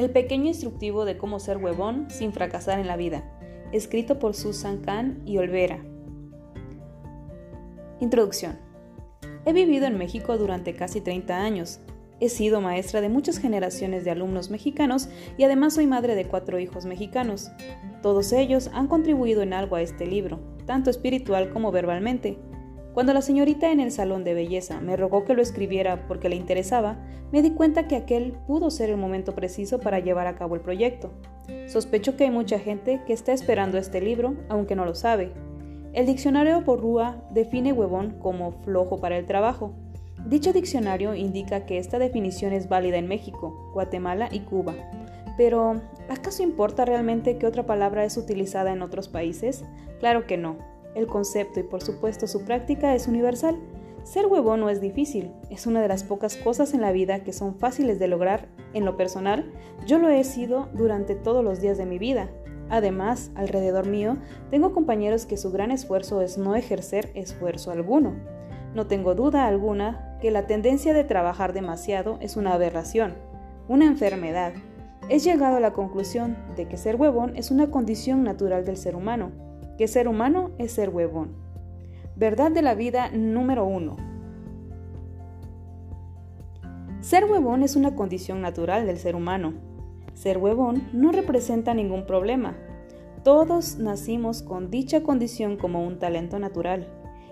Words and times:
El 0.00 0.08
pequeño 0.08 0.46
instructivo 0.46 1.04
de 1.04 1.18
cómo 1.18 1.40
ser 1.40 1.58
huevón 1.58 2.06
sin 2.08 2.32
fracasar 2.32 2.78
en 2.78 2.86
la 2.86 2.96
vida, 2.96 3.22
escrito 3.70 4.18
por 4.18 4.34
Susan 4.34 4.78
Kahn 4.78 5.20
y 5.26 5.36
Olvera. 5.36 5.84
Introducción. 8.00 8.58
He 9.44 9.52
vivido 9.52 9.84
en 9.86 9.98
México 9.98 10.38
durante 10.38 10.74
casi 10.74 11.02
30 11.02 11.36
años. 11.42 11.80
He 12.18 12.30
sido 12.30 12.62
maestra 12.62 13.02
de 13.02 13.10
muchas 13.10 13.36
generaciones 13.36 14.02
de 14.06 14.10
alumnos 14.10 14.48
mexicanos 14.48 15.10
y 15.36 15.44
además 15.44 15.74
soy 15.74 15.86
madre 15.86 16.14
de 16.14 16.24
cuatro 16.24 16.58
hijos 16.58 16.86
mexicanos. 16.86 17.50
Todos 18.00 18.32
ellos 18.32 18.70
han 18.72 18.86
contribuido 18.86 19.42
en 19.42 19.52
algo 19.52 19.76
a 19.76 19.82
este 19.82 20.06
libro, 20.06 20.40
tanto 20.64 20.88
espiritual 20.88 21.50
como 21.50 21.72
verbalmente. 21.72 22.38
Cuando 22.92 23.14
la 23.14 23.22
señorita 23.22 23.70
en 23.70 23.78
el 23.78 23.92
salón 23.92 24.24
de 24.24 24.34
belleza 24.34 24.80
me 24.80 24.96
rogó 24.96 25.24
que 25.24 25.34
lo 25.34 25.42
escribiera 25.42 26.08
porque 26.08 26.28
le 26.28 26.34
interesaba, 26.34 26.98
me 27.30 27.40
di 27.40 27.52
cuenta 27.52 27.86
que 27.86 27.94
aquel 27.94 28.32
pudo 28.46 28.70
ser 28.70 28.90
el 28.90 28.96
momento 28.96 29.34
preciso 29.34 29.78
para 29.78 30.00
llevar 30.00 30.26
a 30.26 30.34
cabo 30.34 30.56
el 30.56 30.60
proyecto. 30.60 31.12
Sospecho 31.68 32.16
que 32.16 32.24
hay 32.24 32.30
mucha 32.30 32.58
gente 32.58 33.00
que 33.06 33.12
está 33.12 33.32
esperando 33.32 33.78
este 33.78 34.00
libro, 34.00 34.34
aunque 34.48 34.74
no 34.74 34.84
lo 34.84 34.96
sabe. 34.96 35.32
El 35.92 36.06
diccionario 36.06 36.64
Porrúa 36.64 37.22
define 37.30 37.72
huevón 37.72 38.16
como 38.18 38.52
flojo 38.62 39.00
para 39.00 39.16
el 39.16 39.26
trabajo. 39.26 39.72
Dicho 40.26 40.52
diccionario 40.52 41.14
indica 41.14 41.66
que 41.66 41.78
esta 41.78 41.98
definición 41.98 42.52
es 42.52 42.68
válida 42.68 42.98
en 42.98 43.06
México, 43.06 43.70
Guatemala 43.72 44.28
y 44.32 44.40
Cuba. 44.40 44.74
Pero, 45.36 45.80
¿acaso 46.08 46.42
importa 46.42 46.84
realmente 46.84 47.38
qué 47.38 47.46
otra 47.46 47.64
palabra 47.64 48.04
es 48.04 48.16
utilizada 48.16 48.72
en 48.72 48.82
otros 48.82 49.08
países? 49.08 49.64
Claro 49.98 50.26
que 50.26 50.36
no. 50.36 50.69
El 50.94 51.06
concepto 51.06 51.60
y 51.60 51.62
por 51.62 51.82
supuesto 51.82 52.26
su 52.26 52.44
práctica 52.44 52.94
es 52.94 53.06
universal. 53.06 53.56
Ser 54.02 54.26
huevón 54.26 54.60
no 54.60 54.70
es 54.70 54.80
difícil, 54.80 55.30
es 55.50 55.66
una 55.66 55.82
de 55.82 55.88
las 55.88 56.02
pocas 56.02 56.36
cosas 56.36 56.74
en 56.74 56.80
la 56.80 56.90
vida 56.90 57.22
que 57.22 57.32
son 57.32 57.54
fáciles 57.56 57.98
de 57.98 58.08
lograr. 58.08 58.48
En 58.72 58.84
lo 58.84 58.96
personal, 58.96 59.52
yo 59.86 59.98
lo 59.98 60.08
he 60.08 60.24
sido 60.24 60.68
durante 60.72 61.14
todos 61.14 61.44
los 61.44 61.60
días 61.60 61.78
de 61.78 61.86
mi 61.86 61.98
vida. 61.98 62.30
Además, 62.70 63.30
alrededor 63.34 63.86
mío, 63.86 64.16
tengo 64.50 64.72
compañeros 64.72 65.26
que 65.26 65.36
su 65.36 65.50
gran 65.50 65.70
esfuerzo 65.70 66.22
es 66.22 66.38
no 66.38 66.56
ejercer 66.56 67.10
esfuerzo 67.14 67.70
alguno. 67.70 68.14
No 68.74 68.86
tengo 68.86 69.14
duda 69.14 69.46
alguna 69.46 70.16
que 70.20 70.30
la 70.30 70.46
tendencia 70.46 70.94
de 70.94 71.04
trabajar 71.04 71.52
demasiado 71.52 72.18
es 72.20 72.36
una 72.36 72.54
aberración, 72.54 73.14
una 73.68 73.86
enfermedad. 73.86 74.54
He 75.08 75.18
llegado 75.18 75.56
a 75.56 75.60
la 75.60 75.72
conclusión 75.72 76.36
de 76.56 76.68
que 76.68 76.76
ser 76.76 76.96
huevón 76.96 77.36
es 77.36 77.50
una 77.50 77.70
condición 77.70 78.22
natural 78.22 78.64
del 78.64 78.76
ser 78.76 78.94
humano 78.96 79.49
que 79.80 79.88
ser 79.88 80.08
humano 80.08 80.50
es 80.58 80.72
ser 80.72 80.90
huevón. 80.90 81.30
Verdad 82.14 82.50
de 82.50 82.60
la 82.60 82.74
vida 82.74 83.08
número 83.12 83.64
uno. 83.64 83.96
Ser 87.00 87.24
huevón 87.24 87.62
es 87.62 87.76
una 87.76 87.94
condición 87.94 88.42
natural 88.42 88.84
del 88.84 88.98
ser 88.98 89.16
humano. 89.16 89.54
Ser 90.12 90.36
huevón 90.36 90.86
no 90.92 91.12
representa 91.12 91.72
ningún 91.72 92.04
problema. 92.04 92.58
Todos 93.24 93.78
nacimos 93.78 94.42
con 94.42 94.70
dicha 94.70 95.02
condición 95.02 95.56
como 95.56 95.82
un 95.82 95.98
talento 95.98 96.38
natural. 96.38 96.86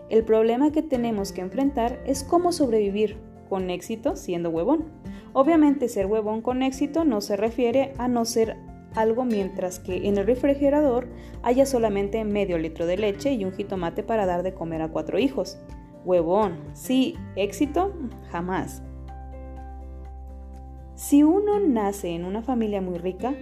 El 0.08 0.24
problema 0.24 0.72
que 0.72 0.80
tenemos 0.80 1.32
que 1.32 1.42
enfrentar 1.42 2.00
es 2.06 2.24
cómo 2.24 2.52
sobrevivir 2.52 3.18
con 3.50 3.68
éxito 3.68 4.16
siendo 4.16 4.48
huevón. 4.48 4.86
Obviamente 5.34 5.86
ser 5.90 6.06
huevón 6.06 6.40
con 6.40 6.62
éxito 6.62 7.04
no 7.04 7.20
se 7.20 7.36
refiere 7.36 7.92
a 7.98 8.08
no 8.08 8.24
ser 8.24 8.56
algo 8.94 9.24
mientras 9.24 9.78
que 9.78 10.08
en 10.08 10.18
el 10.18 10.26
refrigerador 10.26 11.08
haya 11.42 11.66
solamente 11.66 12.24
medio 12.24 12.58
litro 12.58 12.86
de 12.86 12.96
leche 12.96 13.32
y 13.32 13.44
un 13.44 13.52
jitomate 13.52 14.02
para 14.02 14.26
dar 14.26 14.42
de 14.42 14.54
comer 14.54 14.82
a 14.82 14.88
cuatro 14.88 15.18
hijos. 15.18 15.58
Huevón, 16.04 16.58
sí, 16.74 17.16
éxito, 17.36 17.92
jamás. 18.30 18.82
Si 20.94 21.22
uno 21.22 21.60
nace 21.60 22.10
en 22.10 22.24
una 22.24 22.42
familia 22.42 22.80
muy 22.80 22.98
rica, 22.98 23.34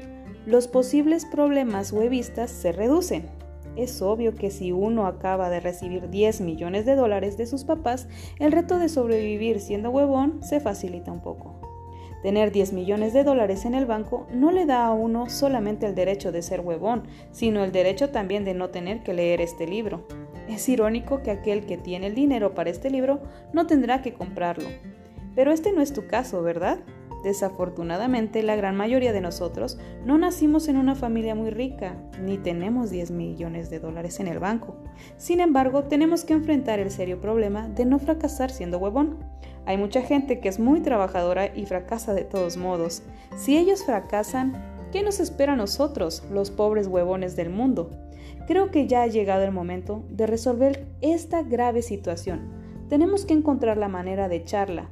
los 0.44 0.68
posibles 0.68 1.24
problemas 1.24 1.90
huevistas 1.90 2.50
se 2.50 2.72
reducen. 2.72 3.30
Es 3.76 4.00
obvio 4.00 4.34
que 4.34 4.50
si 4.50 4.72
uno 4.72 5.06
acaba 5.06 5.50
de 5.50 5.60
recibir 5.60 6.08
10 6.08 6.40
millones 6.40 6.86
de 6.86 6.96
dólares 6.96 7.36
de 7.36 7.46
sus 7.46 7.64
papás, 7.64 8.08
el 8.38 8.52
reto 8.52 8.78
de 8.78 8.88
sobrevivir 8.88 9.60
siendo 9.60 9.90
huevón 9.90 10.42
se 10.42 10.60
facilita 10.60 11.12
un 11.12 11.20
poco. 11.20 11.55
Tener 12.26 12.50
10 12.50 12.72
millones 12.72 13.12
de 13.12 13.22
dólares 13.22 13.66
en 13.66 13.74
el 13.76 13.86
banco 13.86 14.26
no 14.32 14.50
le 14.50 14.66
da 14.66 14.86
a 14.86 14.92
uno 14.92 15.30
solamente 15.30 15.86
el 15.86 15.94
derecho 15.94 16.32
de 16.32 16.42
ser 16.42 16.60
huevón, 16.60 17.04
sino 17.30 17.62
el 17.62 17.70
derecho 17.70 18.10
también 18.10 18.44
de 18.44 18.52
no 18.52 18.70
tener 18.70 19.04
que 19.04 19.14
leer 19.14 19.40
este 19.40 19.64
libro. 19.64 20.08
Es 20.48 20.68
irónico 20.68 21.22
que 21.22 21.30
aquel 21.30 21.66
que 21.66 21.76
tiene 21.76 22.08
el 22.08 22.16
dinero 22.16 22.52
para 22.52 22.70
este 22.70 22.90
libro 22.90 23.20
no 23.52 23.68
tendrá 23.68 24.02
que 24.02 24.12
comprarlo. 24.12 24.68
Pero 25.36 25.52
este 25.52 25.70
no 25.70 25.80
es 25.80 25.92
tu 25.92 26.08
caso, 26.08 26.42
¿verdad? 26.42 26.80
Desafortunadamente, 27.26 28.44
la 28.44 28.54
gran 28.54 28.76
mayoría 28.76 29.12
de 29.12 29.20
nosotros 29.20 29.80
no 30.04 30.16
nacimos 30.16 30.68
en 30.68 30.76
una 30.76 30.94
familia 30.94 31.34
muy 31.34 31.50
rica, 31.50 31.96
ni 32.22 32.38
tenemos 32.38 32.90
10 32.90 33.10
millones 33.10 33.68
de 33.68 33.80
dólares 33.80 34.20
en 34.20 34.28
el 34.28 34.38
banco. 34.38 34.76
Sin 35.16 35.40
embargo, 35.40 35.82
tenemos 35.82 36.24
que 36.24 36.34
enfrentar 36.34 36.78
el 36.78 36.92
serio 36.92 37.20
problema 37.20 37.66
de 37.66 37.84
no 37.84 37.98
fracasar 37.98 38.52
siendo 38.52 38.78
huevón. 38.78 39.24
Hay 39.64 39.76
mucha 39.76 40.02
gente 40.02 40.38
que 40.38 40.48
es 40.48 40.60
muy 40.60 40.82
trabajadora 40.82 41.52
y 41.52 41.66
fracasa 41.66 42.14
de 42.14 42.22
todos 42.22 42.56
modos. 42.56 43.02
Si 43.36 43.58
ellos 43.58 43.84
fracasan, 43.84 44.62
¿qué 44.92 45.02
nos 45.02 45.18
espera 45.18 45.54
a 45.54 45.56
nosotros, 45.56 46.22
los 46.30 46.52
pobres 46.52 46.86
huevones 46.86 47.34
del 47.34 47.50
mundo? 47.50 47.90
Creo 48.46 48.70
que 48.70 48.86
ya 48.86 49.02
ha 49.02 49.08
llegado 49.08 49.42
el 49.42 49.50
momento 49.50 50.04
de 50.10 50.28
resolver 50.28 50.86
esta 51.00 51.42
grave 51.42 51.82
situación. 51.82 52.52
Tenemos 52.88 53.26
que 53.26 53.34
encontrar 53.34 53.78
la 53.78 53.88
manera 53.88 54.28
de 54.28 54.36
echarla, 54.36 54.88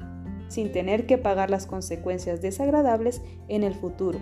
sin 0.48 0.72
tener 0.72 1.06
que 1.06 1.18
pagar 1.18 1.50
las 1.50 1.66
consecuencias 1.66 2.40
desagradables 2.40 3.22
en 3.48 3.62
el 3.62 3.74
futuro. 3.74 4.18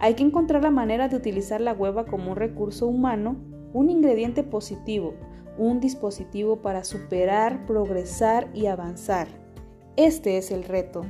Hay 0.00 0.14
que 0.14 0.22
encontrar 0.22 0.62
la 0.62 0.70
manera 0.70 1.08
de 1.08 1.16
utilizar 1.16 1.60
la 1.60 1.72
hueva 1.72 2.06
como 2.06 2.32
un 2.32 2.36
recurso 2.36 2.86
humano, 2.86 3.36
un 3.72 3.90
ingrediente 3.90 4.42
positivo, 4.42 5.14
un 5.58 5.80
dispositivo 5.80 6.62
para 6.62 6.84
superar, 6.84 7.66
progresar 7.66 8.48
y 8.54 8.66
avanzar. 8.66 9.28
Este 9.96 10.38
es 10.38 10.50
el 10.50 10.64
reto. 10.64 11.02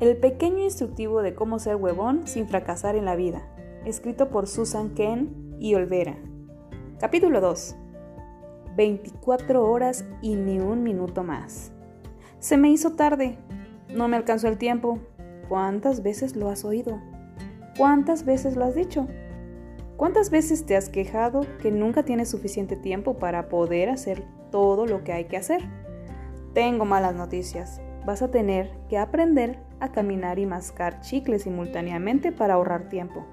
El 0.00 0.18
pequeño 0.18 0.62
instructivo 0.62 1.22
de 1.22 1.34
cómo 1.34 1.58
ser 1.58 1.76
huevón 1.76 2.26
sin 2.26 2.46
fracasar 2.46 2.94
en 2.94 3.06
la 3.06 3.16
vida, 3.16 3.42
escrito 3.86 4.28
por 4.28 4.46
Susan 4.46 4.90
Ken 4.90 5.43
y 5.58 5.74
Olvera. 5.74 6.16
Capítulo 6.98 7.40
2. 7.40 7.76
24 8.76 9.64
horas 9.64 10.04
y 10.20 10.34
ni 10.36 10.58
un 10.58 10.82
minuto 10.82 11.22
más. 11.22 11.72
Se 12.38 12.56
me 12.56 12.70
hizo 12.70 12.92
tarde. 12.92 13.38
No 13.94 14.08
me 14.08 14.16
alcanzó 14.16 14.48
el 14.48 14.58
tiempo. 14.58 14.98
¿Cuántas 15.48 16.02
veces 16.02 16.36
lo 16.36 16.48
has 16.48 16.64
oído? 16.64 17.00
¿Cuántas 17.76 18.24
veces 18.24 18.56
lo 18.56 18.64
has 18.64 18.74
dicho? 18.74 19.06
¿Cuántas 19.96 20.30
veces 20.30 20.66
te 20.66 20.76
has 20.76 20.88
quejado 20.88 21.46
que 21.62 21.70
nunca 21.70 22.04
tienes 22.04 22.28
suficiente 22.28 22.76
tiempo 22.76 23.18
para 23.18 23.48
poder 23.48 23.90
hacer 23.90 24.24
todo 24.50 24.86
lo 24.86 25.04
que 25.04 25.12
hay 25.12 25.26
que 25.26 25.36
hacer? 25.36 25.62
Tengo 26.52 26.84
malas 26.84 27.14
noticias. 27.14 27.80
Vas 28.04 28.22
a 28.22 28.30
tener 28.30 28.70
que 28.88 28.98
aprender 28.98 29.58
a 29.80 29.92
caminar 29.92 30.38
y 30.38 30.46
mascar 30.46 31.00
chicles 31.00 31.42
simultáneamente 31.42 32.32
para 32.32 32.54
ahorrar 32.54 32.88
tiempo. 32.88 33.24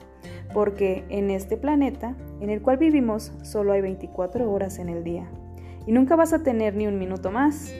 Porque 0.54 1.06
en 1.10 1.30
este 1.30 1.58
planeta 1.58 2.16
en 2.42 2.50
el 2.50 2.62
cual 2.62 2.78
vivimos 2.78 3.32
solo 3.44 3.72
hay 3.72 3.82
24 3.82 4.52
horas 4.52 4.80
en 4.80 4.90
el 4.90 5.04
día. 5.04 5.30
Y 5.86 5.92
nunca 5.92 6.16
vas 6.16 6.34
a 6.34 6.44
tener 6.44 6.76
ni 6.76 6.88
un 6.88 6.98
minuto 6.98 7.32
más. 7.32 7.74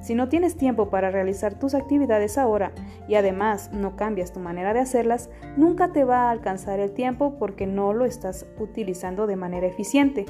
Si 0.00 0.14
no 0.14 0.28
tienes 0.28 0.56
tiempo 0.56 0.90
para 0.90 1.10
realizar 1.10 1.58
tus 1.58 1.74
actividades 1.74 2.36
ahora 2.36 2.72
y 3.08 3.14
además 3.14 3.70
no 3.72 3.96
cambias 3.96 4.34
tu 4.34 4.40
manera 4.40 4.74
de 4.74 4.80
hacerlas, 4.80 5.30
nunca 5.56 5.92
te 5.92 6.04
va 6.04 6.28
a 6.28 6.30
alcanzar 6.30 6.78
el 6.78 6.92
tiempo 6.92 7.36
porque 7.38 7.66
no 7.66 7.94
lo 7.94 8.04
estás 8.04 8.46
utilizando 8.58 9.26
de 9.26 9.36
manera 9.36 9.66
eficiente. 9.66 10.26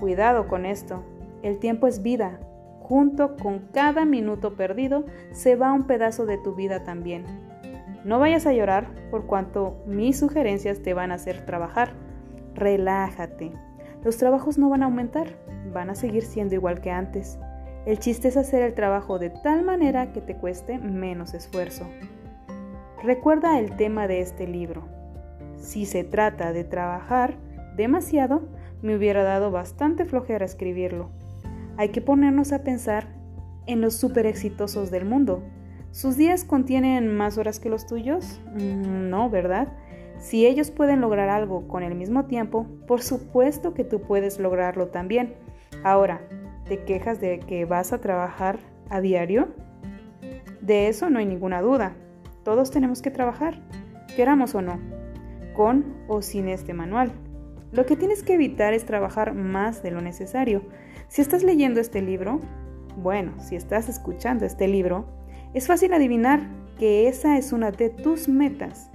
Cuidado 0.00 0.48
con 0.48 0.64
esto. 0.64 1.02
El 1.42 1.58
tiempo 1.58 1.86
es 1.86 2.02
vida. 2.02 2.40
Junto 2.80 3.36
con 3.36 3.68
cada 3.72 4.06
minuto 4.06 4.56
perdido 4.56 5.04
se 5.32 5.56
va 5.56 5.74
un 5.74 5.86
pedazo 5.86 6.24
de 6.24 6.38
tu 6.38 6.54
vida 6.54 6.84
también. 6.84 7.24
No 8.04 8.18
vayas 8.18 8.46
a 8.46 8.52
llorar 8.52 8.88
por 9.10 9.26
cuanto 9.26 9.82
mis 9.86 10.18
sugerencias 10.18 10.82
te 10.82 10.92
van 10.92 11.10
a 11.10 11.14
hacer 11.14 11.46
trabajar. 11.46 11.94
Relájate. 12.54 13.52
Los 14.04 14.18
trabajos 14.18 14.58
no 14.58 14.68
van 14.68 14.82
a 14.82 14.86
aumentar, 14.86 15.38
van 15.72 15.88
a 15.88 15.94
seguir 15.94 16.22
siendo 16.24 16.54
igual 16.54 16.82
que 16.82 16.90
antes. 16.90 17.38
El 17.86 17.98
chiste 17.98 18.28
es 18.28 18.36
hacer 18.36 18.62
el 18.62 18.74
trabajo 18.74 19.18
de 19.18 19.30
tal 19.30 19.62
manera 19.62 20.12
que 20.12 20.20
te 20.20 20.36
cueste 20.36 20.78
menos 20.78 21.32
esfuerzo. 21.32 21.86
Recuerda 23.02 23.58
el 23.58 23.76
tema 23.76 24.06
de 24.06 24.20
este 24.20 24.46
libro. 24.46 24.84
Si 25.56 25.86
se 25.86 26.04
trata 26.04 26.52
de 26.52 26.64
trabajar 26.64 27.36
demasiado, 27.76 28.42
me 28.82 28.96
hubiera 28.96 29.22
dado 29.22 29.50
bastante 29.50 30.04
flojera 30.04 30.44
escribirlo. 30.44 31.08
Hay 31.78 31.88
que 31.88 32.02
ponernos 32.02 32.52
a 32.52 32.62
pensar 32.62 33.08
en 33.66 33.80
los 33.80 33.94
super 33.94 34.26
exitosos 34.26 34.90
del 34.90 35.06
mundo. 35.06 35.42
¿Sus 35.94 36.16
días 36.16 36.44
contienen 36.44 37.16
más 37.16 37.38
horas 37.38 37.58
que 37.60 37.70
los 37.70 37.86
tuyos? 37.86 38.40
Mm, 38.54 39.08
no, 39.08 39.30
¿verdad? 39.30 39.68
Si 40.18 40.44
ellos 40.44 40.70
pueden 40.70 41.00
lograr 41.00 41.28
algo 41.28 41.66
con 41.68 41.82
el 41.82 41.94
mismo 41.94 42.26
tiempo, 42.26 42.66
por 42.86 43.00
supuesto 43.00 43.72
que 43.72 43.84
tú 43.84 44.02
puedes 44.02 44.38
lograrlo 44.38 44.88
también. 44.88 45.34
Ahora, 45.82 46.20
¿Te 46.66 46.82
quejas 46.84 47.20
de 47.20 47.40
que 47.40 47.66
vas 47.66 47.92
a 47.92 48.00
trabajar 48.00 48.58
a 48.88 49.02
diario? 49.02 49.48
De 50.62 50.88
eso 50.88 51.10
no 51.10 51.18
hay 51.18 51.26
ninguna 51.26 51.60
duda. 51.60 51.94
Todos 52.42 52.70
tenemos 52.70 53.02
que 53.02 53.10
trabajar, 53.10 53.60
queramos 54.16 54.54
o 54.54 54.62
no, 54.62 54.80
con 55.54 55.84
o 56.08 56.22
sin 56.22 56.48
este 56.48 56.72
manual. 56.72 57.12
Lo 57.70 57.84
que 57.84 57.96
tienes 57.96 58.22
que 58.22 58.34
evitar 58.34 58.72
es 58.72 58.86
trabajar 58.86 59.34
más 59.34 59.82
de 59.82 59.90
lo 59.90 60.00
necesario. 60.00 60.62
Si 61.08 61.20
estás 61.20 61.42
leyendo 61.42 61.80
este 61.80 62.00
libro, 62.00 62.40
bueno, 62.96 63.34
si 63.40 63.56
estás 63.56 63.90
escuchando 63.90 64.46
este 64.46 64.66
libro, 64.66 65.04
es 65.54 65.68
fácil 65.68 65.92
adivinar 65.94 66.40
que 66.78 67.06
esa 67.06 67.38
es 67.38 67.52
una 67.52 67.70
de 67.70 67.88
tus 67.88 68.28
metas. 68.28 68.90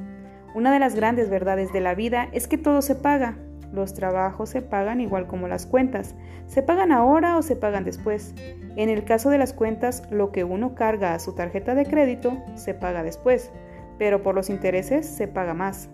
Una 0.53 0.73
de 0.73 0.79
las 0.79 0.93
grandes 0.93 1.29
verdades 1.29 1.71
de 1.71 1.79
la 1.79 1.95
vida 1.95 2.27
es 2.33 2.47
que 2.47 2.57
todo 2.57 2.81
se 2.81 2.95
paga. 2.95 3.37
Los 3.71 3.93
trabajos 3.93 4.49
se 4.49 4.61
pagan 4.61 4.99
igual 4.99 5.27
como 5.27 5.47
las 5.47 5.65
cuentas. 5.65 6.15
Se 6.47 6.61
pagan 6.61 6.91
ahora 6.91 7.37
o 7.37 7.43
se 7.43 7.55
pagan 7.55 7.85
después. 7.85 8.33
En 8.75 8.89
el 8.89 9.05
caso 9.05 9.29
de 9.29 9.37
las 9.37 9.53
cuentas, 9.53 10.03
lo 10.11 10.31
que 10.31 10.43
uno 10.43 10.75
carga 10.75 11.13
a 11.13 11.19
su 11.19 11.33
tarjeta 11.33 11.75
de 11.75 11.85
crédito 11.85 12.37
se 12.55 12.73
paga 12.73 13.03
después, 13.03 13.51
pero 13.97 14.21
por 14.21 14.35
los 14.35 14.49
intereses 14.49 15.05
se 15.05 15.27
paga 15.27 15.53
más. 15.53 15.89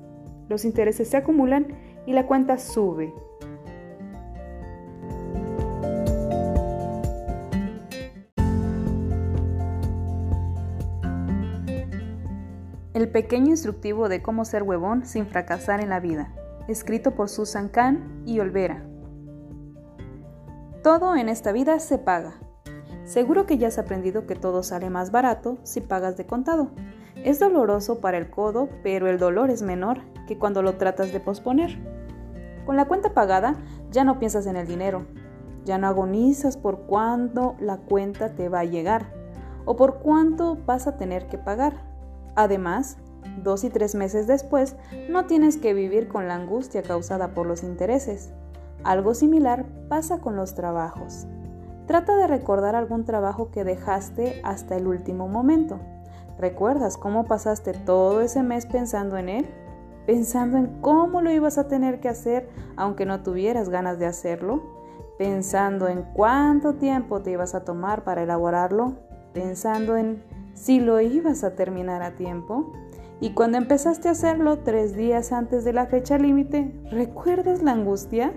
Los 0.50 0.66
intereses 0.66 1.10
se 1.10 1.18
acumulan 1.18 1.68
y 2.08 2.14
la 2.14 2.26
cuenta 2.26 2.58
sube. 2.58 3.14
El 12.96 13.10
pequeño 13.10 13.48
instructivo 13.48 14.08
de 14.08 14.22
cómo 14.22 14.46
ser 14.46 14.64
huevón 14.64 15.06
sin 15.06 15.28
fracasar 15.28 15.82
en 15.82 15.90
la 15.90 16.00
vida, 16.00 16.34
escrito 16.70 17.12
por 17.14 17.28
Susan 17.28 17.68
Kahn 17.68 18.24
y 18.26 18.40
Olvera. 18.40 18.86
Todo 20.82 21.18
en 21.18 21.28
esta 21.28 21.52
vida 21.52 21.78
se 21.82 21.98
paga. 21.98 22.36
Seguro 23.04 23.46
que 23.46 23.58
ya 23.58 23.68
has 23.68 23.80
aprendido 23.80 24.26
que 24.26 24.36
todo 24.36 24.64
sale 24.64 24.90
más 24.90 25.12
barato 25.12 25.58
si 25.64 25.82
pagas 25.82 26.16
de 26.16 26.26
contado. 26.26 26.72
Es 27.22 27.38
doloroso 27.38 28.00
para 28.00 28.18
el 28.18 28.30
codo, 28.30 28.70
pero 28.82 29.10
el 29.10 29.20
dolor 29.20 29.50
es 29.50 29.62
menor 29.62 30.00
que 30.26 30.40
cuando 30.40 30.62
lo 30.62 30.78
tratas 30.78 31.12
de 31.12 31.20
posponer. 31.20 31.78
Con 32.66 32.78
la 32.78 32.86
cuenta 32.86 33.14
pagada 33.14 33.58
ya 33.92 34.06
no 34.06 34.20
piensas 34.20 34.48
en 34.48 34.56
el 34.56 34.68
dinero, 34.68 35.06
ya 35.66 35.78
no 35.78 35.88
agonizas 35.88 36.56
por 36.56 36.84
cuándo 36.84 37.58
la 37.60 37.76
cuenta 37.76 38.36
te 38.36 38.48
va 38.48 38.62
a 38.62 38.64
llegar 38.64 39.12
o 39.66 39.76
por 39.76 40.00
cuánto 40.00 40.56
vas 40.66 40.88
a 40.88 40.96
tener 40.96 41.28
que 41.28 41.38
pagar. 41.38 41.94
Además, 42.36 42.98
dos 43.44 43.64
y 43.64 43.70
tres 43.70 43.96
meses 43.96 44.28
después 44.28 44.76
no 45.10 45.26
tienes 45.26 45.58
que 45.58 45.74
vivir 45.74 46.08
con 46.08 46.28
la 46.28 46.36
angustia 46.36 46.84
causada 46.84 47.34
por 47.34 47.48
los 47.48 47.64
intereses. 47.64 48.32
Algo 48.84 49.14
similar 49.14 49.66
pasa 49.90 50.20
con 50.20 50.36
los 50.36 50.54
trabajos. 50.54 51.26
Trata 51.88 52.16
de 52.16 52.28
recordar 52.28 52.76
algún 52.76 53.06
trabajo 53.06 53.52
que 53.52 53.64
dejaste 53.64 54.42
hasta 54.44 54.76
el 54.76 54.88
último 54.88 55.28
momento. 55.28 55.80
¿Recuerdas 56.38 56.98
cómo 56.98 57.26
pasaste 57.26 57.74
todo 57.74 58.22
ese 58.22 58.44
mes 58.44 58.66
pensando 58.66 59.18
en 59.18 59.30
él? 59.30 59.48
pensando 60.06 60.58
en 60.58 60.68
cómo 60.82 61.22
lo 61.22 61.32
ibas 61.32 61.58
a 61.58 61.68
tener 61.68 62.00
que 62.00 62.10
hacer 62.10 62.50
aunque 62.76 63.06
no 63.06 63.24
tuvieras 63.24 63.70
ganas 63.70 64.00
de 64.00 64.06
hacerlo, 64.06 64.62
pensando 65.18 65.88
en 65.88 66.04
cuánto 66.14 66.76
tiempo 66.76 67.22
te 67.22 67.32
ibas 67.32 67.56
a 67.56 67.64
tomar 67.64 68.04
para 68.04 68.24
elaborarlo, 68.24 68.94
pensando 69.34 69.98
en 69.98 70.22
si 70.56 70.80
lo 70.80 71.00
ibas 71.00 71.44
a 71.44 71.54
terminar 71.54 72.02
a 72.02 72.16
tiempo. 72.16 72.74
Y 73.22 73.34
cuando 73.34 73.58
empezaste 73.58 74.08
a 74.08 74.12
hacerlo 74.12 74.60
tres 74.60 74.96
días 74.96 75.32
antes 75.32 75.64
de 75.64 75.74
la 75.74 75.86
fecha 75.86 76.18
límite, 76.18 76.74
¿recuerdas 76.90 77.62
la 77.62 77.72
angustia? 77.72 78.34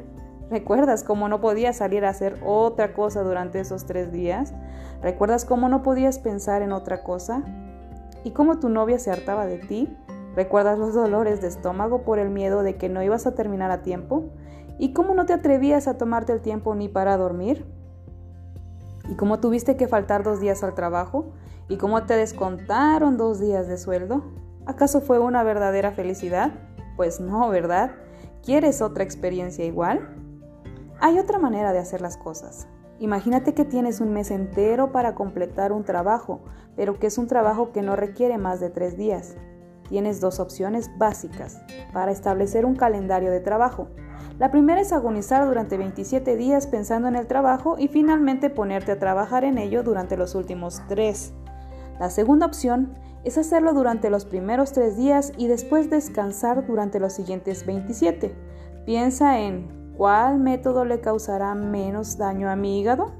¿Recuerdas 0.50 1.04
cómo 1.04 1.28
no 1.28 1.40
podías 1.40 1.76
salir 1.76 2.04
a 2.04 2.10
hacer 2.10 2.38
otra 2.44 2.92
cosa 2.92 3.22
durante 3.22 3.60
esos 3.60 3.86
tres 3.86 4.12
días? 4.12 4.54
¿Recuerdas 5.02 5.44
cómo 5.44 5.68
no 5.68 5.82
podías 5.82 6.18
pensar 6.18 6.62
en 6.62 6.72
otra 6.72 7.02
cosa? 7.02 7.42
¿Y 8.24 8.30
cómo 8.30 8.58
tu 8.58 8.68
novia 8.68 8.98
se 8.98 9.10
hartaba 9.10 9.46
de 9.46 9.58
ti? 9.58 9.88
¿Recuerdas 10.34 10.78
los 10.78 10.94
dolores 10.94 11.40
de 11.40 11.48
estómago 11.48 12.02
por 12.02 12.18
el 12.18 12.30
miedo 12.30 12.62
de 12.62 12.76
que 12.76 12.88
no 12.88 13.02
ibas 13.02 13.26
a 13.26 13.34
terminar 13.34 13.70
a 13.70 13.82
tiempo? 13.82 14.30
¿Y 14.78 14.92
cómo 14.92 15.14
no 15.14 15.26
te 15.26 15.32
atrevías 15.32 15.88
a 15.88 15.98
tomarte 15.98 16.32
el 16.32 16.40
tiempo 16.40 16.74
ni 16.74 16.88
para 16.88 17.16
dormir? 17.16 17.66
¿Y 19.08 19.16
cómo 19.16 19.40
tuviste 19.40 19.76
que 19.76 19.88
faltar 19.88 20.22
dos 20.22 20.40
días 20.40 20.62
al 20.62 20.74
trabajo? 20.74 21.32
¿Y 21.68 21.76
cómo 21.76 22.04
te 22.04 22.16
descontaron 22.16 23.16
dos 23.16 23.40
días 23.40 23.68
de 23.68 23.78
sueldo? 23.78 24.24
¿Acaso 24.66 25.00
fue 25.00 25.18
una 25.18 25.42
verdadera 25.42 25.92
felicidad? 25.92 26.52
Pues 26.96 27.20
no, 27.20 27.48
¿verdad? 27.48 27.92
¿Quieres 28.42 28.82
otra 28.82 29.04
experiencia 29.04 29.64
igual? 29.64 30.16
Hay 31.00 31.18
otra 31.18 31.38
manera 31.38 31.72
de 31.72 31.78
hacer 31.78 32.00
las 32.00 32.16
cosas. 32.16 32.66
Imagínate 32.98 33.54
que 33.54 33.64
tienes 33.64 34.00
un 34.00 34.12
mes 34.12 34.30
entero 34.30 34.90
para 34.92 35.14
completar 35.14 35.72
un 35.72 35.84
trabajo, 35.84 36.40
pero 36.74 36.98
que 36.98 37.06
es 37.06 37.18
un 37.18 37.26
trabajo 37.26 37.72
que 37.72 37.82
no 37.82 37.96
requiere 37.96 38.38
más 38.38 38.60
de 38.60 38.70
tres 38.70 38.96
días 38.96 39.36
tienes 39.88 40.20
dos 40.20 40.38
opciones 40.38 40.90
básicas 40.96 41.60
para 41.92 42.12
establecer 42.12 42.64
un 42.64 42.76
calendario 42.76 43.30
de 43.30 43.40
trabajo. 43.40 43.88
La 44.38 44.50
primera 44.50 44.80
es 44.80 44.92
agonizar 44.92 45.46
durante 45.46 45.76
27 45.76 46.36
días 46.36 46.66
pensando 46.66 47.08
en 47.08 47.16
el 47.16 47.26
trabajo 47.26 47.76
y 47.78 47.88
finalmente 47.88 48.50
ponerte 48.50 48.92
a 48.92 48.98
trabajar 48.98 49.44
en 49.44 49.58
ello 49.58 49.82
durante 49.82 50.16
los 50.16 50.34
últimos 50.34 50.82
tres. 50.88 51.32
La 51.98 52.10
segunda 52.10 52.46
opción 52.46 52.94
es 53.24 53.38
hacerlo 53.38 53.74
durante 53.74 54.10
los 54.10 54.24
primeros 54.24 54.72
tres 54.72 54.96
días 54.96 55.32
y 55.36 55.48
después 55.48 55.90
descansar 55.90 56.66
durante 56.66 57.00
los 57.00 57.12
siguientes 57.12 57.66
27. 57.66 58.34
Piensa 58.86 59.40
en 59.40 59.92
cuál 59.96 60.38
método 60.38 60.84
le 60.84 61.00
causará 61.00 61.54
menos 61.54 62.16
daño 62.16 62.48
a 62.48 62.56
mi 62.56 62.80
hígado. 62.80 63.12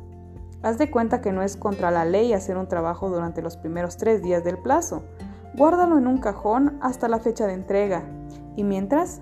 Haz 0.63 0.79
de 0.79 0.91
cuenta 0.91 1.21
que 1.21 1.33
no 1.33 1.43
es 1.43 1.57
contra 1.57 1.91
la 1.91 2.05
ley 2.05 2.33
hacer 2.33 2.57
un 2.57 2.69
trabajo 2.69 3.11
durante 3.11 3.43
los 3.43 3.57
primeros 3.57 3.97
tres 3.97 4.23
días 4.23 4.45
del 4.45 4.59
plazo. 4.59 5.03
Guárdalo 5.57 5.99
en 5.99 6.07
un 6.07 6.19
cajón 6.19 6.79
hasta 6.81 7.09
la 7.09 7.19
fecha 7.19 7.47
de 7.47 7.55
entrega 7.55 8.05
y 8.57 8.65
mientras 8.65 9.21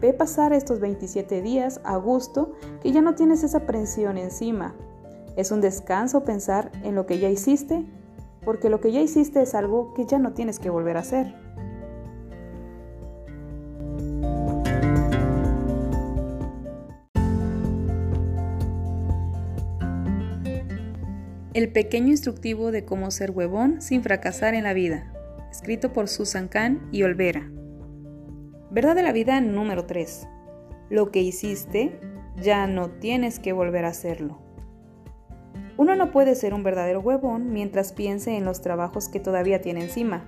ve 0.00 0.12
pasar 0.12 0.52
estos 0.52 0.80
27 0.80 1.42
días 1.42 1.80
a 1.84 1.96
gusto 1.96 2.52
que 2.80 2.92
ya 2.92 3.02
no 3.02 3.14
tienes 3.14 3.42
esa 3.42 3.60
presión 3.60 4.16
encima. 4.16 4.74
Es 5.36 5.50
un 5.50 5.60
descanso 5.60 6.24
pensar 6.24 6.70
en 6.82 6.94
lo 6.94 7.06
que 7.06 7.18
ya 7.18 7.28
hiciste, 7.28 7.84
porque 8.44 8.70
lo 8.70 8.80
que 8.80 8.92
ya 8.92 9.00
hiciste 9.00 9.42
es 9.42 9.54
algo 9.54 9.94
que 9.94 10.06
ya 10.06 10.18
no 10.18 10.32
tienes 10.32 10.58
que 10.58 10.70
volver 10.70 10.96
a 10.96 11.00
hacer. 11.00 11.34
El 21.52 21.72
pequeño 21.72 22.08
instructivo 22.08 22.70
de 22.70 22.84
cómo 22.84 23.10
ser 23.10 23.32
huevón 23.32 23.82
sin 23.82 24.02
fracasar 24.02 24.54
en 24.54 24.64
la 24.64 24.72
vida 24.72 25.12
escrito 25.50 25.92
por 25.92 26.08
Susan 26.08 26.48
Kahn 26.48 26.88
y 26.92 27.02
Olvera. 27.02 27.50
Verdad 28.70 28.94
de 28.94 29.02
la 29.02 29.12
vida 29.12 29.40
número 29.40 29.84
3. 29.84 30.26
Lo 30.88 31.10
que 31.10 31.20
hiciste, 31.20 32.00
ya 32.36 32.66
no 32.66 32.90
tienes 32.90 33.38
que 33.38 33.52
volver 33.52 33.84
a 33.84 33.88
hacerlo. 33.88 34.49
Uno 35.80 35.96
no 35.96 36.10
puede 36.10 36.34
ser 36.34 36.52
un 36.52 36.62
verdadero 36.62 37.00
huevón 37.00 37.54
mientras 37.54 37.94
piense 37.94 38.36
en 38.36 38.44
los 38.44 38.60
trabajos 38.60 39.08
que 39.08 39.18
todavía 39.18 39.62
tiene 39.62 39.80
encima. 39.80 40.26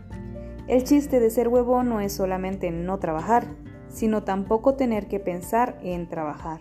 El 0.66 0.82
chiste 0.82 1.20
de 1.20 1.28
ser 1.28 1.48
huevón 1.48 1.90
no 1.90 2.00
es 2.00 2.14
solamente 2.14 2.70
no 2.70 2.98
trabajar, 2.98 3.44
sino 3.86 4.22
tampoco 4.22 4.76
tener 4.76 5.08
que 5.08 5.20
pensar 5.20 5.76
en 5.82 6.08
trabajar. 6.08 6.60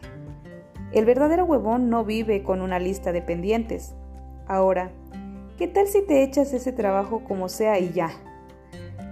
El 0.91 1.05
verdadero 1.05 1.45
huevón 1.45 1.89
no 1.89 2.03
vive 2.03 2.43
con 2.43 2.61
una 2.61 2.79
lista 2.79 3.13
de 3.13 3.21
pendientes. 3.21 3.95
Ahora, 4.45 4.91
¿qué 5.57 5.69
tal 5.69 5.87
si 5.87 6.05
te 6.05 6.21
echas 6.21 6.51
ese 6.51 6.73
trabajo 6.73 7.23
como 7.23 7.47
sea 7.47 7.79
y 7.79 7.93
ya? 7.93 8.09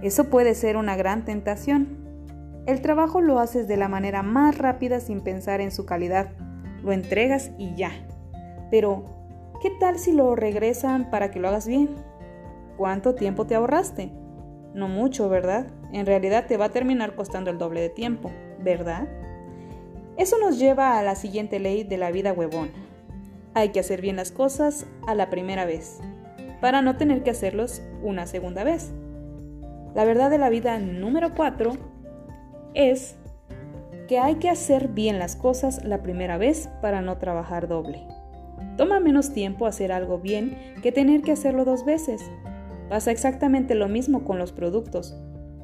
Eso 0.02 0.24
puede 0.24 0.54
ser 0.54 0.76
una 0.76 0.94
gran 0.94 1.24
tentación. 1.24 1.96
El 2.66 2.82
trabajo 2.82 3.22
lo 3.22 3.38
haces 3.38 3.66
de 3.66 3.78
la 3.78 3.88
manera 3.88 4.22
más 4.22 4.58
rápida 4.58 5.00
sin 5.00 5.22
pensar 5.22 5.62
en 5.62 5.70
su 5.70 5.86
calidad. 5.86 6.32
Lo 6.82 6.92
entregas 6.92 7.50
y 7.56 7.74
ya. 7.76 7.92
Pero, 8.70 9.19
¿qué 9.60 9.70
tal 9.70 9.98
si 9.98 10.12
lo 10.12 10.34
regresan 10.36 11.10
para 11.10 11.30
que 11.30 11.38
lo 11.38 11.48
hagas 11.48 11.66
bien? 11.66 11.90
¿Cuánto 12.76 13.14
tiempo 13.14 13.46
te 13.46 13.54
ahorraste? 13.54 14.10
No 14.74 14.88
mucho, 14.88 15.28
¿verdad? 15.28 15.66
En 15.92 16.06
realidad 16.06 16.46
te 16.46 16.56
va 16.56 16.66
a 16.66 16.70
terminar 16.70 17.14
costando 17.14 17.50
el 17.50 17.58
doble 17.58 17.80
de 17.80 17.90
tiempo, 17.90 18.30
¿verdad? 18.62 19.06
Eso 20.16 20.38
nos 20.38 20.58
lleva 20.58 20.98
a 20.98 21.02
la 21.02 21.14
siguiente 21.14 21.58
ley 21.58 21.84
de 21.84 21.98
la 21.98 22.10
vida 22.10 22.32
huevona. 22.32 22.72
Hay 23.52 23.70
que 23.70 23.80
hacer 23.80 24.00
bien 24.00 24.16
las 24.16 24.32
cosas 24.32 24.86
a 25.06 25.14
la 25.14 25.28
primera 25.28 25.66
vez, 25.66 26.00
para 26.60 26.80
no 26.82 26.96
tener 26.96 27.22
que 27.22 27.30
hacerlos 27.30 27.82
una 28.02 28.26
segunda 28.26 28.64
vez. 28.64 28.92
La 29.94 30.04
verdad 30.04 30.30
de 30.30 30.38
la 30.38 30.48
vida 30.48 30.78
número 30.78 31.34
4 31.34 31.72
es 32.74 33.16
que 34.08 34.18
hay 34.18 34.36
que 34.36 34.48
hacer 34.48 34.88
bien 34.88 35.18
las 35.18 35.36
cosas 35.36 35.84
la 35.84 36.02
primera 36.02 36.38
vez 36.38 36.68
para 36.80 37.02
no 37.02 37.18
trabajar 37.18 37.68
doble. 37.68 38.06
Toma 38.76 39.00
menos 39.00 39.32
tiempo 39.32 39.66
hacer 39.66 39.92
algo 39.92 40.18
bien 40.18 40.56
que 40.82 40.92
tener 40.92 41.22
que 41.22 41.32
hacerlo 41.32 41.64
dos 41.64 41.84
veces. 41.84 42.22
Pasa 42.88 43.10
exactamente 43.10 43.74
lo 43.74 43.88
mismo 43.88 44.24
con 44.24 44.38
los 44.38 44.52
productos. 44.52 45.16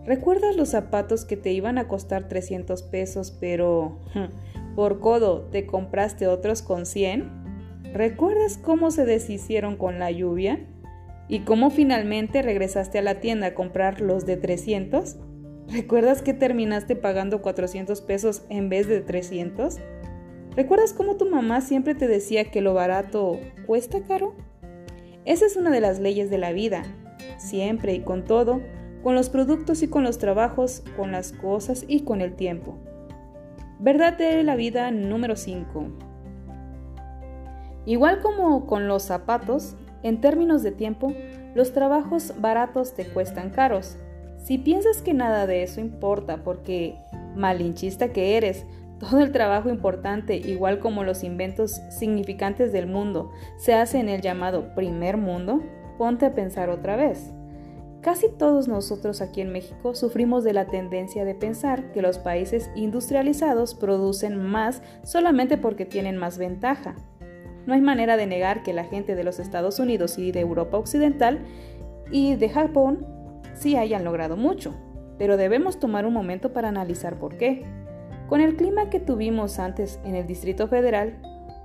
¿Recuerdas 0.05 0.57
los 0.57 0.69
zapatos 0.69 1.25
que 1.25 1.37
te 1.37 1.53
iban 1.53 1.79
a 1.79 1.89
costar 1.89 2.29
300 2.29 2.83
pesos 2.85 3.37
pero 3.41 3.99
por 4.77 5.01
codo 5.01 5.49
te 5.51 5.67
compraste 5.67 6.29
otros 6.29 6.63
con 6.63 6.87
100? 6.87 7.47
¿Recuerdas 7.93 8.59
cómo 8.59 8.91
se 8.91 9.05
deshicieron 9.05 9.77
con 9.77 9.99
la 9.99 10.11
lluvia? 10.11 10.61
¿Y 11.29 11.41
cómo 11.41 11.71
finalmente 11.71 12.43
regresaste 12.43 12.99
a 12.99 13.03
la 13.03 13.21
tienda 13.21 13.49
a 13.49 13.55
comprar 13.55 14.01
los 14.01 14.27
de 14.27 14.37
300? 14.37 15.17
¿Recuerdas 15.69 16.23
que 16.23 16.33
terminaste 16.33 16.95
pagando 16.95 17.43
400 17.43 18.01
pesos 18.03 18.45
en 18.49 18.69
vez 18.69 18.87
de 18.87 19.01
300? 19.01 19.79
¿Recuerdas 20.57 20.95
cómo 20.95 21.17
tu 21.17 21.29
mamá 21.29 21.61
siempre 21.61 21.95
te 21.95 22.09
decía 22.09 22.51
que 22.51 22.63
lo 22.63 22.73
barato 22.73 23.39
cuesta 23.67 24.01
caro? 24.01 24.33
Esa 25.27 25.45
es 25.45 25.57
una 25.57 25.71
de 25.71 25.83
las 25.83 26.01
leyes 26.01 26.31
de 26.31 26.39
la 26.39 26.53
vida. 26.53 26.83
Siempre 27.37 27.93
y 27.93 28.01
con 28.01 28.25
todo, 28.25 28.63
con 29.03 29.15
los 29.15 29.29
productos 29.29 29.83
y 29.83 29.89
con 29.89 30.03
los 30.03 30.17
trabajos, 30.17 30.83
con 30.97 31.13
las 31.13 31.33
cosas 31.33 31.85
y 31.87 32.05
con 32.05 32.23
el 32.23 32.35
tiempo. 32.37 32.79
Verdad 33.81 34.17
de 34.17 34.43
la 34.45 34.57
vida 34.57 34.91
número 34.91 35.37
5. 35.37 35.89
Igual 37.85 38.23
como 38.23 38.65
con 38.65 38.89
los 38.89 39.03
zapatos, 39.03 39.77
en 40.03 40.23
términos 40.23 40.63
de 40.63 40.73
tiempo, 40.73 41.13
los 41.55 41.75
trabajos 41.75 42.33
baratos 42.41 42.95
te 42.95 43.05
cuestan 43.05 43.51
caros. 43.51 43.99
Si 44.43 44.57
piensas 44.57 45.03
que 45.03 45.13
nada 45.13 45.47
de 45.47 45.63
eso 45.63 45.83
importa 45.83 46.43
porque, 46.43 46.97
malinchista 47.35 48.13
que 48.15 48.39
eres, 48.39 48.65
todo 48.99 49.21
el 49.21 49.33
trabajo 49.33 49.69
importante, 49.69 50.37
igual 50.37 50.79
como 50.79 51.05
los 51.05 51.23
inventos 51.23 51.81
significantes 51.91 52.73
del 52.73 52.87
mundo, 52.87 53.31
se 53.59 53.75
hace 53.75 53.99
en 53.99 54.09
el 54.09 54.23
llamado 54.23 54.75
primer 54.75 55.17
mundo, 55.17 55.63
ponte 55.99 56.27
a 56.27 56.35
pensar 56.35 56.71
otra 56.71 56.97
vez. 56.97 57.33
Casi 58.01 58.29
todos 58.29 58.69
nosotros 58.69 59.21
aquí 59.21 59.41
en 59.41 59.51
México 59.51 59.95
sufrimos 59.95 60.45
de 60.45 60.53
la 60.53 60.67
tendencia 60.67 61.25
de 61.25 61.35
pensar 61.35 61.91
que 61.91 62.03
los 62.03 62.19
países 62.19 62.71
industrializados 62.77 63.75
producen 63.75 64.39
más 64.39 64.81
solamente 65.03 65.59
porque 65.59 65.87
tienen 65.87 66.17
más 66.17 66.39
ventaja. 66.39 66.95
No 67.67 67.75
hay 67.75 67.81
manera 67.81 68.17
de 68.17 68.27
negar 68.27 68.63
que 68.63 68.73
la 68.73 68.85
gente 68.85 69.17
de 69.17 69.25
los 69.25 69.41
Estados 69.41 69.81
Unidos 69.81 70.19
y 70.19 70.31
de 70.31 70.39
Europa 70.39 70.79
Occidental 70.79 71.45
y 72.13 72.37
de 72.37 72.49
Japón 72.49 73.05
sí 73.55 73.77
hayan 73.77 74.05
logrado 74.05 74.37
mucho, 74.37 74.75
pero 75.19 75.37
debemos 75.37 75.81
tomar 75.81 76.07
un 76.07 76.13
momento 76.13 76.53
para 76.53 76.69
analizar 76.69 77.19
por 77.19 77.37
qué. 77.37 77.65
Con 78.29 78.41
el 78.41 78.57
clima 78.57 78.91
que 78.91 78.99
tuvimos 78.99 79.61
antes 79.61 80.01
en 80.05 80.17
el 80.17 80.27
Distrito 80.27 80.67
Federal, 80.67 81.15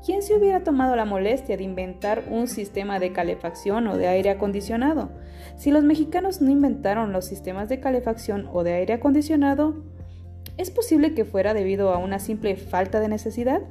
¿quién 0.05 0.21
se 0.21 0.35
hubiera 0.35 0.63
tomado 0.63 0.95
la 0.95 1.05
molestia 1.05 1.57
de 1.57 1.63
inventar 1.63 2.23
un 2.29 2.47
sistema 2.47 2.99
de 2.99 3.11
calefacción 3.11 3.87
o 3.87 3.97
de 3.97 4.07
aire 4.07 4.29
acondicionado? 4.29 5.09
Si 5.55 5.71
los 5.71 5.83
mexicanos 5.83 6.39
no 6.39 6.51
inventaron 6.51 7.13
los 7.13 7.25
sistemas 7.25 7.67
de 7.67 7.79
calefacción 7.79 8.47
o 8.53 8.63
de 8.63 8.73
aire 8.73 8.93
acondicionado, 8.93 9.83
¿es 10.57 10.69
posible 10.69 11.15
que 11.15 11.25
fuera 11.25 11.55
debido 11.55 11.93
a 11.93 11.97
una 11.97 12.19
simple 12.19 12.55
falta 12.55 12.99
de 12.99 13.07
necesidad? 13.07 13.61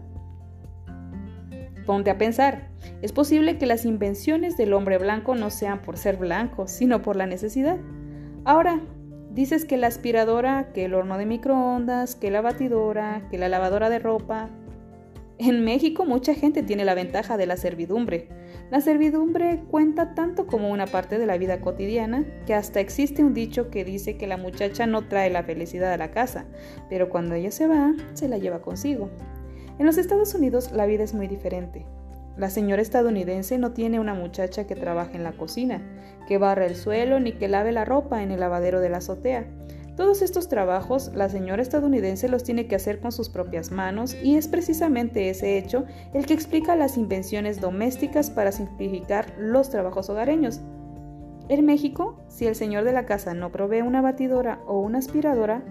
Ponte 1.87 2.11
a 2.11 2.19
pensar, 2.19 2.71
es 3.03 3.13
posible 3.13 3.57
que 3.57 3.67
las 3.67 3.85
invenciones 3.85 4.57
del 4.57 4.73
hombre 4.73 4.99
blanco 4.99 5.37
no 5.37 5.51
sean 5.51 5.81
por 5.81 5.97
ser 5.97 6.17
blanco, 6.17 6.67
sino 6.67 7.03
por 7.03 7.15
la 7.15 7.27
necesidad. 7.27 7.79
Ahora, 8.45 8.81
dices 9.41 9.65
que 9.65 9.79
la 9.79 9.87
aspiradora, 9.87 10.69
que 10.75 10.85
el 10.85 10.93
horno 10.93 11.17
de 11.17 11.25
microondas, 11.25 12.15
que 12.15 12.31
la 12.31 12.43
batidora, 12.43 13.27
que 13.31 13.39
la 13.39 13.49
lavadora 13.49 13.89
de 13.89 13.99
ropa. 13.99 14.51
En 15.39 15.65
México 15.65 16.05
mucha 16.05 16.35
gente 16.35 16.63
tiene 16.63 16.85
la 16.85 16.93
ventaja 16.93 17.39
de 17.39 17.47
la 17.47 17.57
servidumbre. 17.57 18.29
La 18.71 18.83
servidumbre 18.83 19.63
cuenta 19.71 20.15
tanto 20.15 20.47
como 20.47 20.71
una 20.71 20.85
parte 20.85 21.19
de 21.19 21.25
la 21.25 21.39
vida 21.39 21.63
cotidiana 21.63 22.27
que 22.47 22.53
hasta 22.53 22.81
existe 22.81 23.25
un 23.25 23.33
dicho 23.33 23.71
que 23.71 23.83
dice 23.83 24.19
que 24.19 24.27
la 24.27 24.37
muchacha 24.37 24.85
no 24.85 25.09
trae 25.09 25.31
la 25.31 25.43
felicidad 25.43 25.91
a 25.91 25.97
la 25.97 26.11
casa, 26.11 26.45
pero 26.91 27.09
cuando 27.09 27.35
ella 27.35 27.51
se 27.51 27.67
va, 27.67 27.95
se 28.13 28.29
la 28.29 28.37
lleva 28.37 28.61
consigo. 28.61 29.09
En 29.79 29.87
los 29.87 29.97
Estados 29.97 30.35
Unidos 30.35 30.71
la 30.73 30.85
vida 30.85 31.03
es 31.03 31.15
muy 31.15 31.29
diferente. 31.29 31.87
La 32.41 32.49
señora 32.49 32.81
estadounidense 32.81 33.59
no 33.59 33.73
tiene 33.73 34.01
una 34.01 34.15
muchacha 34.15 34.67
que 34.67 34.75
trabaje 34.75 35.15
en 35.15 35.25
la 35.25 35.33
cocina, 35.33 35.83
que 36.27 36.39
barra 36.39 36.65
el 36.65 36.75
suelo 36.75 37.21
ni 37.21 37.33
que 37.33 37.49
lave 37.49 37.71
la 37.71 37.85
ropa 37.85 38.23
en 38.23 38.31
el 38.31 38.41
lavadero 38.41 38.81
de 38.81 38.89
la 38.89 38.97
azotea. 38.97 39.45
Todos 39.95 40.23
estos 40.23 40.49
trabajos 40.49 41.13
la 41.15 41.29
señora 41.29 41.61
estadounidense 41.61 42.31
los 42.31 42.43
tiene 42.43 42.67
que 42.67 42.77
hacer 42.77 42.99
con 43.01 43.13
sus 43.13 43.29
propias 43.29 43.71
manos 43.71 44.17
y 44.25 44.37
es 44.37 44.49
precisamente 44.49 45.29
ese 45.29 45.59
hecho 45.59 45.85
el 46.15 46.25
que 46.25 46.33
explica 46.33 46.77
las 46.77 46.97
invenciones 46.97 47.61
domésticas 47.61 48.31
para 48.31 48.53
simplificar 48.53 49.35
los 49.37 49.69
trabajos 49.69 50.09
hogareños. 50.09 50.63
En 51.51 51.67
México, 51.67 52.23
si 52.29 52.47
el 52.47 52.55
señor 52.55 52.85
de 52.85 52.95
la 52.95 53.05
casa 53.05 53.35
no 53.35 53.53
provee 53.53 53.83
una 53.83 54.01
batidora 54.01 54.61
o 54.67 54.81
una 54.81 54.97
aspiradora 54.97 55.63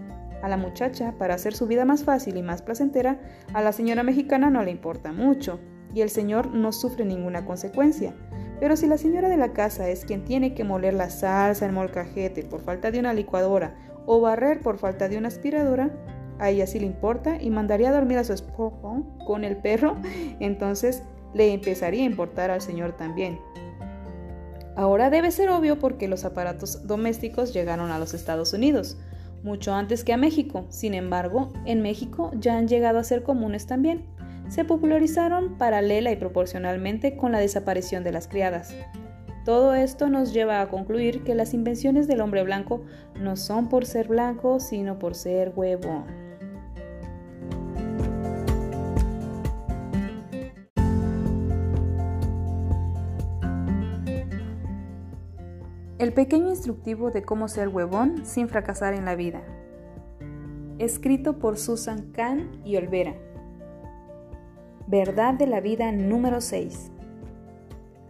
a 0.43 0.47
la 0.47 0.57
muchacha 0.57 1.15
para 1.17 1.33
hacer 1.33 1.55
su 1.55 1.65
vida 1.65 1.83
más 1.83 2.03
fácil 2.03 2.37
y 2.37 2.43
más 2.43 2.61
placentera, 2.61 3.19
a 3.55 3.63
la 3.63 3.71
señora 3.71 4.03
mexicana 4.03 4.51
no 4.51 4.61
le 4.61 4.69
importa 4.69 5.11
mucho 5.13 5.59
y 5.93 6.01
el 6.01 6.09
señor 6.09 6.47
no 6.47 6.71
sufre 6.71 7.05
ninguna 7.05 7.45
consecuencia. 7.45 8.13
Pero 8.59 8.75
si 8.75 8.87
la 8.87 8.97
señora 8.97 9.29
de 9.29 9.37
la 9.37 9.53
casa 9.53 9.87
es 9.89 10.05
quien 10.05 10.25
tiene 10.25 10.53
que 10.53 10.63
moler 10.63 10.93
la 10.93 11.09
salsa 11.09 11.65
en 11.65 11.73
molcajete 11.73 12.43
por 12.43 12.61
falta 12.61 12.91
de 12.91 12.99
una 12.99 13.13
licuadora 13.13 13.75
o 14.05 14.19
barrer 14.21 14.59
por 14.61 14.77
falta 14.77 15.07
de 15.07 15.17
una 15.17 15.29
aspiradora, 15.29 15.91
a 16.39 16.49
ella 16.49 16.67
sí 16.67 16.79
le 16.79 16.85
importa 16.85 17.41
y 17.41 17.49
mandaría 17.49 17.89
a 17.89 17.93
dormir 17.93 18.17
a 18.17 18.23
su 18.23 18.33
esposo 18.33 19.05
con 19.25 19.43
el 19.43 19.57
perro, 19.57 19.95
entonces 20.39 21.03
le 21.33 21.53
empezaría 21.53 22.03
a 22.03 22.07
importar 22.07 22.51
al 22.51 22.61
señor 22.61 22.97
también. 22.97 23.39
Ahora 24.75 25.09
debe 25.09 25.31
ser 25.31 25.49
obvio 25.49 25.77
porque 25.77 26.07
los 26.07 26.23
aparatos 26.23 26.87
domésticos 26.87 27.53
llegaron 27.53 27.91
a 27.91 27.99
los 27.99 28.13
Estados 28.13 28.53
Unidos, 28.53 28.97
mucho 29.43 29.73
antes 29.73 30.03
que 30.03 30.13
a 30.13 30.17
México. 30.17 30.65
Sin 30.69 30.93
embargo, 30.93 31.51
en 31.65 31.81
México 31.81 32.31
ya 32.35 32.57
han 32.57 32.67
llegado 32.67 32.99
a 32.99 33.03
ser 33.03 33.23
comunes 33.23 33.67
también. 33.67 34.05
Se 34.49 34.65
popularizaron 34.65 35.57
paralela 35.57 36.11
y 36.11 36.15
proporcionalmente 36.15 37.15
con 37.15 37.31
la 37.31 37.39
desaparición 37.39 38.03
de 38.03 38.11
las 38.11 38.27
criadas. 38.27 38.75
Todo 39.45 39.73
esto 39.75 40.09
nos 40.09 40.33
lleva 40.33 40.61
a 40.61 40.69
concluir 40.69 41.23
que 41.23 41.35
las 41.35 41.53
invenciones 41.53 42.07
del 42.07 42.19
hombre 42.19 42.43
blanco 42.43 42.83
no 43.19 43.35
son 43.35 43.69
por 43.69 43.85
ser 43.85 44.07
blanco, 44.07 44.59
sino 44.59 44.99
por 44.99 45.15
ser 45.15 45.53
huevón. 45.55 46.05
El 55.99 56.13
pequeño 56.13 56.49
instructivo 56.49 57.11
de 57.11 57.23
cómo 57.23 57.47
ser 57.49 57.67
huevón 57.67 58.25
sin 58.25 58.49
fracasar 58.49 58.93
en 58.93 59.05
la 59.05 59.15
vida. 59.15 59.43
Escrito 60.79 61.39
por 61.39 61.57
Susan 61.57 62.11
Kahn 62.13 62.61
y 62.63 62.77
Olvera. 62.77 63.28
Verdad 64.91 65.35
de 65.35 65.45
la 65.45 65.61
vida 65.61 65.91
número 65.91 66.41
6. 66.41 66.89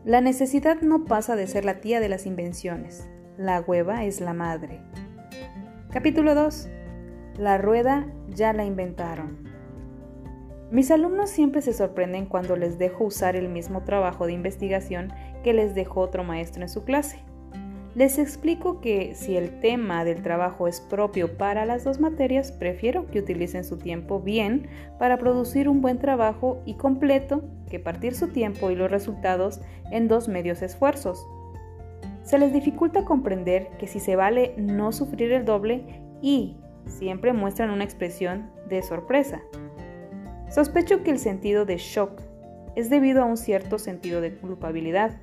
La 0.05 0.21
necesidad 0.21 0.79
no 0.79 1.03
pasa 1.03 1.35
de 1.35 1.45
ser 1.45 1.65
la 1.65 1.81
tía 1.81 1.99
de 1.99 2.07
las 2.07 2.25
invenciones, 2.25 3.05
la 3.37 3.59
hueva 3.59 4.05
es 4.05 4.21
la 4.21 4.31
madre. 4.31 4.79
Capítulo 5.91 6.35
2. 6.35 6.69
La 7.37 7.57
rueda 7.57 8.07
ya 8.29 8.53
la 8.53 8.63
inventaron. 8.63 9.39
Mis 10.71 10.89
alumnos 10.89 11.29
siempre 11.29 11.61
se 11.61 11.73
sorprenden 11.73 12.27
cuando 12.27 12.55
les 12.55 12.77
dejo 12.77 13.03
usar 13.03 13.35
el 13.35 13.49
mismo 13.49 13.83
trabajo 13.83 14.25
de 14.25 14.31
investigación 14.31 15.11
que 15.43 15.51
les 15.51 15.75
dejó 15.75 15.99
otro 15.99 16.23
maestro 16.23 16.61
en 16.61 16.69
su 16.69 16.85
clase. 16.85 17.19
Les 17.95 18.19
explico 18.19 18.81
que 18.81 19.15
si 19.15 19.35
el 19.35 19.59
tema 19.59 20.05
del 20.05 20.21
trabajo 20.21 20.67
es 20.67 20.79
propio 20.79 21.37
para 21.37 21.65
las 21.65 21.83
dos 21.83 21.99
materias, 21.99 22.51
prefiero 22.51 23.07
que 23.07 23.19
utilicen 23.19 23.63
su 23.63 23.77
tiempo 23.77 24.19
bien 24.19 24.67
para 24.99 25.17
producir 25.17 25.67
un 25.67 25.81
buen 25.81 25.97
trabajo 25.97 26.61
y 26.65 26.75
completo 26.75 27.43
que 27.69 27.79
partir 27.79 28.13
su 28.13 28.27
tiempo 28.27 28.69
y 28.69 28.75
los 28.75 28.91
resultados 28.91 29.59
en 29.91 30.07
dos 30.07 30.27
medios 30.27 30.61
esfuerzos. 30.61 31.25
Se 32.21 32.37
les 32.37 32.53
dificulta 32.53 33.05
comprender 33.05 33.69
que 33.79 33.87
si 33.87 33.99
se 33.99 34.15
vale 34.15 34.53
no 34.57 34.91
sufrir 34.91 35.31
el 35.31 35.45
doble 35.45 35.83
y 36.21 36.57
siempre 36.85 37.33
muestran 37.33 37.71
una 37.71 37.85
expresión 37.85 38.51
de 38.69 38.83
sorpresa. 38.83 39.41
Sospecho 40.47 41.01
que 41.03 41.09
el 41.09 41.17
sentido 41.17 41.65
de 41.65 41.77
shock 41.77 42.21
es 42.75 42.91
debido 42.91 43.23
a 43.23 43.25
un 43.25 43.37
cierto 43.37 43.79
sentido 43.79 44.21
de 44.21 44.35
culpabilidad 44.35 45.17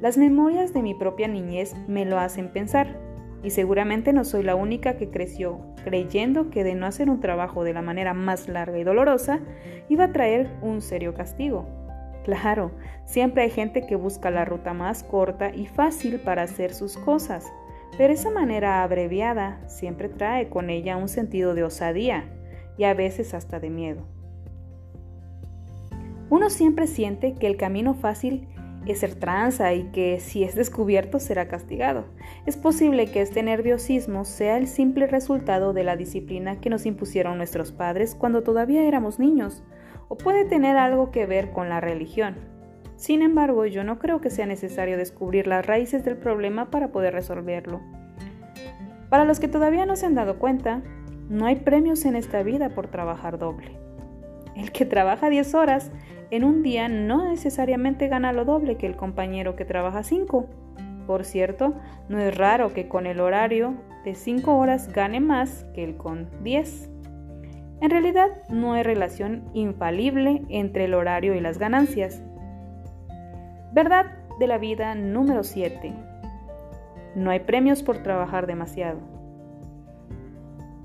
las 0.00 0.16
memorias 0.16 0.72
de 0.72 0.82
mi 0.82 0.94
propia 0.94 1.28
niñez 1.28 1.74
me 1.86 2.04
lo 2.04 2.18
hacen 2.18 2.52
pensar, 2.52 2.98
y 3.42 3.50
seguramente 3.50 4.12
no 4.12 4.24
soy 4.24 4.42
la 4.42 4.54
única 4.54 4.96
que 4.96 5.10
creció 5.10 5.60
creyendo 5.84 6.50
que 6.50 6.64
de 6.64 6.74
no 6.74 6.86
hacer 6.86 7.08
un 7.08 7.20
trabajo 7.20 7.64
de 7.64 7.72
la 7.72 7.82
manera 7.82 8.14
más 8.14 8.48
larga 8.48 8.78
y 8.78 8.84
dolorosa 8.84 9.40
iba 9.88 10.04
a 10.04 10.12
traer 10.12 10.50
un 10.62 10.82
serio 10.82 11.14
castigo. 11.14 11.66
Claro, 12.24 12.72
siempre 13.06 13.42
hay 13.42 13.50
gente 13.50 13.86
que 13.86 13.96
busca 13.96 14.30
la 14.30 14.44
ruta 14.44 14.74
más 14.74 15.02
corta 15.02 15.54
y 15.54 15.66
fácil 15.66 16.20
para 16.20 16.42
hacer 16.42 16.74
sus 16.74 16.98
cosas, 16.98 17.50
pero 17.96 18.12
esa 18.12 18.30
manera 18.30 18.82
abreviada 18.82 19.66
siempre 19.68 20.08
trae 20.08 20.48
con 20.48 20.68
ella 20.68 20.96
un 20.96 21.08
sentido 21.08 21.54
de 21.54 21.64
osadía 21.64 22.24
y 22.76 22.84
a 22.84 22.94
veces 22.94 23.32
hasta 23.32 23.58
de 23.58 23.70
miedo. 23.70 24.06
Uno 26.28 26.50
siempre 26.50 26.86
siente 26.86 27.34
que 27.34 27.46
el 27.46 27.56
camino 27.56 27.94
fácil 27.94 28.46
es 28.86 29.00
ser 29.00 29.14
tranza 29.14 29.72
y 29.74 29.84
que 29.92 30.20
si 30.20 30.44
es 30.44 30.54
descubierto 30.54 31.18
será 31.18 31.48
castigado. 31.48 32.06
Es 32.46 32.56
posible 32.56 33.06
que 33.06 33.20
este 33.20 33.42
nerviosismo 33.42 34.24
sea 34.24 34.56
el 34.56 34.66
simple 34.66 35.06
resultado 35.06 35.72
de 35.72 35.84
la 35.84 35.96
disciplina 35.96 36.60
que 36.60 36.70
nos 36.70 36.86
impusieron 36.86 37.36
nuestros 37.36 37.72
padres 37.72 38.14
cuando 38.14 38.42
todavía 38.42 38.84
éramos 38.84 39.18
niños, 39.18 39.62
o 40.08 40.16
puede 40.16 40.44
tener 40.44 40.76
algo 40.76 41.10
que 41.10 41.26
ver 41.26 41.50
con 41.50 41.68
la 41.68 41.80
religión. 41.80 42.36
Sin 42.96 43.22
embargo, 43.22 43.64
yo 43.64 43.84
no 43.84 43.98
creo 43.98 44.20
que 44.20 44.28
sea 44.28 44.46
necesario 44.46 44.96
descubrir 44.98 45.46
las 45.46 45.64
raíces 45.64 46.04
del 46.04 46.16
problema 46.16 46.70
para 46.70 46.88
poder 46.88 47.14
resolverlo. 47.14 47.80
Para 49.08 49.24
los 49.24 49.40
que 49.40 49.48
todavía 49.48 49.86
no 49.86 49.96
se 49.96 50.06
han 50.06 50.14
dado 50.14 50.38
cuenta, 50.38 50.82
no 51.28 51.46
hay 51.46 51.56
premios 51.56 52.04
en 52.04 52.16
esta 52.16 52.42
vida 52.42 52.70
por 52.70 52.88
trabajar 52.88 53.38
doble. 53.38 53.78
El 54.56 54.72
que 54.72 54.84
trabaja 54.84 55.30
10 55.30 55.54
horas 55.54 55.90
en 56.30 56.44
un 56.44 56.62
día 56.62 56.88
no 56.88 57.28
necesariamente 57.28 58.08
gana 58.08 58.32
lo 58.32 58.44
doble 58.44 58.76
que 58.76 58.86
el 58.86 58.96
compañero 58.96 59.56
que 59.56 59.64
trabaja 59.64 60.02
5. 60.02 60.46
Por 61.06 61.24
cierto, 61.24 61.74
no 62.08 62.18
es 62.20 62.36
raro 62.36 62.72
que 62.72 62.88
con 62.88 63.06
el 63.06 63.20
horario 63.20 63.74
de 64.04 64.14
5 64.14 64.56
horas 64.56 64.92
gane 64.92 65.20
más 65.20 65.64
que 65.74 65.82
el 65.82 65.96
con 65.96 66.28
10. 66.42 66.88
En 67.80 67.90
realidad 67.90 68.28
no 68.48 68.74
hay 68.74 68.82
relación 68.82 69.44
infalible 69.54 70.42
entre 70.48 70.84
el 70.84 70.94
horario 70.94 71.34
y 71.34 71.40
las 71.40 71.58
ganancias. 71.58 72.22
Verdad 73.72 74.06
de 74.38 74.46
la 74.46 74.58
vida 74.58 74.94
número 74.94 75.42
7. 75.42 75.92
No 77.16 77.30
hay 77.30 77.40
premios 77.40 77.82
por 77.82 77.98
trabajar 77.98 78.46
demasiado. 78.46 79.00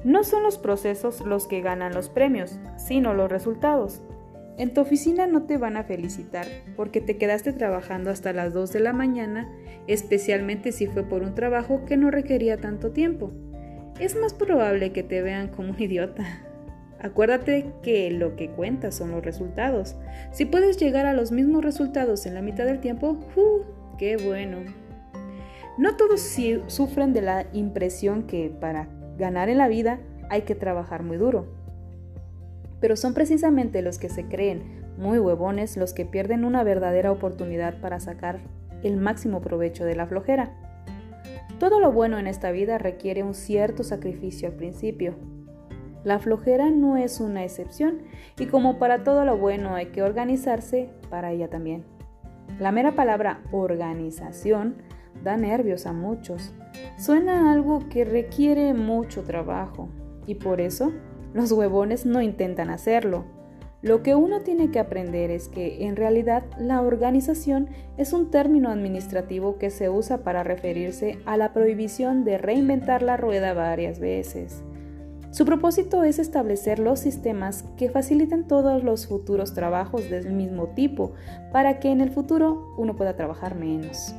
No 0.04 0.24
son 0.24 0.44
los 0.44 0.58
procesos 0.58 1.22
los 1.22 1.48
que 1.48 1.62
ganan 1.62 1.94
los 1.94 2.10
premios, 2.10 2.60
sino 2.78 3.14
los 3.14 3.30
resultados. 3.30 4.02
En 4.58 4.74
tu 4.74 4.82
oficina 4.82 5.28
no 5.28 5.44
te 5.44 5.58
van 5.58 5.76
a 5.76 5.84
felicitar 5.84 6.48
porque 6.78 7.02
te 7.02 7.18
quedaste 7.18 7.52
trabajando 7.52 8.10
hasta 8.10 8.32
las 8.32 8.54
2 8.54 8.72
de 8.72 8.80
la 8.80 8.94
mañana, 8.94 9.52
especialmente 9.88 10.72
si 10.72 10.88
fue 10.88 11.04
por 11.04 11.24
un 11.24 11.36
trabajo 11.36 11.84
que 11.86 11.98
no 11.98 12.10
requería 12.10 12.58
tanto 12.58 12.92
tiempo. 12.92 13.34
Es 14.00 14.16
más 14.16 14.34
probable 14.34 14.92
que 14.92 15.04
te 15.04 15.22
vean 15.22 15.50
como 15.50 15.72
un 15.72 15.82
idiota. 15.82 16.24
Acuérdate 17.00 17.74
que 17.84 18.10
lo 18.12 18.36
que 18.36 18.50
cuenta 18.50 18.92
son 18.92 19.12
los 19.12 19.24
resultados. 19.24 19.96
Si 20.32 20.46
puedes 20.46 20.78
llegar 20.78 21.06
a 21.06 21.14
los 21.14 21.32
mismos 21.32 21.64
resultados 21.64 22.26
en 22.26 22.34
la 22.34 22.42
mitad 22.42 22.66
del 22.66 22.80
tiempo, 22.80 23.20
¡uh! 23.36 23.98
¡Qué 23.98 24.18
bueno! 24.18 24.60
No 25.78 25.98
todos 25.98 26.22
sufren 26.68 27.12
de 27.12 27.22
la 27.22 27.46
impresión 27.52 28.24
que 28.24 28.50
para 28.50 28.88
ganar 29.18 29.50
en 29.50 29.58
la 29.58 29.68
vida 29.68 30.00
hay 30.30 30.44
que 30.44 30.56
trabajar 30.56 31.04
muy 31.04 31.18
duro. 31.18 31.55
Pero 32.86 32.98
son 32.98 33.16
precisamente 33.16 33.82
los 33.82 33.98
que 33.98 34.10
se 34.10 34.26
creen 34.26 34.86
muy 35.00 35.18
huevones 35.18 35.76
los 35.76 35.92
que 35.92 36.06
pierden 36.06 36.46
una 36.46 36.64
verdadera 36.64 37.12
oportunidad 37.12 37.82
para 37.82 38.00
sacar 38.00 38.42
el 38.84 38.98
máximo 38.98 39.42
provecho 39.42 39.86
de 39.86 39.96
la 39.96 40.06
flojera. 40.06 40.52
Todo 41.58 41.80
lo 41.80 41.92
bueno 41.92 42.20
en 42.20 42.28
esta 42.28 42.52
vida 42.52 42.78
requiere 42.78 43.24
un 43.24 43.34
cierto 43.34 43.84
sacrificio 43.84 44.50
al 44.50 44.54
principio. 44.54 45.16
La 46.04 46.20
flojera 46.20 46.70
no 46.70 46.96
es 46.96 47.20
una 47.20 47.44
excepción 47.44 48.04
y 48.38 48.46
como 48.46 48.78
para 48.78 49.04
todo 49.04 49.26
lo 49.26 49.36
bueno 49.36 49.74
hay 49.74 49.88
que 49.88 50.04
organizarse, 50.04 50.92
para 51.10 51.32
ella 51.32 51.50
también. 51.50 51.86
La 52.60 52.72
mera 52.72 52.92
palabra 52.92 53.42
organización 53.52 54.76
da 55.24 55.38
nervios 55.38 55.88
a 55.88 55.92
muchos. 55.92 56.54
Suena 57.00 57.52
algo 57.52 57.90
que 57.90 58.06
requiere 58.06 58.76
mucho 58.76 59.24
trabajo 59.24 59.90
y 60.28 60.36
por 60.36 60.62
eso 60.62 60.92
los 61.36 61.52
huevones 61.52 62.08
no 62.08 62.22
intentan 62.22 62.72
hacerlo. 62.72 63.26
Lo 63.84 64.02
que 64.02 64.16
uno 64.16 64.42
tiene 64.42 64.72
que 64.72 64.80
aprender 64.80 65.30
es 65.30 65.48
que 65.48 65.86
en 65.86 65.96
realidad 65.96 66.44
la 66.58 66.82
organización 66.82 67.70
es 67.98 68.14
un 68.14 68.32
término 68.32 68.72
administrativo 68.72 69.60
que 69.60 69.70
se 69.70 69.90
usa 69.90 70.24
para 70.24 70.44
referirse 70.44 71.20
a 71.26 71.38
la 71.38 71.54
prohibición 71.54 72.24
de 72.24 72.40
reinventar 72.40 73.04
la 73.04 73.18
rueda 73.18 73.54
varias 73.54 74.00
veces. 74.00 74.64
Su 75.30 75.46
propósito 75.46 76.04
es 76.04 76.18
establecer 76.18 76.80
los 76.80 77.00
sistemas 77.00 77.66
que 77.78 77.92
faciliten 77.92 78.48
todos 78.48 78.84
los 78.84 79.06
futuros 79.06 79.54
trabajos 79.54 80.10
del 80.10 80.32
mismo 80.34 80.70
tipo 80.70 81.14
para 81.52 81.80
que 81.80 81.92
en 81.92 82.02
el 82.02 82.10
futuro 82.10 82.74
uno 82.78 82.96
pueda 82.96 83.16
trabajar 83.16 83.54
menos 83.54 84.16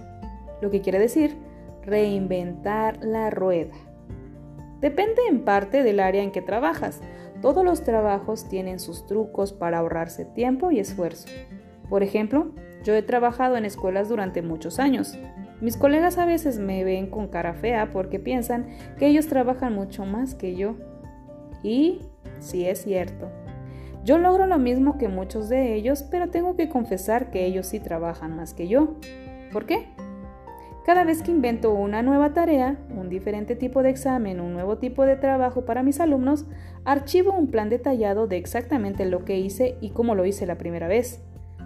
lo 0.60 0.70
que 0.70 0.80
quiere 0.80 0.98
decir 0.98 1.36
reinventar 1.82 2.98
la 3.04 3.30
rueda. 3.30 3.74
Depende 4.80 5.22
en 5.28 5.44
parte 5.44 5.82
del 5.82 6.00
área 6.00 6.22
en 6.22 6.32
que 6.32 6.42
trabajas. 6.42 7.00
Todos 7.40 7.64
los 7.64 7.82
trabajos 7.82 8.48
tienen 8.48 8.78
sus 8.78 9.06
trucos 9.06 9.52
para 9.52 9.78
ahorrarse 9.78 10.24
tiempo 10.24 10.70
y 10.70 10.80
esfuerzo. 10.80 11.28
Por 11.88 12.02
ejemplo, 12.02 12.52
yo 12.84 12.94
he 12.94 13.02
trabajado 13.02 13.56
en 13.56 13.64
escuelas 13.64 14.08
durante 14.08 14.42
muchos 14.42 14.78
años. 14.78 15.18
Mis 15.60 15.76
colegas 15.76 16.18
a 16.18 16.26
veces 16.26 16.58
me 16.58 16.84
ven 16.84 17.08
con 17.08 17.28
cara 17.28 17.54
fea 17.54 17.90
porque 17.92 18.18
piensan 18.18 18.66
que 18.98 19.06
ellos 19.06 19.26
trabajan 19.26 19.74
mucho 19.74 20.04
más 20.04 20.34
que 20.34 20.54
yo. 20.54 20.76
Y 21.62 22.00
sí 22.40 22.66
es 22.66 22.82
cierto. 22.82 23.30
Yo 24.04 24.18
logro 24.18 24.46
lo 24.46 24.58
mismo 24.58 24.98
que 24.98 25.08
muchos 25.08 25.48
de 25.48 25.74
ellos, 25.74 26.04
pero 26.04 26.30
tengo 26.30 26.54
que 26.54 26.68
confesar 26.68 27.30
que 27.30 27.44
ellos 27.44 27.66
sí 27.66 27.80
trabajan 27.80 28.36
más 28.36 28.54
que 28.54 28.68
yo. 28.68 28.94
¿Por 29.52 29.66
qué? 29.66 29.88
Cada 30.86 31.02
vez 31.02 31.20
que 31.20 31.32
invento 31.32 31.74
una 31.74 32.00
nueva 32.02 32.32
tarea, 32.32 32.78
un 32.96 33.08
diferente 33.08 33.56
tipo 33.56 33.82
de 33.82 33.90
examen, 33.90 34.38
un 34.38 34.52
nuevo 34.52 34.78
tipo 34.78 35.04
de 35.04 35.16
trabajo 35.16 35.64
para 35.64 35.82
mis 35.82 35.98
alumnos, 35.98 36.46
archivo 36.84 37.32
un 37.32 37.48
plan 37.48 37.68
detallado 37.68 38.28
de 38.28 38.36
exactamente 38.36 39.04
lo 39.04 39.24
que 39.24 39.36
hice 39.36 39.76
y 39.80 39.90
cómo 39.90 40.14
lo 40.14 40.24
hice 40.24 40.46
la 40.46 40.58
primera 40.58 40.86
vez, 40.86 41.24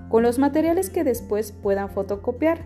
con 0.08 0.22
los 0.22 0.38
materiales 0.38 0.88
que 0.88 1.04
después 1.04 1.52
puedan 1.52 1.90
fotocopiar. 1.90 2.64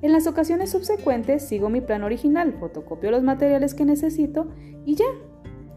En 0.00 0.12
las 0.12 0.26
ocasiones 0.26 0.70
subsecuentes 0.70 1.46
sigo 1.46 1.68
mi 1.68 1.82
plan 1.82 2.04
original, 2.04 2.54
fotocopio 2.54 3.10
los 3.10 3.22
materiales 3.22 3.74
que 3.74 3.84
necesito 3.84 4.48
y 4.86 4.94
ya. 4.94 5.04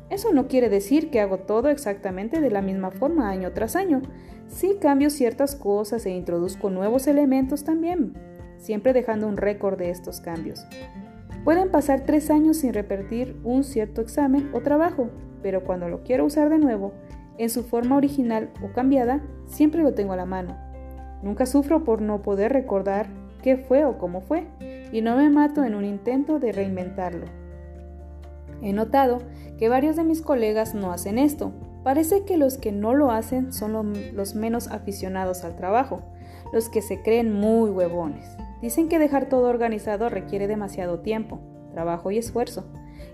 Eso 0.09 0.31
no 0.31 0.47
quiere 0.47 0.69
decir 0.69 1.09
que 1.09 1.19
hago 1.19 1.39
todo 1.39 1.67
exactamente 1.67 2.39
de 2.39 2.51
la 2.51 2.62
misma 2.62 2.91
forma 2.91 3.29
año 3.29 3.51
tras 3.51 3.75
año. 3.75 4.01
Sí 4.47 4.77
cambio 4.79 5.09
ciertas 5.09 5.57
cosas 5.57 6.05
e 6.05 6.12
introduzco 6.12 6.69
nuevos 6.69 7.05
elementos 7.07 7.65
también, 7.65 8.13
siempre 8.60 8.93
dejando 8.93 9.28
un 9.28 9.38
récord 9.38 9.78
de 9.78 9.89
estos 9.89 10.22
cambios. 10.22 10.67
Pueden 11.43 11.72
pasar 11.72 12.02
tres 12.02 12.30
años 12.30 12.58
sin 12.58 12.74
repetir 12.74 13.39
un 13.43 13.63
cierto 13.63 14.02
examen 14.02 14.52
o 14.54 14.62
trabajo, 14.62 15.10
pero 15.41 15.63
cuando 15.63 15.89
lo 15.89 16.04
quiero 16.04 16.26
usar 16.26 16.50
de 16.50 16.60
nuevo, 16.60 16.93
en 17.38 17.50
su 17.50 17.63
forma 17.63 17.95
original 17.95 18.52
o 18.62 18.74
cambiada, 18.74 19.22
siempre 19.48 19.82
lo 19.82 19.93
tengo 19.93 20.13
a 20.13 20.17
la 20.17 20.26
mano. 20.26 20.58
Nunca 21.24 21.45
sufro 21.45 21.84
por 21.84 22.02
no 22.02 22.22
poder 22.22 22.54
recordar 22.54 23.08
qué 23.41 23.58
fue 23.58 23.86
o 23.86 23.98
cómo 23.98 24.22
fue, 24.22 24.48
y 24.91 25.02
no 25.02 25.15
me 25.15 25.30
mato 25.30 25.63
en 25.63 25.76
un 25.76 25.86
intento 25.86 26.39
de 26.39 26.52
reinventarlo. 26.52 27.26
He 28.62 28.74
notado 28.74 29.19
que 29.58 29.69
varios 29.69 29.95
de 29.95 30.04
mis 30.04 30.22
colegas 30.22 30.76
no 30.76 30.91
hacen 30.91 31.17
esto. 31.17 31.54
Parece 31.84 32.26
que 32.26 32.38
los 32.38 32.58
que 32.58 32.74
no 32.74 32.93
lo 32.93 33.12
hacen 33.12 33.54
son 33.54 33.93
los 34.13 34.36
menos 34.36 34.67
aficionados 34.67 35.45
al 35.45 35.56
trabajo, 35.56 36.02
los 36.52 36.69
que 36.69 36.82
se 36.82 37.02
creen 37.02 37.34
muy 37.34 37.69
huevones. 37.69 38.38
Dicen 38.62 38.89
que 38.89 39.00
dejar 39.00 39.30
todo 39.30 39.48
organizado 39.48 40.10
requiere 40.10 40.48
demasiado 40.48 41.00
tiempo, 41.00 41.39
trabajo 41.72 42.12
y 42.12 42.17
esfuerzo. 42.17 42.65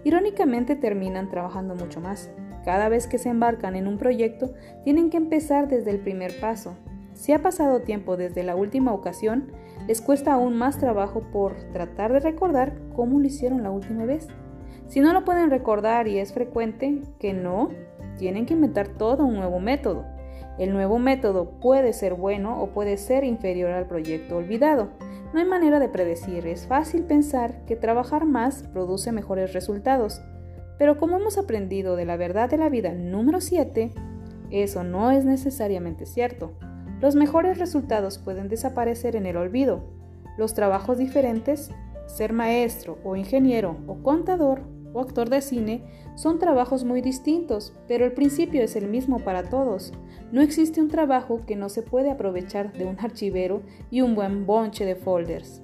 Irónicamente 0.04 0.76
terminan 0.76 1.30
trabajando 1.30 1.76
mucho 1.76 2.02
más. 2.02 2.32
Cada 2.64 2.90
vez 2.90 3.06
que 3.08 3.20
se 3.20 3.30
embarcan 3.30 3.76
en 3.76 3.88
un 3.88 3.98
proyecto, 3.98 4.54
tienen 4.84 5.10
que 5.10 5.18
empezar 5.18 5.68
desde 5.68 5.92
el 5.92 6.00
primer 6.00 6.40
paso. 6.40 6.76
Si 7.14 7.32
ha 7.32 7.42
pasado 7.42 7.82
tiempo 7.82 8.18
desde 8.18 8.44
la 8.44 8.56
última 8.56 8.92
ocasión, 8.94 9.52
les 9.88 10.02
cuesta 10.02 10.34
aún 10.34 10.58
más 10.58 10.80
trabajo 10.80 11.22
por 11.32 11.56
tratar 11.72 12.12
de 12.12 12.20
recordar 12.20 12.74
cómo 12.96 13.20
lo 13.20 13.28
hicieron 13.28 13.62
la 13.62 13.72
última 13.72 14.06
vez. 14.06 14.28
Si 14.88 15.00
no 15.00 15.14
lo 15.14 15.24
pueden 15.24 15.50
recordar 15.50 16.08
y 16.08 16.18
es 16.18 16.34
frecuente 16.34 17.02
que 17.20 17.34
no, 17.34 17.70
tienen 18.18 18.46
que 18.46 18.54
inventar 18.54 18.88
todo 18.88 19.26
un 19.26 19.36
nuevo 19.36 19.60
método. 19.60 20.06
El 20.58 20.74
nuevo 20.74 21.00
método 21.00 21.60
puede 21.60 21.92
ser 21.94 22.14
bueno 22.14 22.62
o 22.62 22.68
puede 22.68 22.98
ser 22.98 23.24
inferior 23.24 23.72
al 23.72 23.88
proyecto 23.88 24.38
olvidado. 24.38 24.90
No 25.34 25.40
hay 25.40 25.46
manera 25.46 25.80
de 25.80 25.90
predecir, 25.90 26.48
es 26.48 26.66
fácil 26.66 27.04
pensar 27.04 27.66
que 27.66 27.76
trabajar 27.76 28.26
más 28.26 28.64
produce 28.64 29.12
mejores 29.12 29.54
resultados, 29.54 30.22
pero 30.78 30.98
como 30.98 31.18
hemos 31.18 31.38
aprendido 31.38 31.96
de 31.96 32.06
la 32.06 32.18
verdad 32.18 32.50
de 32.50 32.58
la 32.58 32.70
vida 32.70 32.94
número 32.94 33.42
7, 33.42 33.92
eso 34.52 34.84
no 34.84 35.12
es 35.12 35.26
necesariamente 35.26 36.06
cierto. 36.06 36.54
Los 37.02 37.16
mejores 37.16 37.58
resultados 37.58 38.18
pueden 38.18 38.48
desaparecer 38.48 39.16
en 39.16 39.26
el 39.26 39.38
olvido. 39.38 39.84
Los 40.38 40.54
trabajos 40.54 40.98
diferentes, 40.98 41.72
ser 42.08 42.32
maestro 42.32 42.98
o 43.04 43.16
ingeniero 43.16 43.78
o 43.88 44.02
contador 44.04 44.62
o 44.96 45.02
actor 45.02 45.30
de 45.30 45.42
cine, 45.42 45.84
son 46.16 46.40
trabajos 46.40 46.86
muy 46.86 47.02
distintos, 47.02 47.74
pero 47.86 48.06
el 48.06 48.14
principio 48.14 48.64
es 48.64 48.78
el 48.78 48.88
mismo 48.88 49.20
para 49.20 49.44
todos. 49.44 49.94
No 50.32 50.42
existe 50.42 50.82
un 50.82 50.88
trabajo 50.88 51.42
que 51.46 51.58
no 51.58 51.68
se 51.68 51.82
puede 51.82 52.10
aprovechar 52.10 52.72
de 52.72 52.86
un 52.86 52.98
archivero 53.00 53.62
y 53.92 54.02
un 54.02 54.16
buen 54.16 54.46
bonche 54.46 54.86
de 54.86 54.96
folders. 54.96 55.62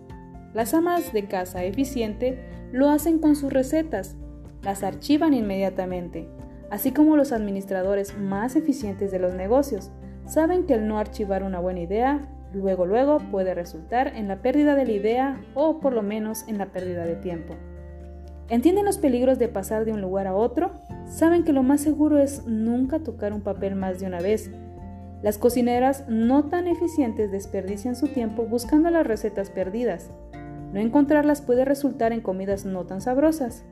Las 0.54 0.74
amas 0.74 1.14
de 1.14 1.30
casa 1.30 1.64
eficiente 1.64 2.38
lo 2.74 2.90
hacen 2.90 3.20
con 3.20 3.38
sus 3.38 3.54
recetas, 3.54 4.18
las 4.64 4.84
archivan 4.84 5.34
inmediatamente, 5.34 6.28
así 6.70 6.92
como 6.92 7.16
los 7.16 7.32
administradores 7.32 8.18
más 8.18 8.58
eficientes 8.58 9.12
de 9.12 9.20
los 9.20 9.34
negocios 9.34 9.92
saben 10.26 10.66
que 10.66 10.74
el 10.74 10.88
no 10.88 11.00
archivar 11.00 11.44
una 11.44 11.60
buena 11.60 11.80
idea 11.80 12.28
luego 12.54 12.86
luego 12.86 13.20
puede 13.32 13.54
resultar 13.54 14.08
en 14.16 14.28
la 14.28 14.42
pérdida 14.42 14.76
de 14.76 14.86
la 14.86 14.92
idea 14.92 15.42
o 15.56 15.80
por 15.80 15.94
lo 15.94 16.04
menos 16.04 16.46
en 16.50 16.58
la 16.58 16.74
pérdida 16.74 17.06
de 17.06 17.16
tiempo. 17.16 17.56
¿Entienden 18.52 18.84
los 18.84 18.98
peligros 18.98 19.40
de 19.40 19.48
pasar 19.48 19.86
de 19.86 19.94
un 19.94 20.02
lugar 20.02 20.28
a 20.28 20.36
otro? 20.36 20.72
Saben 21.06 21.46
que 21.46 21.54
lo 21.54 21.64
más 21.64 21.80
seguro 21.80 22.18
es 22.18 22.46
nunca 22.48 23.00
tocar 23.00 23.32
un 23.32 23.40
papel 23.40 23.76
más 23.76 24.02
de 24.02 24.08
una 24.08 24.20
vez. 24.20 24.52
Las 25.22 25.38
cocineras 25.38 26.04
no 26.10 26.50
tan 26.50 26.68
eficientes 26.68 27.32
desperdician 27.32 27.96
su 27.96 28.10
tiempo 28.10 28.44
buscando 28.44 28.90
las 28.90 29.08
recetas 29.08 29.50
perdidas. 29.50 30.12
No 30.74 30.82
encontrarlas 30.82 31.42
puede 31.42 31.64
resultar 31.64 32.12
en 32.12 32.20
comidas 32.20 32.66
no 32.66 32.86
tan 32.86 33.00
sabrosas. 33.00 33.64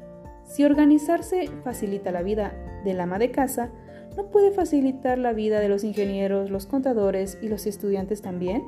Si 0.45 0.63
organizarse 0.63 1.49
facilita 1.65 2.13
la 2.13 2.21
vida 2.21 2.53
del 2.85 3.01
ama 3.01 3.19
de 3.19 3.31
casa, 3.31 3.71
¿no 4.15 4.27
puede 4.27 4.51
facilitar 4.51 5.17
la 5.17 5.33
vida 5.33 5.59
de 5.59 5.67
los 5.67 5.83
ingenieros, 5.83 6.51
los 6.51 6.67
contadores 6.67 7.37
y 7.41 7.49
los 7.49 7.65
estudiantes 7.65 8.21
también? 8.21 8.63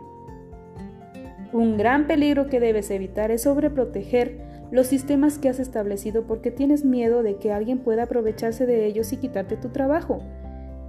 Un 1.53 1.77
gran 1.77 2.05
peligro 2.05 2.47
que 2.47 2.59
debes 2.59 2.91
evitar 2.91 3.31
es 3.31 3.43
sobreproteger 3.43 4.50
los 4.71 4.87
sistemas 4.87 5.37
que 5.37 5.49
has 5.49 5.59
establecido 5.59 6.23
porque 6.23 6.49
tienes 6.49 6.85
miedo 6.85 7.23
de 7.23 7.35
que 7.35 7.51
alguien 7.51 7.79
pueda 7.79 8.03
aprovecharse 8.03 8.65
de 8.65 8.85
ellos 8.85 9.11
y 9.11 9.17
quitarte 9.17 9.57
tu 9.57 9.69
trabajo. 9.69 10.21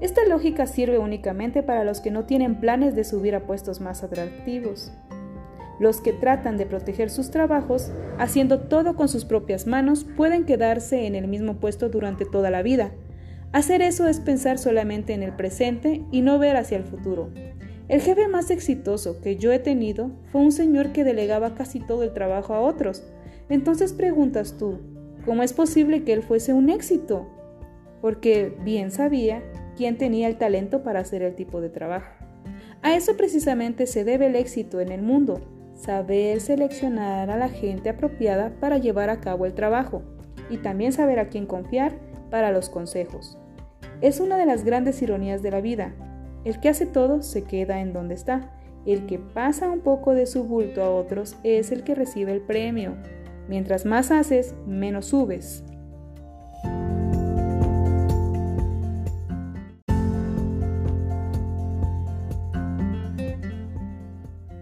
Esta 0.01 0.25
lógica 0.25 0.66
sirve 0.66 0.99
únicamente 0.99 1.62
para 1.62 1.85
los 1.85 2.01
que 2.01 2.11
no 2.11 2.25
tienen 2.25 2.61
planes 2.61 2.95
de 2.95 3.05
subir 3.05 3.35
a 3.35 3.47
puestos 3.47 3.81
más 3.81 4.03
atractivos. 4.03 4.92
Los 5.79 6.01
que 6.01 6.12
tratan 6.12 6.57
de 6.59 6.66
proteger 6.66 7.11
sus 7.11 7.31
trabajos, 7.31 7.90
haciendo 8.18 8.61
todo 8.61 8.95
con 8.95 9.09
sus 9.09 9.25
propias 9.25 9.66
manos, 9.66 10.05
pueden 10.16 10.45
quedarse 10.45 11.07
en 11.07 11.14
el 11.14 11.29
mismo 11.29 11.57
puesto 11.57 11.88
durante 11.88 12.25
toda 12.25 12.51
la 12.51 12.62
vida. 12.62 12.92
Hacer 13.53 13.83
eso 13.83 14.07
es 14.07 14.21
pensar 14.21 14.59
solamente 14.59 15.12
en 15.12 15.23
el 15.23 15.33
presente 15.33 16.03
y 16.11 16.21
no 16.21 16.38
ver 16.38 16.57
hacia 16.57 16.79
el 16.79 16.85
futuro. 16.85 17.31
El 17.88 18.01
jefe 18.01 18.29
más 18.29 18.51
exitoso 18.51 19.21
que 19.21 19.37
yo 19.37 19.53
he 19.53 19.59
tenido 19.59 20.11
fue 20.31 20.40
un 20.40 20.53
señor 20.53 20.92
que 20.92 21.05
delegaba 21.05 21.55
casi 21.55 21.81
todo 21.81 22.05
el 22.05 22.12
trabajo 22.12 22.55
a 22.55 22.61
otros. 22.61 23.03
Entonces 23.53 23.93
preguntas 23.93 24.57
tú, 24.59 24.79
¿cómo 25.27 25.43
es 25.43 25.53
posible 25.53 26.05
que 26.05 26.15
él 26.15 26.23
fuese 26.23 26.55
un 26.55 26.71
éxito? 26.71 27.29
Porque 28.01 28.57
bien 28.65 28.91
sabía 28.91 29.43
quién 29.77 29.99
tenía 29.99 30.29
el 30.29 30.38
talento 30.38 30.83
para 30.83 31.01
hacer 31.01 31.21
el 31.21 31.35
tipo 31.35 31.61
de 31.61 31.69
trabajo. 31.69 32.15
A 32.81 32.97
eso 32.97 33.15
precisamente 33.15 33.87
se 33.87 34.05
debe 34.05 34.25
el 34.25 34.37
éxito 34.37 34.81
en 34.81 34.91
el 34.91 35.03
mundo, 35.03 35.43
saber 35.75 36.41
seleccionar 36.41 37.29
a 37.29 37.37
la 37.37 37.51
gente 37.51 37.91
apropiada 37.91 38.55
para 38.59 38.79
llevar 38.79 39.11
a 39.11 39.21
cabo 39.21 39.45
el 39.45 39.53
trabajo 39.53 40.03
y 40.49 40.57
también 40.57 40.95
saber 40.95 41.19
a 41.19 41.29
quién 41.29 41.45
confiar 41.45 41.93
para 42.31 42.53
los 42.53 42.71
consejos. 42.71 43.37
Es 44.01 44.19
una 44.19 44.38
de 44.38 44.47
las 44.47 44.65
grandes 44.65 45.03
ironías 45.03 45.43
de 45.43 45.51
la 45.51 45.61
vida. 45.61 45.95
El 46.47 46.59
que 46.59 46.71
hace 46.71 46.87
todo 46.87 47.21
se 47.21 47.45
queda 47.45 47.83
en 47.83 47.93
donde 47.93 48.15
está. 48.15 48.51
El 48.87 49.05
que 49.05 49.19
pasa 49.19 49.69
un 49.69 49.81
poco 49.81 50.15
de 50.15 50.25
su 50.25 50.45
bulto 50.45 50.83
a 50.83 50.88
otros 50.88 51.37
es 51.45 51.71
el 51.71 51.85
que 51.85 51.95
recibe 51.95 52.33
el 52.33 52.41
premio. 52.41 52.97
Mientras 53.48 53.85
más 53.85 54.11
haces, 54.11 54.55
menos 54.66 55.07
subes. 55.07 55.64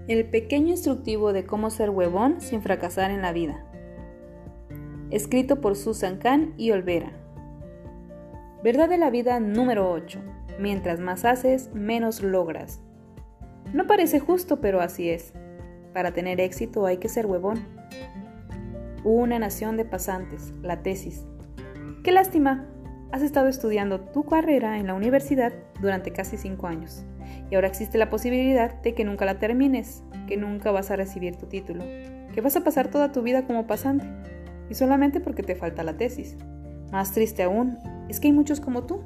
El 0.09 0.25
pequeño 0.25 0.71
instructivo 0.71 1.33
de 1.33 1.47
cómo 1.47 1.71
ser 1.71 1.91
huevón 1.91 2.41
sin 2.41 2.63
fracasar 2.63 3.13
en 3.13 3.23
la 3.23 3.33
vida. 3.33 3.65
Escrito 5.11 5.61
por 5.61 5.77
Susan 5.77 6.19
Kahn 6.19 6.53
y 6.57 6.73
Olvera. 6.73 7.13
Verdad 8.65 8.89
de 8.89 8.99
la 8.99 9.11
vida 9.11 9.39
número 9.39 9.91
8. 9.91 10.21
Mientras 10.59 10.99
más 10.99 11.25
haces, 11.25 11.71
menos 11.75 12.23
logras. 12.23 12.81
No 13.73 13.87
parece 13.87 14.19
justo, 14.19 14.61
pero 14.61 14.81
así 14.81 15.11
es. 15.11 15.33
Para 15.95 16.13
tener 16.13 16.41
éxito 16.41 16.87
hay 16.87 16.97
que 16.97 17.09
ser 17.09 17.27
huevón. 17.27 17.80
Una 19.05 19.39
nación 19.39 19.77
de 19.77 19.85
pasantes, 19.85 20.53
la 20.63 20.83
tesis. 20.83 21.25
Qué 22.05 22.13
lástima, 22.13 22.67
has 23.13 23.23
estado 23.23 23.49
estudiando 23.49 24.01
tu 24.01 24.25
carrera 24.25 24.79
en 24.79 24.87
la 24.87 24.95
universidad 24.95 25.53
durante 25.81 26.13
casi 26.13 26.37
cinco 26.37 26.67
años 26.67 27.05
y 27.51 27.55
ahora 27.55 27.69
existe 27.69 27.99
la 27.99 28.11
posibilidad 28.11 28.81
de 28.83 28.95
que 28.95 29.05
nunca 29.05 29.25
la 29.25 29.39
termines, 29.39 30.05
que 30.27 30.37
nunca 30.37 30.71
vas 30.71 30.91
a 30.91 30.97
recibir 30.97 31.37
tu 31.37 31.47
título, 31.47 31.83
que 32.33 32.41
vas 32.41 32.57
a 32.57 32.65
pasar 32.65 32.89
toda 32.89 33.11
tu 33.13 33.23
vida 33.23 33.47
como 33.47 33.67
pasante 33.67 34.07
y 34.69 34.75
solamente 34.75 35.21
porque 35.21 35.43
te 35.43 35.57
falta 35.57 35.83
la 35.83 35.97
tesis. 35.97 36.37
Más 36.93 37.13
triste 37.13 37.43
aún 37.43 37.79
es 38.09 38.21
que 38.21 38.29
hay 38.29 38.33
muchos 38.33 38.61
como 38.61 38.85
tú. 38.85 39.01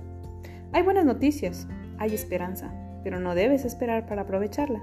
Hay 0.73 0.83
buenas 0.83 1.05
noticias, 1.05 1.69
hay 1.99 2.15
esperanza, 2.15 2.73
pero 3.03 3.21
no 3.21 3.35
debes 3.35 3.65
esperar 3.65 4.07
para 4.07 4.23
aprovecharla. 4.23 4.83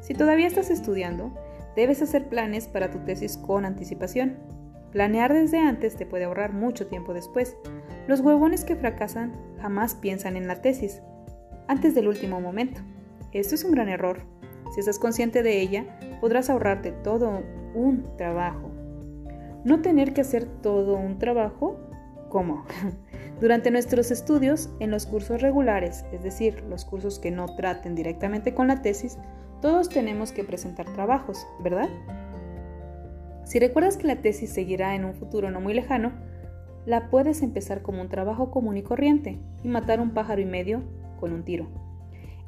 Si 0.00 0.14
todavía 0.14 0.46
estás 0.46 0.70
estudiando, 0.70 1.32
debes 1.76 2.02
hacer 2.02 2.28
planes 2.28 2.68
para 2.68 2.90
tu 2.90 2.98
tesis 3.00 3.36
con 3.36 3.64
anticipación. 3.64 4.36
Planear 4.92 5.32
desde 5.32 5.58
antes 5.58 5.96
te 5.96 6.06
puede 6.06 6.24
ahorrar 6.24 6.52
mucho 6.52 6.86
tiempo 6.86 7.14
después. 7.14 7.56
Los 8.06 8.20
huevones 8.20 8.64
que 8.64 8.76
fracasan 8.76 9.32
jamás 9.60 9.94
piensan 9.94 10.36
en 10.36 10.46
la 10.46 10.60
tesis, 10.60 11.02
antes 11.68 11.94
del 11.94 12.08
último 12.08 12.40
momento. 12.40 12.80
Esto 13.32 13.54
es 13.54 13.64
un 13.64 13.72
gran 13.72 13.88
error. 13.88 14.20
Si 14.74 14.80
estás 14.80 14.98
consciente 14.98 15.42
de 15.42 15.60
ella, 15.60 15.98
podrás 16.20 16.50
ahorrarte 16.50 16.92
todo 16.92 17.42
un 17.74 18.16
trabajo. 18.16 18.70
No 19.64 19.80
tener 19.80 20.12
que 20.12 20.22
hacer 20.22 20.44
todo 20.44 20.96
un 20.96 21.18
trabajo, 21.18 21.78
¿cómo? 22.28 22.64
Durante 23.40 23.70
nuestros 23.70 24.10
estudios 24.10 24.70
en 24.80 24.90
los 24.90 25.06
cursos 25.06 25.40
regulares, 25.40 26.04
es 26.12 26.22
decir, 26.22 26.62
los 26.68 26.84
cursos 26.84 27.18
que 27.18 27.30
no 27.30 27.46
traten 27.56 27.94
directamente 27.94 28.54
con 28.54 28.68
la 28.68 28.82
tesis, 28.82 29.18
todos 29.62 29.88
tenemos 29.88 30.32
que 30.32 30.44
presentar 30.44 30.92
trabajos, 30.92 31.46
¿verdad? 31.60 31.88
Si 33.44 33.58
recuerdas 33.58 33.96
que 33.96 34.08
la 34.08 34.16
tesis 34.16 34.50
seguirá 34.50 34.94
en 34.94 35.04
un 35.04 35.14
futuro 35.14 35.50
no 35.50 35.60
muy 35.60 35.72
lejano, 35.72 36.12
la 36.84 37.08
puedes 37.10 37.42
empezar 37.42 37.80
como 37.80 38.02
un 38.02 38.08
trabajo 38.08 38.50
común 38.50 38.76
y 38.76 38.82
corriente 38.82 39.38
y 39.62 39.68
matar 39.68 40.00
un 40.00 40.10
pájaro 40.10 40.42
y 40.42 40.46
medio 40.46 40.82
con 41.18 41.32
un 41.32 41.44
tiro. 41.44 41.68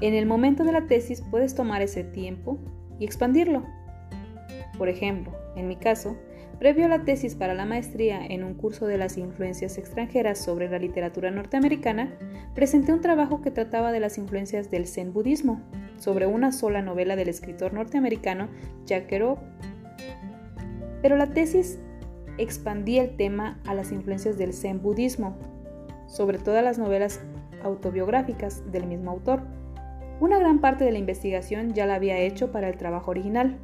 En 0.00 0.12
el 0.12 0.26
momento 0.26 0.64
de 0.64 0.72
la 0.72 0.86
tesis 0.88 1.22
puedes 1.22 1.54
tomar 1.54 1.82
ese 1.82 2.02
tiempo 2.02 2.58
y 2.98 3.04
expandirlo. 3.04 3.64
Por 4.76 4.88
ejemplo, 4.88 5.32
en 5.54 5.68
mi 5.68 5.76
caso, 5.76 6.16
previo 6.58 6.86
a 6.86 6.88
la 6.88 7.04
tesis 7.04 7.34
para 7.34 7.54
la 7.54 7.64
maestría 7.64 8.24
en 8.24 8.44
un 8.44 8.54
curso 8.54 8.86
de 8.86 8.98
las 8.98 9.18
influencias 9.18 9.78
extranjeras 9.78 10.38
sobre 10.38 10.68
la 10.68 10.78
literatura 10.78 11.30
norteamericana, 11.30 12.14
presenté 12.54 12.92
un 12.92 13.00
trabajo 13.00 13.42
que 13.42 13.50
trataba 13.50 13.92
de 13.92 14.00
las 14.00 14.18
influencias 14.18 14.70
del 14.70 14.86
zen 14.86 15.12
budismo, 15.12 15.62
sobre 15.96 16.26
una 16.26 16.52
sola 16.52 16.82
novela 16.82 17.16
del 17.16 17.28
escritor 17.28 17.72
norteamericano 17.72 18.48
Jack 18.84 19.06
Kerouac. 19.06 19.38
Pero 21.02 21.16
la 21.16 21.32
tesis 21.32 21.78
expandía 22.38 23.02
el 23.02 23.16
tema 23.16 23.60
a 23.66 23.74
las 23.74 23.92
influencias 23.92 24.38
del 24.38 24.52
zen 24.52 24.82
budismo, 24.82 25.36
sobre 26.06 26.38
todas 26.38 26.64
las 26.64 26.78
novelas 26.78 27.20
autobiográficas 27.62 28.70
del 28.70 28.86
mismo 28.86 29.10
autor. 29.10 29.42
Una 30.20 30.38
gran 30.38 30.60
parte 30.60 30.84
de 30.84 30.92
la 30.92 30.98
investigación 30.98 31.74
ya 31.74 31.86
la 31.86 31.96
había 31.96 32.18
hecho 32.18 32.52
para 32.52 32.68
el 32.68 32.76
trabajo 32.76 33.10
original. 33.10 33.58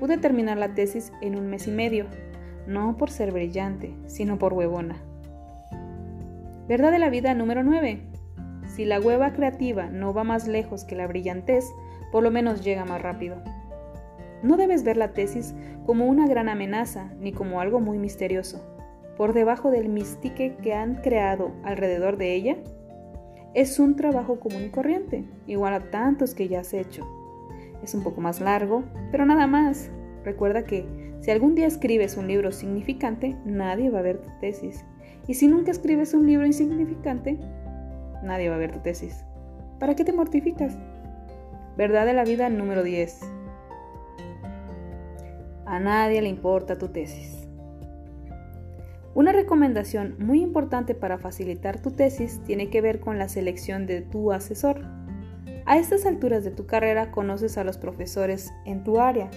Pude 0.00 0.18
terminar 0.18 0.58
la 0.58 0.74
tesis 0.74 1.12
en 1.20 1.36
un 1.36 1.46
mes 1.46 1.68
y 1.68 1.70
medio, 1.70 2.06
no 2.66 2.96
por 2.96 3.10
ser 3.10 3.32
brillante, 3.32 3.94
sino 4.06 4.38
por 4.38 4.52
huevona. 4.52 4.96
Verdad 6.68 6.92
de 6.92 6.98
la 6.98 7.10
vida 7.10 7.34
número 7.34 7.62
9. 7.62 8.00
Si 8.66 8.84
la 8.84 9.00
hueva 9.00 9.32
creativa 9.32 9.90
no 9.90 10.14
va 10.14 10.24
más 10.24 10.48
lejos 10.48 10.84
que 10.84 10.96
la 10.96 11.06
brillantez, 11.06 11.64
por 12.10 12.22
lo 12.22 12.30
menos 12.30 12.64
llega 12.64 12.84
más 12.84 13.02
rápido. 13.02 13.36
No 14.42 14.56
debes 14.56 14.82
ver 14.82 14.96
la 14.96 15.12
tesis 15.12 15.54
como 15.86 16.06
una 16.06 16.26
gran 16.26 16.48
amenaza 16.48 17.12
ni 17.20 17.32
como 17.32 17.60
algo 17.60 17.80
muy 17.80 17.98
misterioso. 17.98 18.64
Por 19.16 19.32
debajo 19.32 19.70
del 19.70 19.88
mistique 19.88 20.56
que 20.62 20.74
han 20.74 20.96
creado 20.96 21.52
alrededor 21.64 22.16
de 22.16 22.34
ella, 22.34 22.56
es 23.54 23.78
un 23.78 23.94
trabajo 23.94 24.40
común 24.40 24.64
y 24.64 24.70
corriente, 24.70 25.24
igual 25.46 25.74
a 25.74 25.90
tantos 25.90 26.34
que 26.34 26.48
ya 26.48 26.60
has 26.60 26.74
hecho. 26.74 27.06
Es 27.82 27.94
un 27.94 28.02
poco 28.02 28.20
más 28.20 28.40
largo, 28.40 28.82
pero 29.12 29.26
nada 29.26 29.46
más. 29.46 29.90
Recuerda 30.24 30.64
que 30.64 30.86
si 31.20 31.30
algún 31.30 31.54
día 31.54 31.66
escribes 31.66 32.16
un 32.16 32.26
libro 32.26 32.50
significante, 32.50 33.36
nadie 33.44 33.90
va 33.90 34.00
a 34.00 34.02
ver 34.02 34.18
tu 34.18 34.28
tesis. 34.40 34.84
Y 35.26 35.34
si 35.34 35.48
nunca 35.48 35.70
escribes 35.70 36.14
un 36.14 36.26
libro 36.26 36.46
insignificante, 36.46 37.38
nadie 38.22 38.48
va 38.48 38.56
a 38.56 38.58
ver 38.58 38.72
tu 38.72 38.80
tesis. 38.80 39.24
¿Para 39.78 39.94
qué 39.94 40.04
te 40.04 40.12
mortificas? 40.12 40.76
Verdad 41.76 42.06
de 42.06 42.14
la 42.14 42.24
vida 42.24 42.48
número 42.48 42.82
10. 42.82 43.20
A 45.66 45.80
nadie 45.80 46.22
le 46.22 46.28
importa 46.28 46.78
tu 46.78 46.88
tesis. 46.88 47.46
Una 49.14 49.32
recomendación 49.32 50.16
muy 50.18 50.42
importante 50.42 50.94
para 50.94 51.18
facilitar 51.18 51.80
tu 51.80 51.92
tesis 51.92 52.40
tiene 52.44 52.68
que 52.68 52.80
ver 52.80 53.00
con 53.00 53.18
la 53.18 53.28
selección 53.28 53.86
de 53.86 54.00
tu 54.00 54.32
asesor. 54.32 54.82
A 55.66 55.78
estas 55.78 56.04
alturas 56.04 56.44
de 56.44 56.50
tu 56.50 56.66
carrera 56.66 57.10
conoces 57.10 57.56
a 57.56 57.64
los 57.64 57.78
profesores 57.78 58.52
en 58.66 58.84
tu 58.84 59.00
área, 59.00 59.30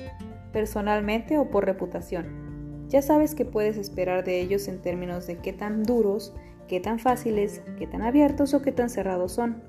personalmente 0.52 1.38
o 1.38 1.50
por 1.50 1.66
reputación. 1.66 2.48
Ya 2.90 3.02
sabes 3.02 3.36
que 3.36 3.46
puedes 3.46 3.78
esperar 3.78 4.24
de 4.24 4.40
ellos 4.40 4.68
en 4.68 4.82
términos 4.82 5.28
de 5.28 5.38
qué 5.38 5.54
tan 5.54 5.84
duros, 5.84 6.34
qué 6.68 6.80
tan 6.80 7.00
fáciles, 7.00 7.62
qué 7.78 7.88
tan 7.88 8.02
abiertos 8.02 8.54
o 8.54 8.62
qué 8.62 8.72
tan 8.72 8.90
cerrados 8.90 9.34
son. 9.34 9.62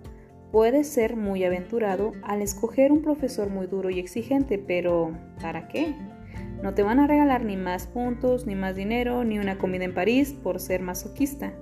Puedes 0.53 0.89
ser 0.89 1.17
muy 1.17 1.45
aventurado 1.45 2.13
al 2.23 2.43
escoger 2.43 2.93
un 2.93 3.03
profesor 3.03 3.51
muy 3.51 3.67
duro 3.67 3.91
y 3.91 3.99
exigente, 3.99 4.59
pero 4.59 5.13
¿para 5.43 5.69
qué? 5.69 5.95
No 6.63 6.75
te 6.75 6.83
van 6.83 6.99
a 6.99 7.07
regalar 7.07 7.45
ni 7.45 7.57
más 7.57 7.87
puntos, 7.87 8.47
ni 8.47 8.55
más 8.55 8.75
dinero, 8.75 9.25
ni 9.25 9.39
una 9.39 9.59
comida 9.59 9.85
en 9.85 9.95
París 9.95 10.33
por 10.33 10.59
ser 10.59 10.81
masoquista. 10.81 11.53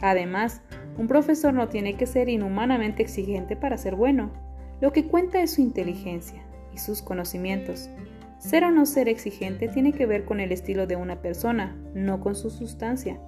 Además, 0.00 0.62
un 0.98 1.06
profesor 1.06 1.54
no 1.54 1.68
tiene 1.68 1.94
que 1.94 2.06
ser 2.06 2.28
inhumanamente 2.28 3.02
exigente 3.02 3.54
para 3.54 3.76
ser 3.76 3.94
bueno. 3.94 4.30
Lo 4.80 4.92
que 4.92 5.06
cuenta 5.06 5.40
es 5.42 5.52
su 5.52 5.60
inteligencia 5.60 6.42
y 6.74 6.78
sus 6.78 7.02
conocimientos. 7.02 7.88
Ser 8.42 8.64
o 8.64 8.72
no 8.72 8.86
ser 8.86 9.08
exigente 9.08 9.68
tiene 9.68 9.92
que 9.92 10.04
ver 10.04 10.24
con 10.24 10.40
el 10.40 10.50
estilo 10.50 10.88
de 10.88 10.96
una 10.96 11.22
persona, 11.22 11.76
no 11.94 12.18
con 12.18 12.34
su 12.34 12.50
sustancia. 12.50 13.20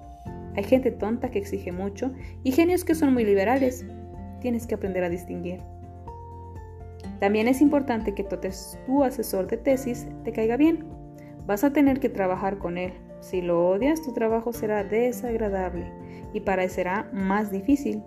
Hay 0.57 0.65
gente 0.65 0.91
tonta 0.91 1.31
que 1.31 1.39
exige 1.39 1.71
mucho 1.71 2.11
y 2.43 2.51
genios 2.51 2.83
que 2.83 2.95
son 2.95 3.13
muy 3.13 3.23
liberales. 3.23 3.85
Tienes 4.41 4.67
que 4.67 4.75
aprender 4.75 5.05
a 5.05 5.09
distinguir. 5.09 5.61
También 7.21 7.47
es 7.47 7.61
importante 7.61 8.13
que 8.13 8.25
tu 8.25 9.03
asesor 9.05 9.47
de 9.47 9.55
tesis 9.55 10.05
te 10.25 10.33
caiga 10.33 10.57
bien. 10.57 10.83
Vas 11.45 11.63
a 11.63 11.71
tener 11.71 12.01
que 12.01 12.09
trabajar 12.09 12.57
con 12.57 12.77
él. 12.77 12.91
Si 13.21 13.41
lo 13.41 13.69
odias, 13.69 14.01
tu 14.01 14.11
trabajo 14.11 14.51
será 14.51 14.83
desagradable 14.83 15.89
y 16.33 16.41
parecerá 16.41 17.09
más 17.13 17.51
difícil. 17.51 18.03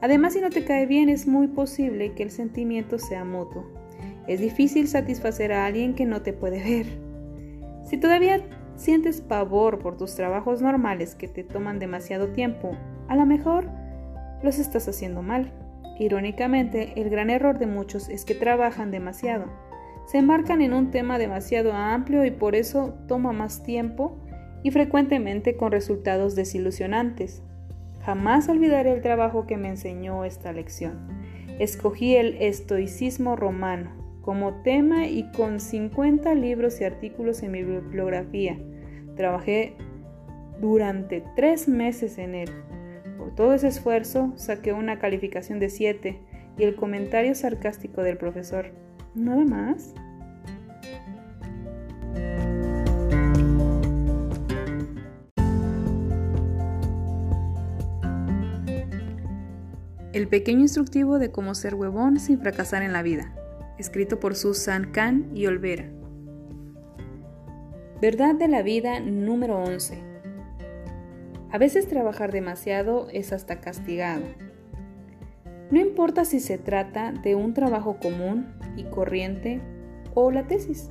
Además, 0.00 0.34
si 0.34 0.40
no 0.40 0.50
te 0.50 0.64
cae 0.64 0.86
bien, 0.86 1.08
es 1.08 1.26
muy 1.26 1.48
posible 1.48 2.12
que 2.12 2.22
el 2.22 2.30
sentimiento 2.30 3.00
sea 3.00 3.24
mutuo. 3.24 3.81
Es 4.26 4.40
difícil 4.40 4.86
satisfacer 4.86 5.52
a 5.52 5.66
alguien 5.66 5.94
que 5.94 6.06
no 6.06 6.22
te 6.22 6.32
puede 6.32 6.62
ver. 6.62 6.86
Si 7.84 7.98
todavía 7.98 8.40
sientes 8.76 9.20
pavor 9.20 9.80
por 9.80 9.96
tus 9.96 10.14
trabajos 10.14 10.62
normales 10.62 11.14
que 11.14 11.28
te 11.28 11.42
toman 11.42 11.78
demasiado 11.78 12.28
tiempo, 12.28 12.76
a 13.08 13.16
lo 13.16 13.26
mejor 13.26 13.68
los 14.42 14.58
estás 14.58 14.88
haciendo 14.88 15.22
mal. 15.22 15.52
Irónicamente, 15.98 16.92
el 17.00 17.10
gran 17.10 17.30
error 17.30 17.58
de 17.58 17.66
muchos 17.66 18.08
es 18.08 18.24
que 18.24 18.34
trabajan 18.34 18.90
demasiado. 18.90 19.46
Se 20.06 20.18
embarcan 20.18 20.62
en 20.62 20.72
un 20.72 20.90
tema 20.90 21.18
demasiado 21.18 21.72
amplio 21.72 22.24
y 22.24 22.30
por 22.30 22.54
eso 22.54 22.94
toma 23.06 23.32
más 23.32 23.62
tiempo 23.62 24.18
y 24.62 24.70
frecuentemente 24.70 25.56
con 25.56 25.72
resultados 25.72 26.34
desilusionantes. 26.34 27.42
Jamás 28.04 28.48
olvidaré 28.48 28.92
el 28.92 29.02
trabajo 29.02 29.46
que 29.46 29.56
me 29.56 29.68
enseñó 29.68 30.24
esta 30.24 30.52
lección. 30.52 31.08
Escogí 31.58 32.16
el 32.16 32.36
estoicismo 32.40 33.36
romano 33.36 34.01
como 34.22 34.62
tema 34.62 35.06
y 35.06 35.30
con 35.32 35.60
50 35.60 36.34
libros 36.34 36.80
y 36.80 36.84
artículos 36.84 37.42
en 37.42 37.52
mi 37.52 37.62
bibliografía. 37.62 38.56
Trabajé 39.16 39.74
durante 40.60 41.24
tres 41.36 41.68
meses 41.68 42.18
en 42.18 42.34
él. 42.34 42.50
Por 43.18 43.34
todo 43.34 43.54
ese 43.54 43.68
esfuerzo 43.68 44.32
saqué 44.36 44.72
una 44.72 44.98
calificación 44.98 45.58
de 45.58 45.68
7 45.68 46.20
y 46.56 46.62
el 46.62 46.76
comentario 46.76 47.34
sarcástico 47.34 48.02
del 48.02 48.16
profesor. 48.16 48.70
¿Nada 49.14 49.44
más? 49.44 49.92
El 60.12 60.28
pequeño 60.28 60.60
instructivo 60.60 61.18
de 61.18 61.30
cómo 61.30 61.54
ser 61.54 61.74
huevón 61.74 62.20
sin 62.20 62.38
fracasar 62.38 62.82
en 62.82 62.92
la 62.92 63.02
vida, 63.02 63.32
escrito 63.82 64.20
por 64.20 64.36
Susan 64.36 64.92
Kahn 64.92 65.28
y 65.34 65.46
Olvera. 65.46 65.90
Verdad 68.00 68.36
de 68.36 68.46
la 68.46 68.62
vida 68.62 69.00
número 69.00 69.58
11. 69.58 69.98
A 71.50 71.58
veces 71.58 71.88
trabajar 71.88 72.30
demasiado 72.30 73.08
es 73.12 73.32
hasta 73.32 73.60
castigado. 73.60 74.22
No 75.72 75.80
importa 75.80 76.24
si 76.24 76.38
se 76.38 76.58
trata 76.58 77.10
de 77.10 77.34
un 77.34 77.54
trabajo 77.54 77.98
común 78.00 78.54
y 78.76 78.84
corriente 78.84 79.60
o 80.14 80.30
la 80.30 80.46
tesis. 80.46 80.90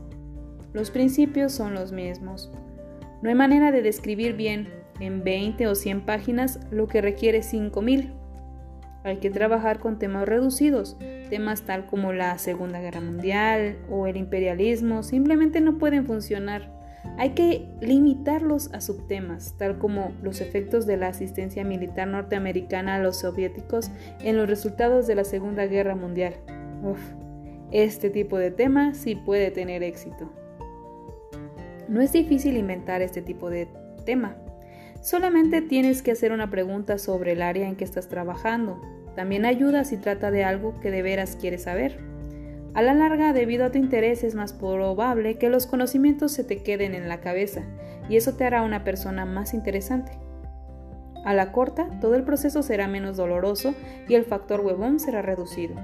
Los 0.73 0.91
principios 0.91 1.54
son 1.54 1.73
los 1.73 1.93
mismos. 1.93 2.51
No 3.21 3.30
hay 3.30 3.36
manera 3.36 3.71
de 3.71 3.82
describir 3.82 4.36
bien 4.36 4.67
en 4.99 5.23
20 5.23 5.65
o 5.67 5.75
100 5.75 6.01
páginas 6.01 6.60
lo 6.71 6.88
que 6.88 7.01
requiere 7.01 7.41
5000 7.41 8.21
hay 9.04 9.17
que 9.17 9.32
trabajar 9.32 9.80
con 9.80 9.97
temas 9.97 10.27
reducidos, 10.27 10.97
temas 11.32 11.62
tal 11.62 11.86
como 11.86 12.12
la 12.12 12.38
Segunda 12.38 12.82
Guerra 12.82 13.00
Mundial 13.00 13.78
o 13.89 14.06
el 14.06 14.17
imperialismo 14.17 15.02
simplemente 15.02 15.62
no 15.62 15.78
pueden 15.78 16.06
funcionar. 16.06 16.70
Hay 17.17 17.30
que 17.30 17.70
limitarlos 17.80 18.70
a 18.74 18.82
subtemas, 18.82 19.56
tal 19.58 19.80
como 19.80 20.12
los 20.22 20.41
efectos 20.41 20.86
de 20.86 20.98
la 20.98 21.08
asistencia 21.08 21.63
militar 21.63 22.10
norteamericana 22.10 22.96
a 22.96 23.00
los 23.00 23.22
soviéticos 23.22 23.91
en 24.20 24.36
los 24.36 24.50
resultados 24.50 25.08
de 25.08 25.15
la 25.15 25.24
Segunda 25.24 25.65
Guerra 25.67 25.96
Mundial. 25.96 26.34
Uf, 26.84 27.00
este 27.72 28.10
tipo 28.10 28.38
de 28.38 28.52
tema 28.52 28.94
sí 28.94 29.15
puede 29.15 29.52
tener 29.52 29.84
éxito. 29.84 30.30
No 31.88 32.02
es 32.02 32.12
difícil 32.12 32.58
inventar 32.58 33.02
este 33.02 33.22
tipo 33.22 33.50
de 33.50 33.70
tema. 34.06 34.36
Solamente 35.02 35.62
tienes 35.62 36.02
que 36.02 36.12
hacer 36.12 36.34
una 36.34 36.50
pregunta 36.50 36.98
sobre 36.98 37.32
el 37.32 37.41
área 37.41 37.70
en 37.70 37.78
que 37.78 37.86
estás 37.86 38.10
trabajando. 38.10 38.82
También 39.15 39.45
ayuda 39.45 39.84
si 39.84 39.97
trata 39.97 40.32
de 40.32 40.43
algo 40.43 40.80
que 40.80 40.91
de 40.91 41.02
veras 41.02 41.36
quieres 41.36 41.63
saber. 41.63 42.00
A 42.74 42.82
la 42.82 42.93
larga, 42.93 43.34
debido 43.34 43.65
a 43.65 43.71
tu 43.71 43.78
interés, 43.78 44.24
es 44.24 44.36
más 44.36 44.54
probable 44.54 45.38
que 45.38 45.50
los 45.50 45.67
conocimientos 45.67 46.32
se 46.32 46.43
te 46.43 46.63
queden 46.63 46.95
en 46.95 47.10
la 47.10 47.19
cabeza 47.19 47.63
y 48.10 48.15
eso 48.15 48.36
te 48.36 48.45
hará 48.45 48.62
una 48.62 48.84
persona 48.84 49.26
más 49.26 49.54
interesante. 49.54 50.13
A 51.26 51.34
la 51.34 51.52
corta, 51.52 51.89
todo 52.00 52.15
el 52.15 52.24
proceso 52.24 52.63
será 52.63 52.88
menos 52.88 53.17
doloroso 53.17 53.76
y 54.08 54.15
el 54.15 54.24
factor 54.24 54.62
huevón 54.62 55.00
será 55.00 55.21
reducido. 55.21 55.76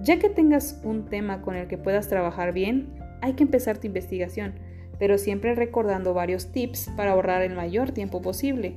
Ya 0.00 0.18
que 0.18 0.30
tengas 0.30 0.80
un 0.82 1.04
tema 1.04 1.42
con 1.42 1.54
el 1.54 1.68
que 1.68 1.78
puedas 1.78 2.08
trabajar 2.08 2.52
bien, 2.52 2.94
hay 3.20 3.34
que 3.34 3.44
empezar 3.44 3.78
tu 3.78 3.86
investigación 3.86 4.54
pero 4.98 5.18
siempre 5.18 5.54
recordando 5.54 6.14
varios 6.14 6.52
tips 6.52 6.90
para 6.96 7.12
ahorrar 7.12 7.42
el 7.42 7.54
mayor 7.54 7.92
tiempo 7.92 8.20
posible. 8.20 8.76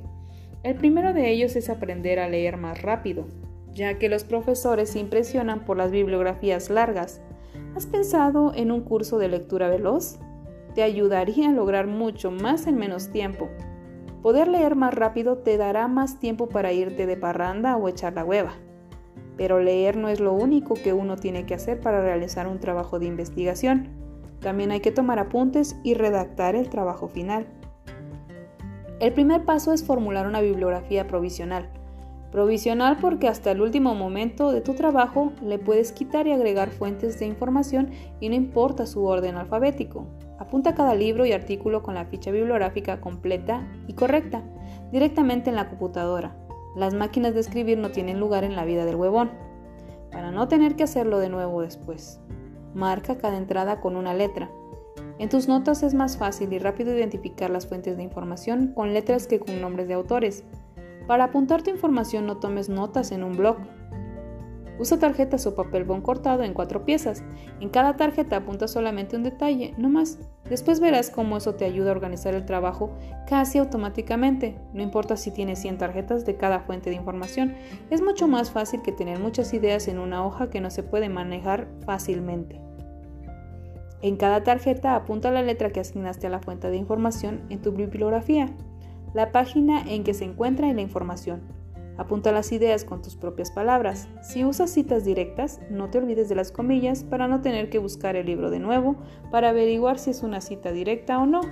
El 0.62 0.76
primero 0.76 1.12
de 1.12 1.30
ellos 1.30 1.56
es 1.56 1.68
aprender 1.68 2.20
a 2.20 2.28
leer 2.28 2.56
más 2.56 2.80
rápido, 2.80 3.26
ya 3.74 3.98
que 3.98 4.08
los 4.08 4.24
profesores 4.24 4.90
se 4.90 4.98
impresionan 4.98 5.64
por 5.64 5.76
las 5.76 5.90
bibliografías 5.90 6.70
largas. 6.70 7.20
¿Has 7.74 7.86
pensado 7.86 8.52
en 8.54 8.70
un 8.70 8.82
curso 8.82 9.18
de 9.18 9.28
lectura 9.28 9.68
veloz? 9.68 10.18
Te 10.74 10.82
ayudaría 10.82 11.48
a 11.48 11.52
lograr 11.52 11.86
mucho 11.86 12.30
más 12.30 12.66
en 12.66 12.76
menos 12.76 13.10
tiempo. 13.10 13.48
Poder 14.22 14.48
leer 14.48 14.76
más 14.76 14.94
rápido 14.94 15.38
te 15.38 15.56
dará 15.56 15.88
más 15.88 16.18
tiempo 16.20 16.48
para 16.48 16.72
irte 16.72 17.06
de 17.06 17.16
parranda 17.16 17.76
o 17.76 17.88
echar 17.88 18.14
la 18.14 18.24
hueva. 18.24 18.52
Pero 19.36 19.60
leer 19.60 19.96
no 19.96 20.08
es 20.08 20.20
lo 20.20 20.32
único 20.32 20.74
que 20.74 20.92
uno 20.92 21.16
tiene 21.16 21.46
que 21.46 21.54
hacer 21.54 21.80
para 21.80 22.02
realizar 22.02 22.46
un 22.46 22.60
trabajo 22.60 22.98
de 22.98 23.06
investigación. 23.06 23.88
También 24.40 24.70
hay 24.70 24.80
que 24.80 24.92
tomar 24.92 25.18
apuntes 25.18 25.76
y 25.82 25.94
redactar 25.94 26.54
el 26.54 26.68
trabajo 26.68 27.08
final. 27.08 27.46
El 29.00 29.12
primer 29.12 29.44
paso 29.44 29.72
es 29.72 29.84
formular 29.84 30.26
una 30.26 30.40
bibliografía 30.40 31.06
provisional. 31.06 31.68
Provisional 32.32 32.96
porque 32.98 33.28
hasta 33.28 33.50
el 33.50 33.60
último 33.60 33.94
momento 33.94 34.52
de 34.52 34.62
tu 34.62 34.72
trabajo 34.72 35.32
le 35.44 35.58
puedes 35.58 35.92
quitar 35.92 36.26
y 36.26 36.32
agregar 36.32 36.70
fuentes 36.70 37.18
de 37.18 37.26
información 37.26 37.90
y 38.20 38.30
no 38.30 38.34
importa 38.34 38.86
su 38.86 39.04
orden 39.04 39.36
alfabético. 39.36 40.06
Apunta 40.38 40.74
cada 40.74 40.94
libro 40.94 41.26
y 41.26 41.32
artículo 41.32 41.82
con 41.82 41.94
la 41.94 42.06
ficha 42.06 42.30
bibliográfica 42.30 43.02
completa 43.02 43.68
y 43.86 43.92
correcta 43.92 44.42
directamente 44.90 45.50
en 45.50 45.56
la 45.56 45.68
computadora. 45.68 46.34
Las 46.74 46.94
máquinas 46.94 47.34
de 47.34 47.40
escribir 47.40 47.76
no 47.76 47.90
tienen 47.90 48.18
lugar 48.18 48.44
en 48.44 48.56
la 48.56 48.64
vida 48.64 48.86
del 48.86 48.96
huevón, 48.96 49.30
para 50.10 50.30
no 50.30 50.48
tener 50.48 50.74
que 50.74 50.84
hacerlo 50.84 51.18
de 51.18 51.28
nuevo 51.28 51.62
después. 51.62 52.20
Marca 52.74 53.18
cada 53.18 53.36
entrada 53.36 53.80
con 53.80 53.96
una 53.96 54.14
letra. 54.14 54.50
En 55.18 55.28
tus 55.28 55.48
notas 55.48 55.82
es 55.82 55.94
más 55.94 56.16
fácil 56.16 56.52
y 56.52 56.58
rápido 56.58 56.96
identificar 56.96 57.50
las 57.50 57.66
fuentes 57.66 57.96
de 57.96 58.02
información 58.02 58.72
con 58.74 58.94
letras 58.94 59.26
que 59.26 59.40
con 59.40 59.60
nombres 59.60 59.88
de 59.88 59.94
autores. 59.94 60.44
Para 61.06 61.24
apuntar 61.24 61.62
tu 61.62 61.70
información 61.70 62.26
no 62.26 62.38
tomes 62.38 62.68
notas 62.68 63.12
en 63.12 63.24
un 63.24 63.36
blog, 63.36 63.56
Usa 64.78 64.98
tarjetas 64.98 65.46
o 65.46 65.54
papel 65.54 65.84
bond 65.84 66.02
cortado 66.02 66.42
en 66.42 66.54
cuatro 66.54 66.84
piezas. 66.84 67.22
En 67.60 67.68
cada 67.68 67.96
tarjeta 67.96 68.38
apunta 68.38 68.66
solamente 68.66 69.16
un 69.16 69.22
detalle, 69.22 69.74
no 69.76 69.88
más. 69.88 70.18
Después 70.48 70.80
verás 70.80 71.10
cómo 71.10 71.36
eso 71.36 71.54
te 71.54 71.64
ayuda 71.64 71.90
a 71.90 71.94
organizar 71.94 72.34
el 72.34 72.46
trabajo 72.46 72.90
casi 73.28 73.58
automáticamente. 73.58 74.58
No 74.72 74.82
importa 74.82 75.16
si 75.16 75.30
tienes 75.30 75.60
100 75.60 75.78
tarjetas 75.78 76.24
de 76.24 76.36
cada 76.36 76.60
fuente 76.60 76.90
de 76.90 76.96
información, 76.96 77.54
es 77.90 78.02
mucho 78.02 78.26
más 78.26 78.50
fácil 78.50 78.82
que 78.82 78.92
tener 78.92 79.20
muchas 79.20 79.52
ideas 79.54 79.88
en 79.88 79.98
una 79.98 80.24
hoja 80.26 80.50
que 80.50 80.60
no 80.60 80.70
se 80.70 80.82
puede 80.82 81.08
manejar 81.08 81.68
fácilmente. 81.84 82.60
En 84.00 84.16
cada 84.16 84.42
tarjeta 84.42 84.96
apunta 84.96 85.30
la 85.30 85.42
letra 85.42 85.70
que 85.70 85.78
asignaste 85.78 86.26
a 86.26 86.30
la 86.30 86.40
fuente 86.40 86.70
de 86.70 86.76
información 86.76 87.42
en 87.50 87.62
tu 87.62 87.70
bibliografía, 87.70 88.48
la 89.14 89.32
página 89.32 89.82
en 89.82 90.04
que 90.04 90.14
se 90.14 90.24
encuentra 90.24 90.72
la 90.72 90.80
información 90.80 91.42
Apunta 91.98 92.32
las 92.32 92.52
ideas 92.52 92.84
con 92.84 93.02
tus 93.02 93.16
propias 93.16 93.50
palabras. 93.50 94.08
Si 94.22 94.44
usas 94.44 94.70
citas 94.70 95.04
directas, 95.04 95.60
no 95.70 95.90
te 95.90 95.98
olvides 95.98 96.30
de 96.30 96.34
las 96.34 96.50
comillas 96.50 97.04
para 97.04 97.28
no 97.28 97.42
tener 97.42 97.68
que 97.68 97.78
buscar 97.78 98.16
el 98.16 98.24
libro 98.26 98.50
de 98.50 98.58
nuevo 98.58 98.96
para 99.30 99.50
averiguar 99.50 99.98
si 99.98 100.08
es 100.10 100.22
una 100.22 100.40
cita 100.40 100.72
directa 100.72 101.18
o 101.18 101.26
no. 101.26 101.42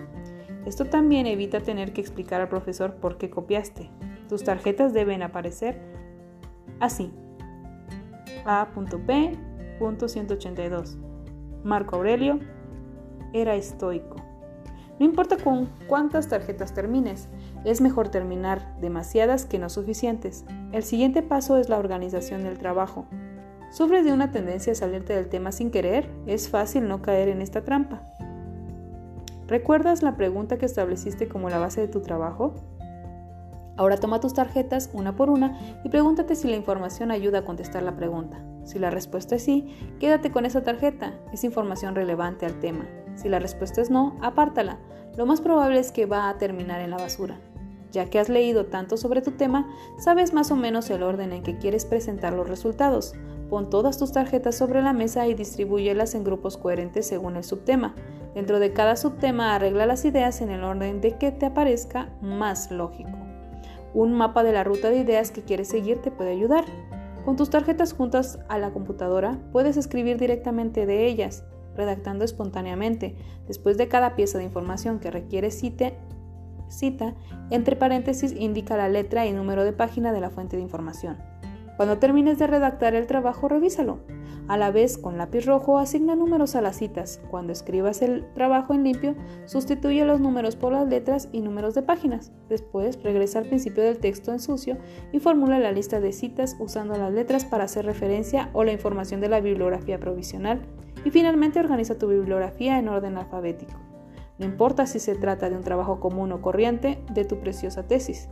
Esto 0.64 0.86
también 0.86 1.26
evita 1.26 1.60
tener 1.60 1.92
que 1.92 2.00
explicar 2.00 2.40
al 2.40 2.48
profesor 2.48 2.94
por 2.94 3.18
qué 3.18 3.28
copiaste. 3.28 3.90
Tus 4.28 4.42
tarjetas 4.42 4.94
deben 4.94 5.22
aparecer 5.22 5.78
así. 6.80 7.12
A.P.182. 8.46 10.96
Marco 11.64 11.96
Aurelio 11.96 12.40
era 13.34 13.56
estoico. 13.56 14.16
No 14.98 15.04
importa 15.06 15.36
con 15.36 15.68
cuántas 15.86 16.28
tarjetas 16.28 16.72
termines, 16.74 17.28
es 17.64 17.80
mejor 17.80 18.08
terminar 18.08 18.74
demasiadas 18.80 19.44
que 19.44 19.58
no 19.58 19.68
suficientes. 19.68 20.44
El 20.72 20.82
siguiente 20.82 21.22
paso 21.22 21.58
es 21.58 21.68
la 21.68 21.78
organización 21.78 22.44
del 22.44 22.58
trabajo. 22.58 23.06
¿Sufres 23.70 24.04
de 24.04 24.12
una 24.12 24.32
tendencia 24.32 24.72
a 24.72 24.76
salirte 24.76 25.14
del 25.14 25.28
tema 25.28 25.52
sin 25.52 25.70
querer? 25.70 26.10
Es 26.26 26.48
fácil 26.48 26.88
no 26.88 27.02
caer 27.02 27.28
en 27.28 27.40
esta 27.40 27.62
trampa. 27.62 28.02
¿Recuerdas 29.46 30.02
la 30.02 30.16
pregunta 30.16 30.58
que 30.58 30.66
estableciste 30.66 31.28
como 31.28 31.50
la 31.50 31.58
base 31.58 31.80
de 31.80 31.88
tu 31.88 32.00
trabajo? 32.00 32.54
Ahora 33.76 33.96
toma 33.96 34.20
tus 34.20 34.34
tarjetas 34.34 34.90
una 34.92 35.16
por 35.16 35.30
una 35.30 35.58
y 35.84 35.88
pregúntate 35.88 36.34
si 36.34 36.48
la 36.48 36.56
información 36.56 37.10
ayuda 37.10 37.38
a 37.38 37.44
contestar 37.44 37.82
la 37.82 37.96
pregunta. 37.96 38.44
Si 38.64 38.78
la 38.78 38.90
respuesta 38.90 39.36
es 39.36 39.44
sí, 39.44 39.74
quédate 39.98 40.30
con 40.30 40.46
esa 40.46 40.62
tarjeta, 40.62 41.14
es 41.32 41.44
información 41.44 41.94
relevante 41.94 42.46
al 42.46 42.60
tema. 42.60 42.86
Si 43.14 43.28
la 43.28 43.38
respuesta 43.38 43.80
es 43.80 43.90
no, 43.90 44.16
apártala. 44.20 44.78
Lo 45.16 45.26
más 45.26 45.40
probable 45.40 45.80
es 45.80 45.92
que 45.92 46.06
va 46.06 46.28
a 46.28 46.38
terminar 46.38 46.80
en 46.80 46.90
la 46.90 46.98
basura. 46.98 47.38
Ya 47.92 48.08
que 48.08 48.18
has 48.18 48.28
leído 48.28 48.66
tanto 48.66 48.96
sobre 48.96 49.22
tu 49.22 49.32
tema, 49.32 49.68
sabes 49.98 50.32
más 50.32 50.50
o 50.50 50.56
menos 50.56 50.90
el 50.90 51.02
orden 51.02 51.32
en 51.32 51.42
que 51.42 51.58
quieres 51.58 51.84
presentar 51.84 52.32
los 52.32 52.48
resultados. 52.48 53.14
Pon 53.48 53.68
todas 53.68 53.98
tus 53.98 54.12
tarjetas 54.12 54.56
sobre 54.56 54.80
la 54.80 54.92
mesa 54.92 55.26
y 55.26 55.34
distribúyelas 55.34 56.14
en 56.14 56.22
grupos 56.22 56.56
coherentes 56.56 57.06
según 57.06 57.36
el 57.36 57.42
subtema. 57.42 57.96
Dentro 58.34 58.60
de 58.60 58.72
cada 58.72 58.94
subtema 58.94 59.56
arregla 59.56 59.86
las 59.86 60.04
ideas 60.04 60.40
en 60.40 60.50
el 60.50 60.62
orden 60.62 61.00
de 61.00 61.18
que 61.18 61.32
te 61.32 61.46
aparezca 61.46 62.10
más 62.22 62.70
lógico. 62.70 63.18
Un 63.92 64.12
mapa 64.12 64.44
de 64.44 64.52
la 64.52 64.62
ruta 64.62 64.88
de 64.88 64.98
ideas 64.98 65.32
que 65.32 65.42
quieres 65.42 65.68
seguir 65.68 66.00
te 66.00 66.12
puede 66.12 66.30
ayudar. 66.30 66.64
Con 67.24 67.34
tus 67.34 67.50
tarjetas 67.50 67.92
juntas 67.92 68.38
a 68.48 68.56
la 68.58 68.70
computadora 68.70 69.38
puedes 69.50 69.76
escribir 69.76 70.16
directamente 70.16 70.86
de 70.86 71.06
ellas, 71.06 71.44
redactando 71.74 72.24
espontáneamente. 72.24 73.16
Después 73.48 73.76
de 73.76 73.88
cada 73.88 74.14
pieza 74.14 74.38
de 74.38 74.44
información 74.44 75.00
que 75.00 75.10
requiere 75.10 75.50
cita, 75.50 75.92
cita, 76.70 77.14
entre 77.50 77.76
paréntesis 77.76 78.32
indica 78.32 78.76
la 78.76 78.88
letra 78.88 79.26
y 79.26 79.32
número 79.32 79.64
de 79.64 79.72
página 79.72 80.12
de 80.12 80.20
la 80.20 80.30
fuente 80.30 80.56
de 80.56 80.62
información. 80.62 81.18
Cuando 81.76 81.96
termines 81.96 82.38
de 82.38 82.46
redactar 82.46 82.94
el 82.94 83.06
trabajo, 83.06 83.48
revísalo. 83.48 84.00
A 84.48 84.58
la 84.58 84.70
vez, 84.70 84.98
con 84.98 85.16
lápiz 85.16 85.46
rojo, 85.46 85.78
asigna 85.78 86.14
números 86.14 86.54
a 86.54 86.60
las 86.60 86.76
citas. 86.76 87.22
Cuando 87.30 87.52
escribas 87.52 88.02
el 88.02 88.26
trabajo 88.34 88.74
en 88.74 88.84
limpio, 88.84 89.14
sustituye 89.46 90.04
los 90.04 90.20
números 90.20 90.56
por 90.56 90.72
las 90.72 90.86
letras 90.86 91.28
y 91.32 91.40
números 91.40 91.74
de 91.74 91.80
páginas. 91.80 92.32
Después, 92.50 93.02
regresa 93.02 93.38
al 93.38 93.46
principio 93.46 93.82
del 93.82 93.98
texto 93.98 94.30
en 94.30 94.40
sucio 94.40 94.76
y 95.12 95.20
formula 95.20 95.58
la 95.58 95.72
lista 95.72 96.00
de 96.00 96.12
citas 96.12 96.56
usando 96.58 96.98
las 96.98 97.14
letras 97.14 97.46
para 97.46 97.64
hacer 97.64 97.86
referencia 97.86 98.50
o 98.52 98.62
la 98.64 98.72
información 98.72 99.22
de 99.22 99.28
la 99.30 99.40
bibliografía 99.40 99.98
provisional. 99.98 100.60
Y 101.04 101.10
finalmente, 101.10 101.60
organiza 101.60 101.96
tu 101.96 102.08
bibliografía 102.08 102.78
en 102.78 102.88
orden 102.88 103.16
alfabético. 103.16 103.89
No 104.40 104.46
importa 104.46 104.86
si 104.86 104.98
se 104.98 105.14
trata 105.16 105.50
de 105.50 105.56
un 105.56 105.62
trabajo 105.62 106.00
común 106.00 106.32
o 106.32 106.40
corriente 106.40 106.98
de 107.12 107.26
tu 107.26 107.38
preciosa 107.40 107.86
tesis. 107.86 108.30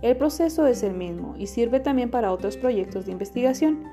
El 0.00 0.16
proceso 0.16 0.66
es 0.66 0.82
el 0.82 0.94
mismo 0.94 1.34
y 1.36 1.48
sirve 1.48 1.80
también 1.80 2.10
para 2.10 2.32
otros 2.32 2.56
proyectos 2.56 3.04
de 3.04 3.12
investigación. 3.12 3.84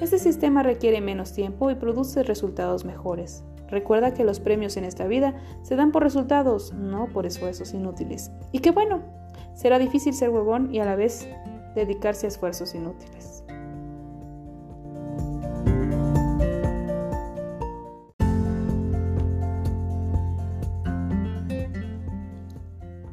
Este 0.00 0.18
sistema 0.18 0.64
requiere 0.64 1.00
menos 1.00 1.32
tiempo 1.32 1.70
y 1.70 1.76
produce 1.76 2.24
resultados 2.24 2.84
mejores. 2.84 3.44
Recuerda 3.68 4.14
que 4.14 4.24
los 4.24 4.40
premios 4.40 4.76
en 4.76 4.84
esta 4.84 5.06
vida 5.06 5.36
se 5.62 5.76
dan 5.76 5.92
por 5.92 6.02
resultados, 6.02 6.72
no 6.72 7.06
por 7.06 7.24
esfuerzos 7.24 7.72
inútiles. 7.72 8.32
Y 8.50 8.58
qué 8.58 8.72
bueno, 8.72 9.00
será 9.54 9.78
difícil 9.78 10.14
ser 10.14 10.30
huevón 10.30 10.74
y 10.74 10.80
a 10.80 10.84
la 10.84 10.96
vez 10.96 11.28
dedicarse 11.76 12.26
a 12.26 12.30
esfuerzos 12.30 12.74
inútiles. 12.74 13.31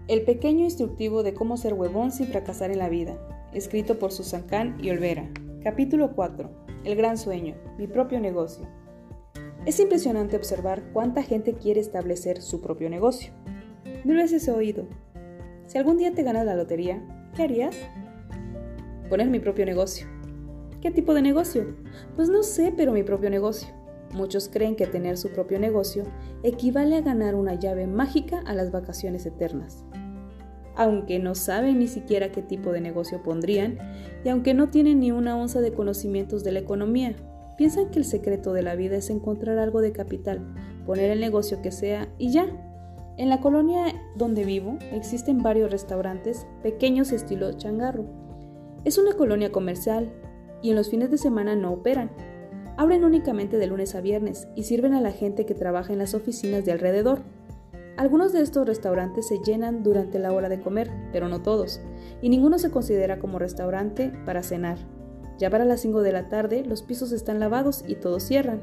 El 0.10 0.24
pequeño 0.24 0.64
instructivo 0.64 1.22
de 1.22 1.36
cómo 1.36 1.56
ser 1.56 1.76
huevón 1.76 2.12
sin 2.12 2.26
fracasar 2.26 2.72
en 2.72 2.80
la 2.80 2.90
vida, 2.90 3.16
escrito 3.54 4.00
por 4.00 4.12
Susan 4.12 4.42
Kahn 4.42 4.76
y 4.82 4.90
Olvera. 4.90 5.30
Capítulo 5.64 6.16
4. 6.16 6.50
El 6.84 6.96
gran 6.96 7.16
sueño, 7.16 7.54
mi 7.78 7.86
propio 7.86 8.20
negocio. 8.20 8.68
Es 9.68 9.80
impresionante 9.80 10.36
observar 10.36 10.82
cuánta 10.94 11.22
gente 11.22 11.54
quiere 11.54 11.80
establecer 11.80 12.42
su 12.42 12.60
propio 12.60 12.90
negocio. 12.90 13.34
Mil 14.04 14.18
veces 14.18 14.48
he 14.48 14.52
oído, 14.52 14.88
si 15.68 15.78
algún 15.78 15.98
día 15.98 16.12
te 16.12 16.24
ganas 16.24 16.44
la 16.44 16.56
lotería, 16.56 17.04
¿qué 17.36 17.44
harías? 17.44 17.78
Poner 19.10 19.28
mi 19.28 19.40
propio 19.40 19.68
negocio. 19.68 20.08
¿Qué 20.82 20.90
tipo 20.90 21.14
de 21.14 21.22
negocio? 21.22 21.76
Pues 22.16 22.30
no 22.30 22.42
sé, 22.42 22.74
pero 22.76 22.94
mi 22.94 23.04
propio 23.04 23.30
negocio. 23.30 23.70
Muchos 24.12 24.50
creen 24.50 24.76
que 24.76 24.88
tener 24.88 25.20
su 25.20 25.30
propio 25.30 25.60
negocio 25.60 26.04
equivale 26.42 26.96
a 26.96 27.02
ganar 27.02 27.36
una 27.36 27.54
llave 27.54 27.86
mágica 27.86 28.42
a 28.48 28.56
las 28.56 28.72
vacaciones 28.72 29.28
eternas 29.28 29.86
aunque 30.80 31.20
no 31.20 31.36
saben 31.36 31.78
ni 31.80 31.88
siquiera 31.88 32.32
qué 32.32 32.42
tipo 32.42 32.72
de 32.72 32.80
negocio 32.80 33.22
pondrían 33.22 33.78
y 34.24 34.30
aunque 34.30 34.54
no 34.54 34.70
tienen 34.70 35.02
ni 35.02 35.12
una 35.12 35.36
onza 35.36 35.60
de 35.60 35.74
conocimientos 35.74 36.42
de 36.46 36.54
la 36.54 36.60
economía. 36.60 37.18
Piensan 37.58 37.90
que 37.90 38.00
el 38.00 38.06
secreto 38.06 38.54
de 38.54 38.62
la 38.62 38.76
vida 38.76 38.96
es 38.96 39.10
encontrar 39.10 39.58
algo 39.58 39.82
de 39.82 39.92
capital, 39.92 40.56
poner 40.86 41.12
el 41.12 41.20
negocio 41.20 41.62
que 41.62 41.74
sea 41.74 42.08
y 42.18 42.32
ya. 42.32 42.48
En 43.18 43.28
la 43.28 43.42
colonia 43.42 43.94
donde 44.16 44.46
vivo 44.46 44.80
existen 44.94 45.44
varios 45.44 45.70
restaurantes 45.70 46.48
pequeños 46.64 47.12
estilo 47.12 47.52
changarro. 47.52 48.06
Es 48.86 48.98
una 48.98 49.18
colonia 49.18 49.52
comercial 49.52 50.10
y 50.62 50.70
en 50.70 50.78
los 50.78 50.90
fines 50.90 51.12
de 51.12 51.18
semana 51.18 51.58
no 51.58 51.74
operan. 51.74 52.10
Abren 52.78 53.04
únicamente 53.04 53.58
de 53.58 53.68
lunes 53.68 53.96
a 53.96 54.00
viernes 54.00 54.48
y 54.56 54.64
sirven 54.64 54.94
a 54.94 55.02
la 55.02 55.12
gente 55.12 55.46
que 55.46 55.56
trabaja 55.56 55.92
en 55.92 56.00
las 56.00 56.14
oficinas 56.14 56.64
de 56.64 56.72
alrededor. 56.72 57.24
Algunos 58.00 58.32
de 58.32 58.40
estos 58.40 58.66
restaurantes 58.66 59.28
se 59.28 59.40
llenan 59.40 59.84
durante 59.84 60.20
la 60.20 60.32
hora 60.32 60.48
de 60.48 60.62
comer, 60.62 60.90
pero 61.12 61.28
no 61.28 61.42
todos, 61.42 61.82
y 62.22 62.30
ninguno 62.30 62.58
se 62.58 62.72
considera 62.72 63.20
como 63.20 63.40
restaurante 63.40 64.14
para 64.26 64.42
cenar. 64.42 64.78
Ya 65.38 65.50
para 65.50 65.66
las 65.66 65.82
5 65.82 66.02
de 66.02 66.14
la 66.14 66.30
tarde 66.30 66.64
los 66.64 66.82
pisos 66.82 67.12
están 67.12 67.42
lavados 67.42 67.84
y 67.86 67.96
todos 67.96 68.24
cierran. 68.24 68.62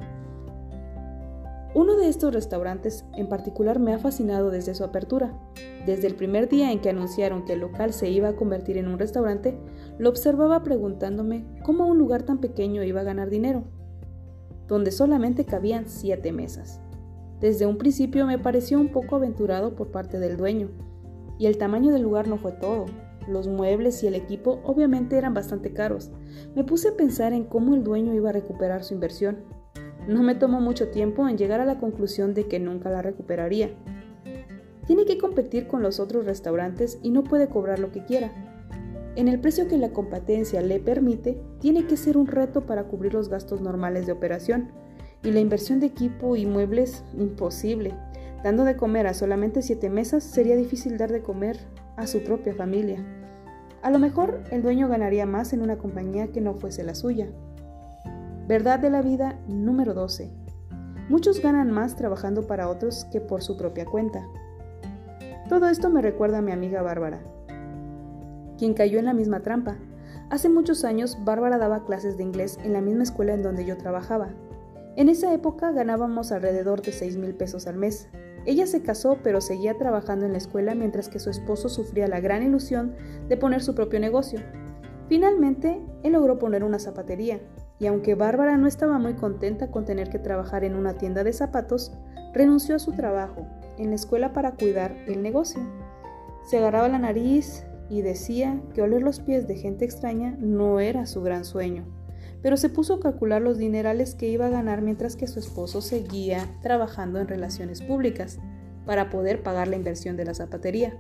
Uno 1.75 1.99
de 1.99 2.09
estos 2.09 2.33
restaurantes 2.33 3.05
en 3.15 3.29
particular 3.29 3.79
me 3.79 3.93
ha 3.93 3.99
fascinado 3.99 4.51
desde 4.51 4.75
su 4.75 4.85
apertura. 4.85 5.39
Desde 5.85 6.07
el 6.07 6.15
primer 6.15 6.49
día 6.49 6.73
en 6.73 6.81
que 6.81 6.89
anunciaron 6.89 7.45
que 7.45 7.53
el 7.53 7.61
local 7.61 7.93
se 7.93 8.09
iba 8.09 8.29
a 8.29 8.37
convertir 8.37 8.79
en 8.79 8.89
un 8.89 8.99
restaurante, 8.99 9.59
lo 9.99 10.09
observaba 10.09 10.63
preguntándome 10.63 11.45
cómo 11.63 11.85
un 11.85 11.99
lugar 11.99 12.23
tan 12.23 12.39
pequeño 12.39 12.83
iba 12.85 13.03
a 13.03 13.05
ganar 13.05 13.29
dinero, 13.29 13.65
donde 14.67 14.93
solamente 14.93 15.45
cabían 15.45 15.91
siete 15.91 16.33
mesas. 16.33 16.81
Desde 17.41 17.67
un 17.67 17.77
principio 17.77 18.27
me 18.27 18.39
pareció 18.39 18.81
un 18.81 18.89
poco 18.89 19.17
aventurado 19.17 19.75
por 19.75 19.91
parte 19.91 20.19
del 20.19 20.37
dueño. 20.37 20.71
Y 21.39 21.47
el 21.47 21.59
tamaño 21.59 21.93
del 21.93 22.03
lugar 22.03 22.29
no 22.29 22.39
fue 22.39 22.53
todo. 22.53 22.87
Los 23.29 23.47
muebles 23.47 24.03
y 24.03 24.07
el 24.07 24.15
equipo 24.15 24.61
obviamente 24.65 25.19
eran 25.19 25.35
bastante 25.35 25.73
caros. 25.73 26.11
Me 26.55 26.65
puse 26.65 26.89
a 26.89 26.97
pensar 26.97 27.33
en 27.33 27.45
cómo 27.45 27.75
el 27.75 27.85
dueño 27.85 28.15
iba 28.15 28.31
a 28.31 28.33
recuperar 28.33 28.85
su 28.85 28.95
inversión. 28.95 29.39
No 30.09 30.23
me 30.23 30.35
tomó 30.35 30.61
mucho 30.61 30.89
tiempo 30.89 31.29
en 31.29 31.37
llegar 31.37 31.61
a 31.61 31.67
la 31.67 31.79
conclusión 31.79 32.33
de 32.33 32.47
que 32.47 32.61
nunca 32.61 32.89
la 32.89 33.03
recuperaría. 33.03 33.71
Tiene 34.87 35.05
que 35.05 35.19
competir 35.19 35.67
con 35.67 35.83
los 35.83 35.99
otros 35.99 36.25
restaurantes 36.25 36.99
y 37.03 37.11
no 37.11 37.25
puede 37.25 37.49
cobrar 37.49 37.81
lo 37.81 37.91
que 37.91 38.05
quiera. 38.05 38.33
En 39.17 39.29
el 39.29 39.41
precio 39.41 39.67
que 39.67 39.79
la 39.79 39.91
competencia 39.91 40.63
le 40.63 40.79
permite, 40.79 41.41
tiene 41.59 41.87
que 41.87 41.97
ser 41.97 42.17
un 42.17 42.29
reto 42.29 42.67
para 42.67 42.85
cubrir 42.85 43.15
los 43.15 43.29
gastos 43.29 43.61
normales 43.61 44.07
de 44.07 44.13
operación 44.13 44.71
y 45.23 45.33
la 45.33 45.41
inversión 45.41 45.81
de 45.81 45.87
equipo 45.87 46.37
y 46.37 46.47
muebles 46.47 47.05
imposible. 47.17 47.95
Dando 48.45 48.65
de 48.65 48.77
comer 48.77 49.07
a 49.07 49.15
solamente 49.15 49.63
siete 49.63 49.91
mesas 49.91 50.23
sería 50.23 50.57
difícil 50.57 50.99
dar 50.99 51.11
de 51.11 51.23
comer 51.23 51.59
a 51.97 52.07
su 52.07 52.23
propia 52.23 52.55
familia. 52.55 53.05
A 53.83 53.91
lo 53.91 53.99
mejor 53.99 54.43
el 54.51 54.63
dueño 54.63 54.89
ganaría 54.89 55.27
más 55.27 55.53
en 55.53 55.63
una 55.63 55.79
compañía 55.79 56.29
que 56.29 56.41
no 56.41 56.55
fuese 56.55 56.83
la 56.83 56.95
suya. 56.95 57.29
Verdad 58.49 58.79
de 58.79 58.91
la 58.91 59.03
vida 59.03 59.39
número 59.49 59.95
12. 59.95 60.31
Muchos 61.09 61.41
ganan 61.41 61.71
más 61.71 61.97
trabajando 61.97 62.47
para 62.47 62.69
otros 62.69 63.05
que 63.13 63.21
por 63.21 63.43
su 63.43 63.57
propia 63.57 63.85
cuenta. 63.85 64.27
Todo 65.49 65.69
esto 65.69 65.91
me 65.91 66.03
recuerda 66.03 66.39
a 66.39 66.43
mi 66.43 66.51
amiga 66.51 66.83
Bárbara, 66.83 67.21
quien 68.59 68.75
cayó 68.75 68.99
en 68.99 69.05
la 69.05 69.15
misma 69.15 69.41
trampa. 69.41 69.77
Hace 70.31 70.49
muchos 70.49 70.85
años 70.85 71.19
Bárbara 71.25 71.59
daba 71.59 71.85
clases 71.85 72.17
de 72.17 72.25
inglés 72.25 72.59
en 72.65 72.73
la 72.73 72.81
misma 72.81 73.05
escuela 73.05 73.35
en 73.35 73.43
donde 73.43 73.65
yo 73.65 73.77
trabajaba. 73.77 74.31
En 74.97 75.11
esa 75.11 75.35
época 75.35 75.73
ganábamos 75.73 76.33
alrededor 76.33 76.81
de 76.81 76.91
6 76.91 77.19
mil 77.19 77.35
pesos 77.35 77.67
al 77.67 77.77
mes. 77.77 78.09
Ella 78.47 78.67
se 78.67 78.81
casó 78.81 79.19
pero 79.23 79.43
seguía 79.43 79.77
trabajando 79.77 80.25
en 80.25 80.33
la 80.33 80.39
escuela 80.39 80.75
mientras 80.75 81.11
que 81.11 81.19
su 81.19 81.29
esposo 81.29 81.69
sufría 81.69 82.09
la 82.09 82.21
gran 82.21 82.43
ilusión 82.43 82.95
de 83.29 83.37
poner 83.37 83.63
su 83.63 83.75
propio 83.75 84.01
negocio. 84.01 84.41
Finalmente, 85.07 85.83
él 86.03 86.15
logró 86.15 86.39
poner 86.39 86.65
una 86.65 86.79
zapatería, 86.79 87.41
y 87.79 87.87
aunque 87.87 88.15
Bárbara 88.15 88.57
no 88.57 88.67
estaba 88.67 88.99
muy 88.99 89.15
contenta 89.15 89.71
con 89.71 89.85
tener 89.85 90.09
que 90.09 90.19
trabajar 90.19 90.65
en 90.65 90.75
una 90.75 90.95
tienda 90.95 91.25
de 91.25 91.35
zapatos, 91.35 91.93
renunció 92.33 92.75
a 92.75 92.79
su 92.79 92.93
trabajo 92.93 93.47
en 93.77 93.91
la 93.91 93.97
escuela 93.97 94.33
para 94.33 94.53
cuidar 94.53 94.97
el 95.07 95.23
negocio. 95.23 95.61
Se 96.43 96.57
agarraba 96.57 96.89
la 96.89 96.99
nariz 96.99 97.67
y 97.91 98.01
decía 98.01 98.63
que 98.73 98.81
oler 98.81 99.03
los 99.03 99.21
pies 99.21 99.47
de 99.47 99.57
gente 99.57 99.85
extraña 99.85 100.37
no 100.41 100.81
era 100.81 101.05
su 101.05 101.23
gran 101.23 101.45
sueño 101.45 101.85
pero 102.47 102.57
se 102.57 102.69
puso 102.69 102.95
a 102.95 103.01
calcular 103.01 103.43
los 103.43 103.59
dinerales 103.59 104.15
que 104.15 104.29
iba 104.29 104.47
a 104.47 104.51
ganar 104.51 104.81
mientras 104.81 105.17
que 105.17 105.27
su 105.27 105.41
esposo 105.41 105.81
seguía 105.81 106.47
trabajando 106.63 107.19
en 107.19 107.27
relaciones 107.27 107.83
públicas 107.83 108.39
para 108.85 109.11
poder 109.11 109.43
pagar 109.43 109.67
la 109.67 109.75
inversión 109.75 110.17
de 110.17 110.27
la 110.27 110.33
zapatería. 110.33 110.97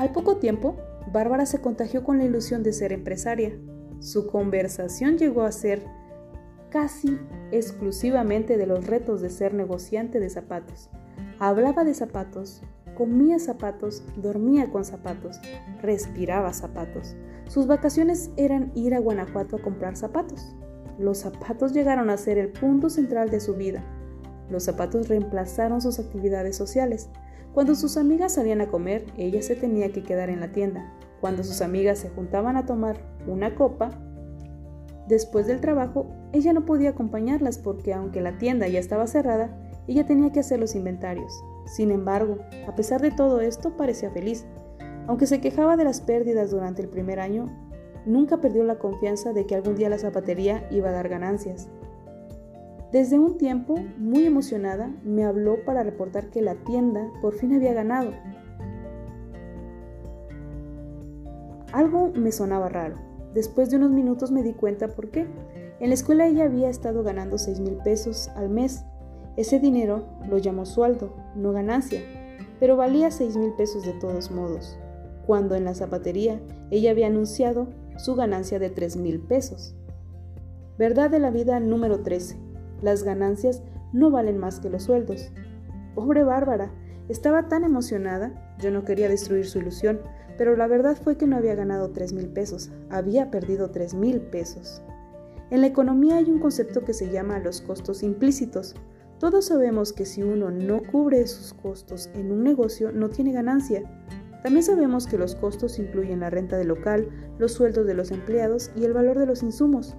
Al 0.00 0.10
poco 0.10 0.38
tiempo, 0.38 0.76
Bárbara 1.12 1.46
se 1.46 1.60
contagió 1.60 2.02
con 2.02 2.18
la 2.18 2.24
ilusión 2.24 2.64
de 2.64 2.72
ser 2.72 2.92
empresaria. 2.92 3.56
Su 4.00 4.26
conversación 4.26 5.16
llegó 5.16 5.42
a 5.42 5.52
ser 5.52 5.80
casi 6.70 7.20
exclusivamente 7.52 8.56
de 8.56 8.66
los 8.66 8.84
retos 8.84 9.20
de 9.20 9.30
ser 9.30 9.54
negociante 9.54 10.18
de 10.18 10.28
zapatos. 10.28 10.90
Hablaba 11.38 11.84
de 11.84 11.94
zapatos, 11.94 12.64
comía 12.96 13.38
zapatos, 13.38 14.02
dormía 14.16 14.72
con 14.72 14.84
zapatos, 14.84 15.38
respiraba 15.82 16.52
zapatos. 16.52 17.14
Sus 17.46 17.68
vacaciones 17.68 18.32
eran 18.36 18.72
ir 18.74 18.92
a 18.96 18.98
Guanajuato 18.98 19.54
a 19.54 19.62
comprar 19.62 19.96
zapatos. 19.96 20.56
Los 20.98 21.18
zapatos 21.18 21.72
llegaron 21.72 22.10
a 22.10 22.16
ser 22.16 22.38
el 22.38 22.48
punto 22.48 22.90
central 22.90 23.30
de 23.30 23.40
su 23.40 23.54
vida. 23.54 23.82
Los 24.50 24.64
zapatos 24.64 25.08
reemplazaron 25.08 25.80
sus 25.80 25.98
actividades 25.98 26.56
sociales. 26.56 27.08
Cuando 27.52 27.74
sus 27.74 27.96
amigas 27.96 28.34
salían 28.34 28.60
a 28.60 28.68
comer, 28.68 29.04
ella 29.16 29.42
se 29.42 29.56
tenía 29.56 29.90
que 29.92 30.02
quedar 30.02 30.30
en 30.30 30.40
la 30.40 30.52
tienda. 30.52 30.92
Cuando 31.20 31.44
sus 31.44 31.62
amigas 31.62 31.98
se 31.98 32.10
juntaban 32.10 32.56
a 32.56 32.66
tomar 32.66 32.98
una 33.26 33.54
copa, 33.54 33.90
después 35.08 35.46
del 35.46 35.60
trabajo, 35.60 36.06
ella 36.32 36.52
no 36.52 36.64
podía 36.64 36.90
acompañarlas 36.90 37.58
porque 37.58 37.94
aunque 37.94 38.20
la 38.20 38.38
tienda 38.38 38.68
ya 38.68 38.78
estaba 38.78 39.06
cerrada, 39.06 39.56
ella 39.86 40.06
tenía 40.06 40.32
que 40.32 40.40
hacer 40.40 40.58
los 40.60 40.74
inventarios. 40.74 41.32
Sin 41.66 41.90
embargo, 41.90 42.38
a 42.68 42.74
pesar 42.74 43.00
de 43.00 43.10
todo 43.10 43.40
esto, 43.40 43.76
parecía 43.76 44.10
feliz. 44.10 44.44
Aunque 45.06 45.26
se 45.26 45.40
quejaba 45.40 45.76
de 45.76 45.84
las 45.84 46.00
pérdidas 46.00 46.50
durante 46.50 46.82
el 46.82 46.88
primer 46.88 47.20
año, 47.20 47.50
nunca 48.06 48.38
perdió 48.38 48.64
la 48.64 48.78
confianza 48.78 49.32
de 49.32 49.46
que 49.46 49.54
algún 49.54 49.76
día 49.76 49.88
la 49.88 49.98
zapatería 49.98 50.66
iba 50.70 50.88
a 50.88 50.92
dar 50.92 51.08
ganancias. 51.08 51.68
Desde 52.92 53.18
un 53.18 53.38
tiempo, 53.38 53.74
muy 53.98 54.24
emocionada, 54.24 54.94
me 55.02 55.24
habló 55.24 55.64
para 55.64 55.82
reportar 55.82 56.30
que 56.30 56.42
la 56.42 56.54
tienda 56.54 57.10
por 57.20 57.34
fin 57.34 57.52
había 57.52 57.74
ganado. 57.74 58.12
Algo 61.72 62.12
me 62.14 62.30
sonaba 62.30 62.68
raro. 62.68 62.94
Después 63.34 63.68
de 63.68 63.78
unos 63.78 63.90
minutos 63.90 64.30
me 64.30 64.44
di 64.44 64.52
cuenta 64.52 64.86
por 64.86 65.10
qué. 65.10 65.26
En 65.80 65.88
la 65.88 65.94
escuela 65.94 66.28
ella 66.28 66.44
había 66.44 66.70
estado 66.70 67.02
ganando 67.02 67.36
6 67.36 67.58
mil 67.58 67.78
pesos 67.78 68.28
al 68.36 68.48
mes. 68.48 68.84
Ese 69.36 69.58
dinero 69.58 70.04
lo 70.28 70.38
llamó 70.38 70.64
sueldo, 70.64 71.16
no 71.34 71.50
ganancia, 71.50 72.00
pero 72.60 72.76
valía 72.76 73.10
6 73.10 73.36
mil 73.36 73.52
pesos 73.54 73.84
de 73.84 73.94
todos 73.94 74.30
modos, 74.30 74.78
cuando 75.26 75.56
en 75.56 75.64
la 75.64 75.74
zapatería 75.74 76.40
ella 76.70 76.92
había 76.92 77.08
anunciado 77.08 77.66
su 77.96 78.14
ganancia 78.14 78.58
de 78.58 78.70
3 78.70 78.96
mil 78.96 79.20
pesos. 79.20 79.74
Verdad 80.78 81.10
de 81.10 81.20
la 81.20 81.30
vida 81.30 81.60
número 81.60 82.00
13. 82.00 82.36
Las 82.82 83.02
ganancias 83.02 83.62
no 83.92 84.10
valen 84.10 84.38
más 84.38 84.60
que 84.60 84.70
los 84.70 84.84
sueldos. 84.84 85.30
Pobre 85.94 86.24
Bárbara, 86.24 86.72
estaba 87.08 87.48
tan 87.48 87.64
emocionada, 87.64 88.56
yo 88.58 88.70
no 88.70 88.84
quería 88.84 89.08
destruir 89.08 89.46
su 89.46 89.58
ilusión, 89.58 90.00
pero 90.38 90.56
la 90.56 90.66
verdad 90.66 90.96
fue 90.96 91.16
que 91.16 91.26
no 91.26 91.36
había 91.36 91.54
ganado 91.54 91.90
3 91.90 92.12
mil 92.12 92.28
pesos, 92.28 92.70
había 92.90 93.30
perdido 93.30 93.70
3 93.70 93.94
mil 93.94 94.20
pesos. 94.20 94.82
En 95.50 95.60
la 95.60 95.66
economía 95.66 96.16
hay 96.16 96.30
un 96.30 96.40
concepto 96.40 96.84
que 96.84 96.94
se 96.94 97.10
llama 97.10 97.38
los 97.38 97.60
costos 97.60 98.02
implícitos. 98.02 98.74
Todos 99.18 99.46
sabemos 99.46 99.92
que 99.92 100.06
si 100.06 100.22
uno 100.22 100.50
no 100.50 100.82
cubre 100.82 101.26
sus 101.26 101.52
costos 101.54 102.10
en 102.14 102.32
un 102.32 102.42
negocio 102.42 102.90
no 102.90 103.10
tiene 103.10 103.32
ganancia. 103.32 103.82
También 104.44 104.62
sabemos 104.62 105.06
que 105.06 105.16
los 105.16 105.34
costos 105.34 105.78
incluyen 105.78 106.20
la 106.20 106.28
renta 106.28 106.58
del 106.58 106.68
local, 106.68 107.08
los 107.38 107.52
sueldos 107.52 107.86
de 107.86 107.94
los 107.94 108.10
empleados 108.10 108.70
y 108.76 108.84
el 108.84 108.92
valor 108.92 109.18
de 109.18 109.24
los 109.24 109.42
insumos. 109.42 109.96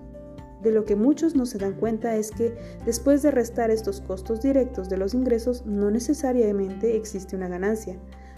De 0.61 0.71
lo 0.71 0.85
que 0.85 0.95
muchos 0.95 1.35
no 1.35 1.47
se 1.47 1.57
dan 1.57 1.73
cuenta 1.73 2.15
es 2.15 2.29
que 2.29 2.55
después 2.85 3.23
de 3.23 3.31
restar 3.31 3.71
estos 3.71 4.01
costos 4.01 4.43
directos 4.43 4.87
de 4.87 4.97
los 4.97 5.15
ingresos 5.15 5.65
no 5.65 5.89
necesariamente 5.89 6.95
existe 6.95 7.35
una 7.35 7.47
ganancia. 7.47 7.97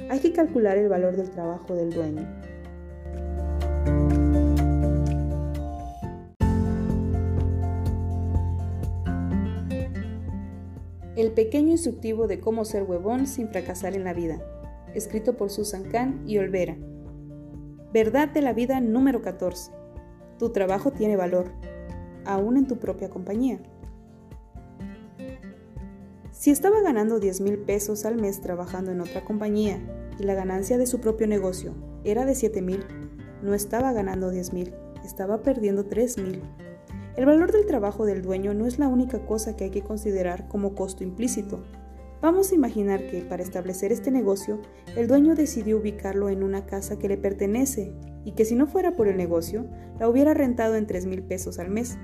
Hay 0.09 0.19
que 0.19 0.31
calcular 0.31 0.77
el 0.77 0.87
valor 0.87 1.17
del 1.17 1.29
trabajo 1.29 1.75
del 1.75 1.89
dueño. 1.89 2.25
El 11.17 11.33
pequeño 11.33 11.71
instructivo 11.71 12.27
de 12.27 12.39
cómo 12.39 12.63
ser 12.63 12.83
huevón 12.83 13.27
sin 13.27 13.49
fracasar 13.49 13.93
en 13.93 14.05
la 14.05 14.13
vida, 14.13 14.39
escrito 14.93 15.37
por 15.37 15.49
Susan 15.49 15.83
Kahn 15.83 16.23
y 16.25 16.37
Olvera. 16.37 16.77
Verdad 17.93 18.29
de 18.29 18.41
la 18.41 18.53
vida 18.53 18.79
número 18.79 19.21
14. 19.21 19.71
Tu 20.39 20.51
trabajo 20.51 20.91
tiene 20.91 21.15
valor 21.15 21.51
aún 22.25 22.57
en 22.57 22.67
tu 22.67 22.77
propia 22.77 23.09
compañía. 23.09 23.59
Si 26.31 26.51
estaba 26.51 26.81
ganando 26.81 27.19
10 27.19 27.41
mil 27.41 27.57
pesos 27.57 28.05
al 28.05 28.15
mes 28.15 28.41
trabajando 28.41 28.91
en 28.91 29.01
otra 29.01 29.25
compañía 29.25 29.79
y 30.19 30.23
la 30.23 30.35
ganancia 30.35 30.77
de 30.77 30.85
su 30.85 30.99
propio 30.99 31.25
negocio 31.25 31.73
era 32.03 32.25
de 32.25 32.35
7 32.35 32.61
mil, 32.61 32.85
no 33.41 33.53
estaba 33.53 33.91
ganando 33.91 34.29
10 34.29 34.53
mil, 34.53 34.73
estaba 35.03 35.41
perdiendo 35.41 35.85
3 35.85 36.17
mil. 36.19 36.41
El 37.15 37.25
valor 37.25 37.51
del 37.51 37.65
trabajo 37.65 38.05
del 38.05 38.21
dueño 38.21 38.53
no 38.53 38.67
es 38.67 38.77
la 38.77 38.87
única 38.87 39.25
cosa 39.25 39.55
que 39.55 39.63
hay 39.63 39.69
que 39.71 39.81
considerar 39.81 40.47
como 40.47 40.75
costo 40.75 41.03
implícito. 41.03 41.63
Vamos 42.19 42.51
a 42.51 42.55
imaginar 42.55 43.05
que 43.07 43.21
para 43.21 43.43
establecer 43.43 43.91
este 43.91 44.09
negocio, 44.09 44.59
el 44.95 45.07
dueño 45.07 45.35
decidió 45.35 45.77
ubicarlo 45.77 46.29
en 46.29 46.41
una 46.41 46.65
casa 46.65 46.97
que 46.97 47.07
le 47.07 47.17
pertenece 47.17 47.93
y 48.25 48.31
que 48.31 48.43
si 48.43 48.55
no 48.55 48.65
fuera 48.65 48.93
por 48.93 49.07
el 49.07 49.17
negocio, 49.17 49.67
la 49.99 50.09
hubiera 50.09 50.33
rentado 50.33 50.75
en 50.75 50.87
3 50.87 51.05
mil 51.05 51.21
pesos 51.21 51.59
al 51.59 51.69
mes. 51.69 51.97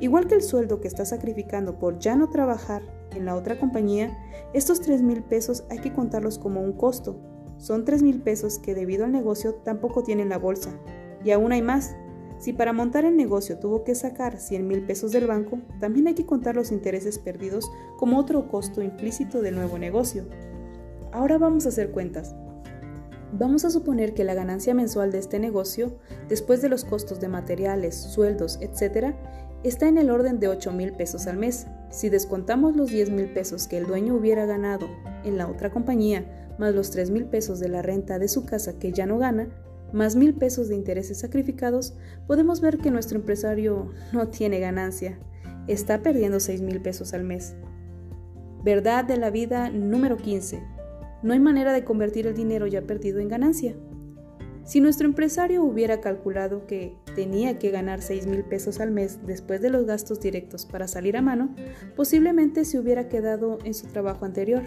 Igual 0.00 0.26
que 0.26 0.34
el 0.34 0.42
sueldo 0.42 0.80
que 0.80 0.88
está 0.88 1.04
sacrificando 1.04 1.78
por 1.78 1.98
ya 1.98 2.16
no 2.16 2.30
trabajar 2.30 2.82
en 3.14 3.26
la 3.26 3.36
otra 3.36 3.58
compañía, 3.58 4.18
estos 4.54 4.80
3 4.80 5.02
mil 5.02 5.22
pesos 5.22 5.64
hay 5.70 5.78
que 5.78 5.92
contarlos 5.92 6.38
como 6.38 6.62
un 6.62 6.72
costo. 6.72 7.20
Son 7.58 7.84
3 7.84 8.02
mil 8.02 8.22
pesos 8.22 8.58
que 8.58 8.74
debido 8.74 9.04
al 9.04 9.12
negocio 9.12 9.54
tampoco 9.56 10.02
tienen 10.02 10.30
la 10.30 10.38
bolsa. 10.38 10.70
Y 11.22 11.30
aún 11.30 11.52
hay 11.52 11.62
más. 11.62 11.94
Si 12.42 12.52
para 12.52 12.72
montar 12.72 13.04
el 13.04 13.16
negocio 13.16 13.60
tuvo 13.60 13.84
que 13.84 13.94
sacar 13.94 14.36
100 14.36 14.66
mil 14.66 14.82
pesos 14.84 15.12
del 15.12 15.28
banco, 15.28 15.60
también 15.78 16.08
hay 16.08 16.14
que 16.14 16.26
contar 16.26 16.56
los 16.56 16.72
intereses 16.72 17.20
perdidos 17.20 17.70
como 17.96 18.18
otro 18.18 18.48
costo 18.48 18.82
implícito 18.82 19.42
del 19.42 19.54
nuevo 19.54 19.78
negocio. 19.78 20.26
Ahora 21.12 21.38
vamos 21.38 21.66
a 21.66 21.68
hacer 21.68 21.92
cuentas. 21.92 22.34
Vamos 23.32 23.64
a 23.64 23.70
suponer 23.70 24.12
que 24.12 24.24
la 24.24 24.34
ganancia 24.34 24.74
mensual 24.74 25.12
de 25.12 25.18
este 25.18 25.38
negocio, 25.38 25.96
después 26.28 26.60
de 26.62 26.68
los 26.68 26.84
costos 26.84 27.20
de 27.20 27.28
materiales, 27.28 27.94
sueldos, 27.94 28.58
etc., 28.60 29.14
está 29.62 29.86
en 29.86 29.96
el 29.96 30.10
orden 30.10 30.40
de 30.40 30.48
8 30.48 30.72
mil 30.72 30.94
pesos 30.94 31.28
al 31.28 31.36
mes. 31.36 31.68
Si 31.90 32.08
descontamos 32.08 32.74
los 32.74 32.90
10 32.90 33.10
mil 33.10 33.32
pesos 33.32 33.68
que 33.68 33.78
el 33.78 33.86
dueño 33.86 34.16
hubiera 34.16 34.46
ganado 34.46 34.88
en 35.22 35.38
la 35.38 35.46
otra 35.46 35.70
compañía, 35.70 36.48
más 36.58 36.74
los 36.74 36.90
3 36.90 37.10
mil 37.10 37.26
pesos 37.26 37.60
de 37.60 37.68
la 37.68 37.82
renta 37.82 38.18
de 38.18 38.26
su 38.26 38.44
casa 38.44 38.80
que 38.80 38.90
ya 38.90 39.06
no 39.06 39.18
gana, 39.18 39.48
más 39.92 40.16
mil 40.16 40.34
pesos 40.34 40.68
de 40.68 40.74
intereses 40.74 41.18
sacrificados, 41.18 41.94
podemos 42.26 42.60
ver 42.60 42.78
que 42.78 42.90
nuestro 42.90 43.18
empresario 43.18 43.90
no 44.12 44.28
tiene 44.28 44.60
ganancia. 44.60 45.18
Está 45.66 46.02
perdiendo 46.02 46.40
6 46.40 46.62
mil 46.62 46.80
pesos 46.80 47.14
al 47.14 47.24
mes. 47.24 47.54
Verdad 48.64 49.04
de 49.04 49.16
la 49.16 49.30
vida 49.30 49.70
número 49.70 50.16
15. 50.16 50.62
No 51.22 51.32
hay 51.32 51.40
manera 51.40 51.72
de 51.72 51.84
convertir 51.84 52.26
el 52.26 52.34
dinero 52.34 52.66
ya 52.66 52.82
perdido 52.82 53.20
en 53.20 53.28
ganancia. 53.28 53.76
Si 54.64 54.80
nuestro 54.80 55.08
empresario 55.08 55.64
hubiera 55.64 56.00
calculado 56.00 56.66
que 56.66 56.94
tenía 57.16 57.58
que 57.58 57.70
ganar 57.70 58.00
6 58.00 58.26
mil 58.26 58.44
pesos 58.44 58.78
al 58.78 58.92
mes 58.92 59.18
después 59.26 59.60
de 59.60 59.70
los 59.70 59.86
gastos 59.86 60.20
directos 60.20 60.66
para 60.66 60.86
salir 60.86 61.16
a 61.16 61.22
mano, 61.22 61.54
posiblemente 61.96 62.64
se 62.64 62.78
hubiera 62.78 63.08
quedado 63.08 63.58
en 63.64 63.74
su 63.74 63.88
trabajo 63.88 64.24
anterior. 64.24 64.62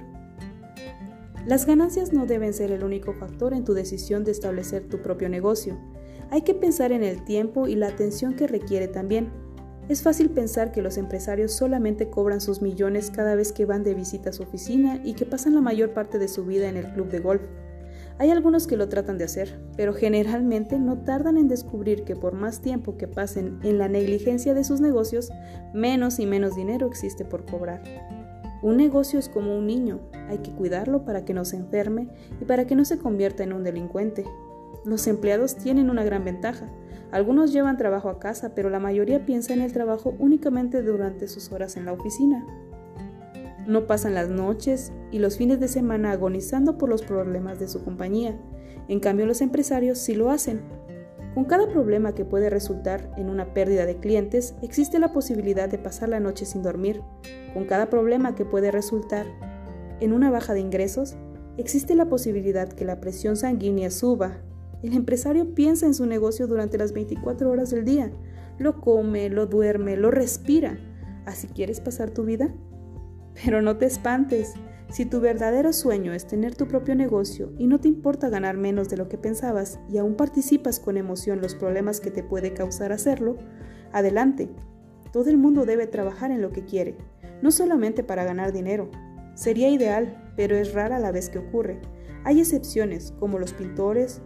Las 1.45 1.67
ganancias 1.67 2.11
no 2.11 2.25
deben 2.25 2.53
ser 2.53 2.71
el 2.71 2.83
único 2.83 3.13
factor 3.13 3.53
en 3.53 3.63
tu 3.63 3.75
decisión 3.75 4.23
de 4.23 4.31
establecer 4.31 4.87
tu 4.89 5.03
propio 5.03 5.29
negocio. 5.29 5.77
Hay 6.31 6.41
que 6.41 6.55
pensar 6.55 6.91
en 6.91 7.03
el 7.03 7.23
tiempo 7.23 7.67
y 7.67 7.75
la 7.75 7.87
atención 7.87 8.33
que 8.33 8.47
requiere 8.47 8.87
también. 8.87 9.29
Es 9.87 10.01
fácil 10.01 10.31
pensar 10.31 10.71
que 10.71 10.81
los 10.81 10.97
empresarios 10.97 11.51
solamente 11.51 12.09
cobran 12.09 12.41
sus 12.41 12.63
millones 12.63 13.11
cada 13.11 13.35
vez 13.35 13.51
que 13.51 13.65
van 13.65 13.83
de 13.83 13.93
visita 13.93 14.31
a 14.31 14.33
su 14.33 14.41
oficina 14.41 14.99
y 15.03 15.13
que 15.13 15.27
pasan 15.27 15.53
la 15.53 15.61
mayor 15.61 15.93
parte 15.93 16.17
de 16.17 16.27
su 16.27 16.45
vida 16.45 16.67
en 16.67 16.77
el 16.77 16.91
club 16.93 17.09
de 17.09 17.19
golf. 17.19 17.43
Hay 18.17 18.31
algunos 18.31 18.65
que 18.65 18.77
lo 18.77 18.89
tratan 18.89 19.19
de 19.19 19.25
hacer, 19.25 19.59
pero 19.77 19.93
generalmente 19.93 20.79
no 20.79 21.03
tardan 21.03 21.37
en 21.37 21.47
descubrir 21.47 22.05
que 22.05 22.15
por 22.15 22.33
más 22.33 22.61
tiempo 22.61 22.97
que 22.97 23.07
pasen 23.07 23.59
en 23.61 23.77
la 23.77 23.87
negligencia 23.87 24.55
de 24.55 24.63
sus 24.63 24.81
negocios, 24.81 25.29
menos 25.75 26.17
y 26.17 26.25
menos 26.25 26.55
dinero 26.55 26.87
existe 26.87 27.23
por 27.23 27.45
cobrar. 27.45 27.83
Un 28.65 28.77
negocio 28.77 29.19
es 29.19 29.29
como 29.29 29.55
un 29.55 29.67
niño, 29.67 29.99
hay 30.27 30.39
que 30.39 30.51
cuidarlo 30.51 31.05
para 31.05 31.23
que 31.23 31.35
no 31.35 31.45
se 31.45 31.55
enferme 31.55 32.09
y 32.41 32.45
para 32.45 32.65
que 32.65 32.73
no 32.73 32.83
se 32.83 32.97
convierta 32.97 33.43
en 33.43 33.53
un 33.53 33.63
delincuente. 33.63 34.25
Los 34.83 35.05
empleados 35.05 35.55
tienen 35.55 35.91
una 35.91 36.03
gran 36.03 36.25
ventaja. 36.25 36.67
Algunos 37.11 37.53
llevan 37.53 37.77
trabajo 37.77 38.09
a 38.09 38.17
casa, 38.17 38.55
pero 38.55 38.71
la 38.71 38.79
mayoría 38.79 39.23
piensa 39.23 39.53
en 39.53 39.61
el 39.61 39.71
trabajo 39.71 40.15
únicamente 40.17 40.81
durante 40.81 41.27
sus 41.27 41.51
horas 41.51 41.77
en 41.77 41.85
la 41.85 41.91
oficina. 41.91 42.43
No 43.67 43.85
pasan 43.85 44.15
las 44.15 44.29
noches 44.29 44.91
y 45.11 45.19
los 45.19 45.37
fines 45.37 45.59
de 45.59 45.67
semana 45.67 46.09
agonizando 46.09 46.79
por 46.79 46.89
los 46.89 47.03
problemas 47.03 47.59
de 47.59 47.67
su 47.67 47.83
compañía. 47.83 48.35
En 48.87 48.99
cambio, 48.99 49.27
los 49.27 49.41
empresarios 49.41 49.99
sí 49.99 50.15
lo 50.15 50.31
hacen. 50.31 50.61
Con 51.35 51.45
cada 51.45 51.67
problema 51.67 52.15
que 52.15 52.25
puede 52.25 52.49
resultar 52.49 53.11
en 53.17 53.29
una 53.29 53.53
pérdida 53.53 53.85
de 53.85 53.97
clientes, 53.97 54.55
existe 54.63 54.97
la 54.97 55.11
posibilidad 55.11 55.69
de 55.69 55.77
pasar 55.77 56.09
la 56.09 56.19
noche 56.19 56.45
sin 56.45 56.63
dormir. 56.63 57.01
Con 57.53 57.65
cada 57.65 57.89
problema 57.89 58.33
que 58.33 58.45
puede 58.45 58.71
resultar 58.71 59.27
en 59.99 60.13
una 60.13 60.31
baja 60.31 60.53
de 60.53 60.61
ingresos, 60.61 61.15
existe 61.57 61.93
la 61.93 62.09
posibilidad 62.09 62.69
que 62.69 62.85
la 62.85 62.99
presión 62.99 63.35
sanguínea 63.35 63.91
suba. 63.91 64.37
El 64.81 64.93
empresario 64.93 65.53
piensa 65.53 65.85
en 65.85 65.93
su 65.93 66.07
negocio 66.07 66.47
durante 66.47 66.77
las 66.77 66.93
24 66.93 67.51
horas 67.51 67.69
del 67.69 67.85
día. 67.85 68.11
Lo 68.57 68.81
come, 68.81 69.29
lo 69.29 69.45
duerme, 69.45 69.97
lo 69.97 70.09
respira 70.09 70.79
¿Así 71.25 71.47
quieres 71.47 71.81
pasar 71.81 72.11
tu 72.11 72.23
vida? 72.23 72.53
Pero 73.43 73.61
no 73.61 73.77
te 73.77 73.85
espantes. 73.85 74.53
Si 74.91 75.05
tu 75.05 75.19
verdadero 75.19 75.73
sueño 75.73 76.13
es 76.13 76.27
tener 76.27 76.55
tu 76.55 76.67
propio 76.67 76.95
negocio 76.95 77.51
y 77.57 77.67
no 77.67 77.79
te 77.79 77.87
importa 77.87 78.29
ganar 78.29 78.55
menos 78.55 78.87
de 78.87 78.97
lo 78.97 79.09
que 79.09 79.17
pensabas 79.17 79.79
y 79.89 79.97
aún 79.97 80.15
participas 80.15 80.79
con 80.79 80.97
emoción 80.97 81.41
los 81.41 81.55
problemas 81.55 81.99
que 81.99 82.11
te 82.11 82.23
puede 82.23 82.53
causar 82.53 82.91
hacerlo, 82.91 83.37
adelante. 83.91 84.49
Todo 85.11 85.29
el 85.29 85.37
mundo 85.37 85.65
debe 85.65 85.87
trabajar 85.87 86.31
en 86.31 86.41
lo 86.41 86.51
que 86.51 86.65
quiere, 86.65 86.97
no 87.41 87.51
solamente 87.51 88.03
para 88.03 88.23
ganar 88.23 88.53
dinero. 88.53 88.89
Sería 89.33 89.69
ideal, 89.69 90.31
pero 90.37 90.55
es 90.55 90.73
rara 90.73 90.99
la 90.99 91.11
vez 91.11 91.29
que 91.29 91.39
ocurre. 91.39 91.81
Hay 92.23 92.39
excepciones, 92.39 93.13
como 93.19 93.39
los 93.39 93.53
pintores 93.53 94.21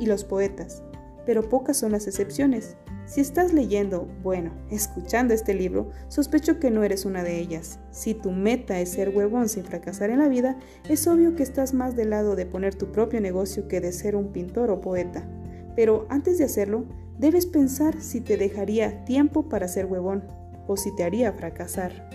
y 0.00 0.06
los 0.06 0.24
poetas, 0.24 0.82
pero 1.26 1.48
pocas 1.48 1.76
son 1.76 1.92
las 1.92 2.06
excepciones. 2.06 2.76
Si 3.08 3.22
estás 3.22 3.54
leyendo, 3.54 4.06
bueno, 4.22 4.50
escuchando 4.70 5.32
este 5.32 5.54
libro, 5.54 5.90
sospecho 6.08 6.60
que 6.60 6.70
no 6.70 6.84
eres 6.84 7.06
una 7.06 7.24
de 7.24 7.38
ellas. 7.38 7.78
Si 7.90 8.12
tu 8.12 8.32
meta 8.32 8.80
es 8.80 8.90
ser 8.90 9.16
huevón 9.16 9.48
sin 9.48 9.64
fracasar 9.64 10.10
en 10.10 10.18
la 10.18 10.28
vida, 10.28 10.58
es 10.90 11.06
obvio 11.06 11.34
que 11.34 11.42
estás 11.42 11.72
más 11.72 11.96
del 11.96 12.10
lado 12.10 12.36
de 12.36 12.44
poner 12.44 12.74
tu 12.74 12.92
propio 12.92 13.22
negocio 13.22 13.66
que 13.66 13.80
de 13.80 13.92
ser 13.92 14.14
un 14.14 14.30
pintor 14.30 14.70
o 14.70 14.82
poeta. 14.82 15.26
Pero 15.74 16.06
antes 16.10 16.36
de 16.36 16.44
hacerlo, 16.44 16.84
debes 17.18 17.46
pensar 17.46 17.98
si 18.02 18.20
te 18.20 18.36
dejaría 18.36 19.06
tiempo 19.06 19.48
para 19.48 19.68
ser 19.68 19.86
huevón 19.86 20.24
o 20.66 20.76
si 20.76 20.94
te 20.94 21.04
haría 21.04 21.32
fracasar. 21.32 22.10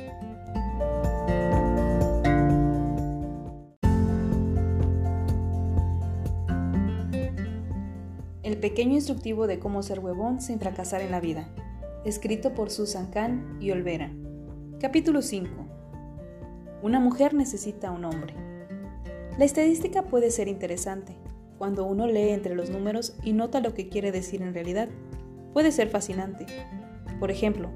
Pequeño 8.63 8.93
instructivo 8.93 9.45
de 9.45 9.59
cómo 9.59 9.83
ser 9.83 9.99
huevón 9.99 10.39
sin 10.39 10.57
fracasar 10.57 11.01
en 11.01 11.11
la 11.11 11.19
vida. 11.19 11.49
Escrito 12.05 12.53
por 12.53 12.69
Susan 12.69 13.07
Kahn 13.07 13.57
y 13.59 13.71
Olvera. 13.71 14.09
Capítulo 14.79 15.21
5. 15.21 15.49
Una 16.81 17.01
mujer 17.01 17.33
necesita 17.33 17.91
un 17.91 18.05
hombre. 18.05 18.33
La 19.37 19.43
estadística 19.43 20.03
puede 20.03 20.31
ser 20.31 20.47
interesante 20.47 21.13
cuando 21.57 21.83
uno 21.83 22.07
lee 22.07 22.29
entre 22.29 22.55
los 22.55 22.69
números 22.69 23.17
y 23.21 23.33
nota 23.33 23.59
lo 23.59 23.73
que 23.73 23.89
quiere 23.89 24.13
decir 24.13 24.41
en 24.41 24.53
realidad. 24.53 24.87
Puede 25.51 25.73
ser 25.73 25.89
fascinante. 25.89 26.45
Por 27.19 27.31
ejemplo, 27.31 27.69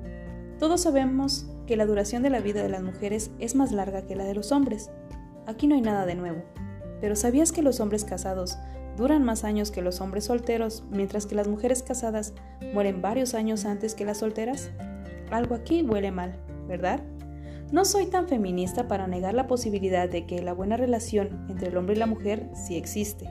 todos 0.57 0.79
sabemos 0.79 1.47
que 1.65 1.75
la 1.75 1.85
duración 1.85 2.23
de 2.23 2.29
la 2.29 2.39
vida 2.39 2.63
de 2.63 2.69
las 2.69 2.81
mujeres 2.81 3.29
es 3.39 3.55
más 3.55 3.73
larga 3.73 4.07
que 4.07 4.15
la 4.15 4.23
de 4.23 4.35
los 4.35 4.53
hombres. 4.53 4.89
Aquí 5.47 5.67
no 5.67 5.75
hay 5.75 5.81
nada 5.81 6.05
de 6.05 6.15
nuevo. 6.15 6.43
Pero 7.01 7.17
¿sabías 7.17 7.51
que 7.51 7.61
los 7.61 7.81
hombres 7.81 8.05
casados 8.05 8.57
duran 8.97 9.23
más 9.23 9.43
años 9.43 9.71
que 9.71 9.81
los 9.81 10.01
hombres 10.01 10.25
solteros, 10.25 10.83
mientras 10.89 11.25
que 11.25 11.35
las 11.35 11.47
mujeres 11.47 11.83
casadas 11.83 12.33
mueren 12.73 13.01
varios 13.01 13.33
años 13.33 13.65
antes 13.65 13.95
que 13.95 14.05
las 14.05 14.17
solteras? 14.17 14.71
Algo 15.31 15.55
aquí 15.55 15.83
huele 15.83 16.11
mal, 16.11 16.35
¿verdad? 16.67 17.01
No 17.71 17.85
soy 17.85 18.07
tan 18.07 18.27
feminista 18.27 18.87
para 18.87 19.07
negar 19.07 19.33
la 19.33 19.47
posibilidad 19.47 20.09
de 20.09 20.25
que 20.25 20.41
la 20.41 20.53
buena 20.53 20.77
relación 20.77 21.45
entre 21.49 21.67
el 21.67 21.77
hombre 21.77 21.95
y 21.95 21.99
la 21.99 22.05
mujer 22.05 22.49
sí 22.53 22.77
existe. 22.77 23.29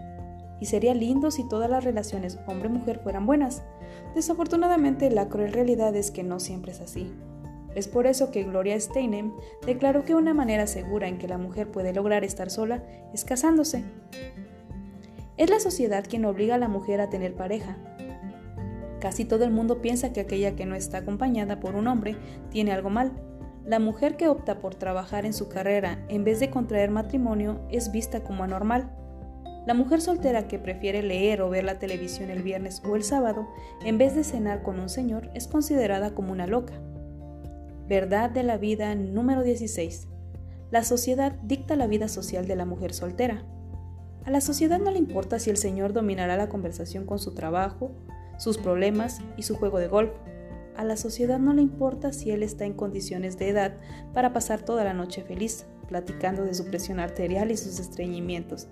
Y 0.60 0.66
sería 0.66 0.94
lindo 0.94 1.30
si 1.30 1.48
todas 1.48 1.70
las 1.70 1.84
relaciones 1.84 2.38
hombre-mujer 2.46 3.00
fueran 3.02 3.26
buenas. 3.26 3.62
Desafortunadamente, 4.14 5.10
la 5.10 5.28
cruel 5.28 5.52
realidad 5.52 5.94
es 5.96 6.10
que 6.10 6.22
no 6.22 6.38
siempre 6.38 6.72
es 6.72 6.80
así. 6.80 7.12
Es 7.74 7.88
por 7.88 8.06
eso 8.06 8.30
que 8.30 8.44
Gloria 8.44 8.78
Steinem 8.80 9.32
declaró 9.66 10.04
que 10.04 10.14
una 10.14 10.32
manera 10.32 10.66
segura 10.66 11.08
en 11.08 11.18
que 11.18 11.28
la 11.28 11.36
mujer 11.36 11.70
puede 11.70 11.92
lograr 11.92 12.24
estar 12.24 12.50
sola 12.50 12.82
es 13.12 13.24
casándose. 13.24 13.84
Es 15.36 15.50
la 15.50 15.60
sociedad 15.60 16.04
quien 16.08 16.24
obliga 16.24 16.54
a 16.54 16.58
la 16.58 16.68
mujer 16.68 17.00
a 17.00 17.10
tener 17.10 17.34
pareja. 17.34 17.76
Casi 19.00 19.26
todo 19.26 19.44
el 19.44 19.50
mundo 19.50 19.82
piensa 19.82 20.12
que 20.12 20.20
aquella 20.20 20.56
que 20.56 20.64
no 20.64 20.74
está 20.74 20.98
acompañada 20.98 21.60
por 21.60 21.74
un 21.74 21.88
hombre 21.88 22.16
tiene 22.50 22.72
algo 22.72 22.88
mal. 22.88 23.12
La 23.64 23.78
mujer 23.78 24.16
que 24.16 24.28
opta 24.28 24.60
por 24.60 24.74
trabajar 24.74 25.26
en 25.26 25.34
su 25.34 25.48
carrera 25.48 26.04
en 26.08 26.24
vez 26.24 26.40
de 26.40 26.48
contraer 26.48 26.90
matrimonio 26.90 27.60
es 27.70 27.92
vista 27.92 28.24
como 28.24 28.44
anormal. 28.44 28.90
La 29.66 29.74
mujer 29.74 30.00
soltera 30.00 30.48
que 30.48 30.58
prefiere 30.58 31.02
leer 31.02 31.42
o 31.42 31.50
ver 31.50 31.64
la 31.64 31.78
televisión 31.78 32.30
el 32.30 32.42
viernes 32.42 32.80
o 32.88 32.96
el 32.96 33.02
sábado 33.02 33.46
en 33.84 33.98
vez 33.98 34.14
de 34.14 34.24
cenar 34.24 34.62
con 34.62 34.80
un 34.80 34.88
señor 34.88 35.30
es 35.34 35.48
considerada 35.48 36.14
como 36.14 36.32
una 36.32 36.46
loca. 36.46 36.74
Verdad 37.88 38.30
de 38.30 38.42
la 38.42 38.56
vida 38.56 38.94
número 38.94 39.42
16. 39.42 40.08
La 40.70 40.82
sociedad 40.82 41.32
dicta 41.42 41.76
la 41.76 41.86
vida 41.86 42.08
social 42.08 42.46
de 42.46 42.56
la 42.56 42.64
mujer 42.64 42.94
soltera. 42.94 43.44
A 44.26 44.30
la 44.32 44.40
sociedad 44.40 44.80
no 44.80 44.90
le 44.90 44.98
importa 44.98 45.38
si 45.38 45.50
el 45.50 45.56
señor 45.56 45.92
dominará 45.92 46.36
la 46.36 46.48
conversación 46.48 47.06
con 47.06 47.20
su 47.20 47.32
trabajo, 47.32 47.92
sus 48.38 48.58
problemas 48.58 49.20
y 49.36 49.44
su 49.44 49.54
juego 49.54 49.78
de 49.78 49.86
golf. 49.86 50.10
A 50.76 50.82
la 50.82 50.96
sociedad 50.96 51.38
no 51.38 51.54
le 51.54 51.62
importa 51.62 52.12
si 52.12 52.32
él 52.32 52.42
está 52.42 52.64
en 52.64 52.74
condiciones 52.74 53.38
de 53.38 53.50
edad 53.50 53.76
para 54.12 54.32
pasar 54.32 54.62
toda 54.62 54.82
la 54.82 54.94
noche 54.94 55.22
feliz, 55.22 55.66
platicando 55.86 56.42
de 56.42 56.54
su 56.54 56.64
presión 56.66 56.98
arterial 56.98 57.52
y 57.52 57.56
sus 57.56 57.78
estreñimientos. 57.78 58.66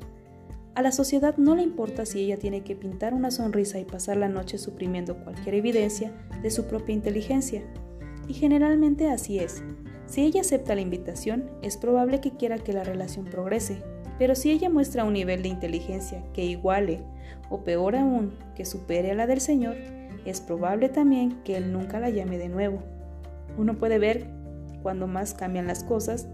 A 0.74 0.82
la 0.82 0.90
sociedad 0.90 1.36
no 1.36 1.54
le 1.54 1.62
importa 1.62 2.04
si 2.04 2.18
ella 2.18 2.36
tiene 2.36 2.64
que 2.64 2.74
pintar 2.74 3.14
una 3.14 3.30
sonrisa 3.30 3.78
y 3.78 3.84
pasar 3.84 4.16
la 4.16 4.28
noche 4.28 4.58
suprimiendo 4.58 5.22
cualquier 5.22 5.54
evidencia 5.54 6.12
de 6.42 6.50
su 6.50 6.64
propia 6.64 6.96
inteligencia. 6.96 7.62
Y 8.26 8.34
generalmente 8.34 9.08
así 9.08 9.38
es. 9.38 9.62
Si 10.06 10.22
ella 10.22 10.40
acepta 10.40 10.74
la 10.74 10.80
invitación, 10.80 11.48
es 11.62 11.76
probable 11.76 12.20
que 12.20 12.32
quiera 12.32 12.58
que 12.58 12.72
la 12.72 12.82
relación 12.82 13.24
progrese, 13.24 13.84
pero 14.18 14.34
si 14.34 14.50
ella 14.50 14.70
muestra 14.70 15.04
un 15.04 15.14
nivel 15.14 15.42
de 15.42 15.48
inteligencia 15.48 16.22
que 16.32 16.44
iguale, 16.44 17.00
o 17.50 17.64
peor 17.64 17.96
aún, 17.96 18.34
que 18.54 18.64
supere 18.64 19.10
a 19.10 19.14
la 19.14 19.26
del 19.26 19.40
Señor, 19.40 19.76
es 20.24 20.40
probable 20.40 20.88
también 20.88 21.42
que 21.44 21.56
Él 21.56 21.72
nunca 21.72 22.00
la 22.00 22.10
llame 22.10 22.38
de 22.38 22.48
nuevo. 22.48 22.78
Uno 23.58 23.74
puede 23.74 23.98
ver, 23.98 24.26
cuando 24.82 25.06
más 25.06 25.34
cambian 25.34 25.66
las 25.66 25.84
cosas, 25.84 26.28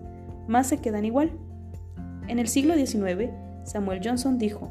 más 0.47 0.69
se 0.69 0.79
quedan 0.79 1.05
igual. 1.05 1.33
En 2.29 2.39
el 2.39 2.49
siglo 2.49 2.75
XIX, 2.75 3.31
Samuel 3.65 4.01
Johnson 4.03 4.39
dijo, 4.39 4.71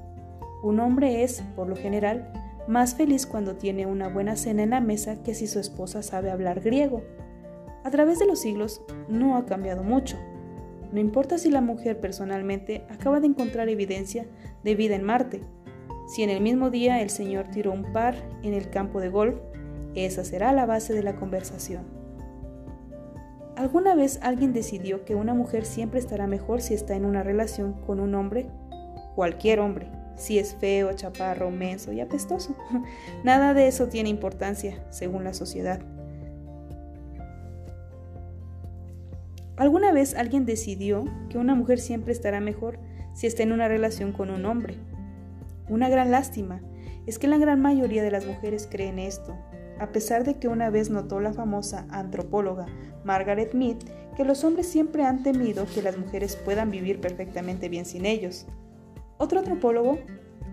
un 0.64 0.80
hombre 0.80 1.24
es, 1.24 1.42
por 1.56 1.68
lo 1.68 1.76
general, 1.76 2.32
más 2.68 2.96
feliz 2.96 3.26
cuando 3.26 3.56
tiene 3.56 3.86
una 3.86 4.10
buena 4.10 4.36
cena 4.36 4.64
en 4.64 4.72
la 4.72 4.82
mesa 4.82 5.24
que 5.24 5.34
si 5.34 5.48
su 5.48 5.60
esposa 5.60 6.04
sabe 6.04 6.32
hablar 6.32 6.62
griego. 6.62 7.04
A 7.84 7.92
través 7.92 8.20
de 8.20 8.28
los 8.28 8.40
siglos 8.42 8.82
no 9.08 9.38
ha 9.38 9.46
cambiado 9.46 9.84
mucho. 9.84 10.18
No 10.92 11.00
importa 11.00 11.38
si 11.38 11.52
la 11.52 11.62
mujer 11.62 12.00
personalmente 12.00 12.84
acaba 12.90 13.20
de 13.20 13.28
encontrar 13.28 13.70
evidencia 13.70 14.26
de 14.64 14.76
vida 14.76 14.96
en 14.96 15.04
Marte. 15.04 15.42
Si 16.08 16.24
en 16.24 16.30
el 16.30 16.42
mismo 16.42 16.72
día 16.72 17.02
el 17.02 17.10
Señor 17.10 17.48
tiró 17.50 17.72
un 17.72 17.94
par 17.94 18.16
en 18.42 18.54
el 18.54 18.70
campo 18.70 19.00
de 19.00 19.10
golf, 19.10 19.36
esa 19.94 20.24
será 20.24 20.52
la 20.54 20.66
base 20.66 20.94
de 20.94 21.04
la 21.04 21.16
conversación. 21.16 22.00
¿Alguna 23.56 23.94
vez 23.94 24.20
alguien 24.24 24.54
decidió 24.54 25.04
que 25.04 25.16
una 25.16 25.34
mujer 25.34 25.66
siempre 25.66 26.00
estará 26.00 26.28
mejor 26.28 26.62
si 26.62 26.74
está 26.74 26.96
en 26.96 27.06
una 27.06 27.24
relación 27.24 27.74
con 27.74 28.00
un 28.00 28.16
hombre? 28.16 28.48
Cualquier 29.16 29.60
hombre, 29.60 29.92
si 30.16 30.40
es 30.40 30.56
feo, 30.56 30.94
chaparro, 30.94 31.52
menso 31.52 31.92
y 31.92 32.00
apestoso. 32.00 32.56
Nada 33.24 33.54
de 33.54 33.68
eso 33.68 33.88
tiene 33.88 34.10
importancia, 34.10 34.82
según 34.90 35.26
la 35.26 35.34
sociedad. 35.34 35.82
¿Alguna 39.60 39.92
vez 39.92 40.16
alguien 40.16 40.46
decidió 40.46 41.04
que 41.30 41.38
una 41.38 41.54
mujer 41.54 41.80
siempre 41.80 42.14
estará 42.14 42.40
mejor 42.40 42.80
si 43.14 43.28
está 43.28 43.44
en 43.44 43.52
una 43.52 43.68
relación 43.68 44.14
con 44.14 44.30
un 44.30 44.46
hombre? 44.46 44.78
Una 45.68 45.90
gran 45.90 46.12
lástima 46.12 46.62
es 47.06 47.20
que 47.20 47.28
la 47.28 47.38
gran 47.38 47.62
mayoría 47.62 48.02
de 48.02 48.10
las 48.10 48.26
mujeres 48.26 48.70
creen 48.72 49.00
esto, 49.00 49.36
a 49.78 49.92
pesar 49.92 50.24
de 50.24 50.40
que 50.40 50.48
una 50.48 50.70
vez 50.70 50.90
notó 50.90 51.20
la 51.20 51.34
famosa 51.34 51.86
antropóloga 51.90 52.68
Margaret 53.04 53.54
Mead 53.54 53.76
que 54.16 54.24
los 54.24 54.46
hombres 54.46 54.66
siempre 54.66 55.04
han 55.04 55.24
temido 55.24 55.66
que 55.74 55.82
las 55.82 55.98
mujeres 55.98 56.38
puedan 56.38 56.72
vivir 56.72 57.02
perfectamente 57.02 57.68
bien 57.68 57.84
sin 57.84 58.06
ellos. 58.06 58.48
Otro 59.18 59.40
antropólogo, 59.40 60.00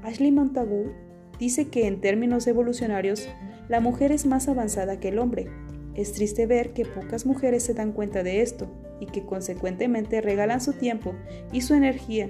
Ashley 0.03 0.33
Montagu, 0.33 0.91
dice 1.39 1.69
que 1.69 1.87
en 1.87 2.01
términos 2.01 2.49
evolucionarios, 2.49 3.29
la 3.69 3.79
mujer 3.79 4.11
es 4.11 4.27
más 4.27 4.49
avanzada 4.49 4.99
que 4.99 5.11
el 5.11 5.21
hombre. 5.21 5.49
Es 5.97 6.13
triste 6.13 6.47
ver 6.47 6.75
que 6.75 6.85
pocas 6.85 7.25
mujeres 7.25 7.63
se 7.63 7.73
dan 7.73 7.93
cuenta 7.93 8.23
de 8.23 8.43
esto 8.43 8.69
y 9.01 9.07
que 9.07 9.25
consecuentemente 9.25 10.21
regalan 10.21 10.61
su 10.61 10.75
tiempo 10.75 11.15
y 11.53 11.63
su 11.63 11.73
energía, 11.73 12.29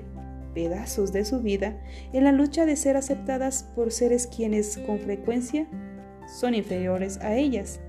pedazos 0.54 1.12
de 1.12 1.24
su 1.24 1.42
vida, 1.42 1.76
en 2.12 2.24
la 2.24 2.32
lucha 2.32 2.64
de 2.64 2.76
ser 2.76 2.96
aceptadas 2.96 3.64
por 3.74 3.90
seres 3.90 4.28
quienes 4.28 4.78
con 4.78 5.00
frecuencia 5.00 5.66
son 6.28 6.54
inferiores 6.54 7.18
a 7.18 7.34
ellas. 7.34 7.80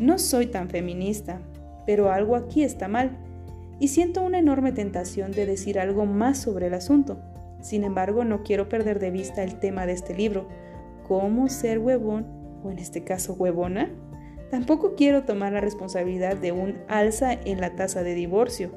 No 0.00 0.18
soy 0.18 0.46
tan 0.46 0.70
feminista, 0.70 1.40
pero 1.86 2.10
algo 2.10 2.34
aquí 2.34 2.62
está 2.62 2.88
mal 2.88 3.16
y 3.78 3.88
siento 3.88 4.22
una 4.22 4.38
enorme 4.38 4.72
tentación 4.72 5.32
de 5.32 5.44
decir 5.44 5.78
algo 5.78 6.06
más 6.06 6.38
sobre 6.38 6.68
el 6.68 6.74
asunto. 6.74 7.20
Sin 7.60 7.84
embargo, 7.84 8.24
no 8.24 8.42
quiero 8.42 8.68
perder 8.68 9.00
de 9.00 9.10
vista 9.10 9.42
el 9.42 9.58
tema 9.58 9.84
de 9.84 9.92
este 9.92 10.14
libro, 10.14 10.48
cómo 11.06 11.48
ser 11.48 11.78
huevón, 11.78 12.26
o 12.64 12.70
en 12.70 12.78
este 12.78 13.04
caso 13.04 13.34
huevona, 13.34 13.90
Tampoco 14.50 14.94
quiero 14.94 15.24
tomar 15.24 15.52
la 15.52 15.60
responsabilidad 15.60 16.36
de 16.36 16.52
un 16.52 16.78
alza 16.88 17.32
en 17.32 17.60
la 17.60 17.76
tasa 17.76 18.02
de 18.02 18.14
divorcio. 18.14 18.70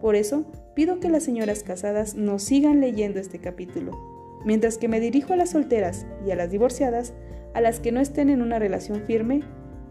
Por 0.00 0.16
eso, 0.16 0.44
pido 0.74 1.00
que 1.00 1.08
las 1.08 1.24
señoras 1.24 1.62
casadas 1.62 2.14
nos 2.14 2.42
sigan 2.42 2.80
leyendo 2.80 3.18
este 3.18 3.38
capítulo, 3.38 3.98
mientras 4.44 4.78
que 4.78 4.88
me 4.88 5.00
dirijo 5.00 5.32
a 5.32 5.36
las 5.36 5.50
solteras 5.50 6.06
y 6.26 6.30
a 6.30 6.36
las 6.36 6.50
divorciadas, 6.50 7.14
a 7.54 7.60
las 7.60 7.80
que 7.80 7.90
no 7.90 8.00
estén 8.00 8.28
en 8.28 8.42
una 8.42 8.58
relación 8.58 9.02
firme, 9.06 9.42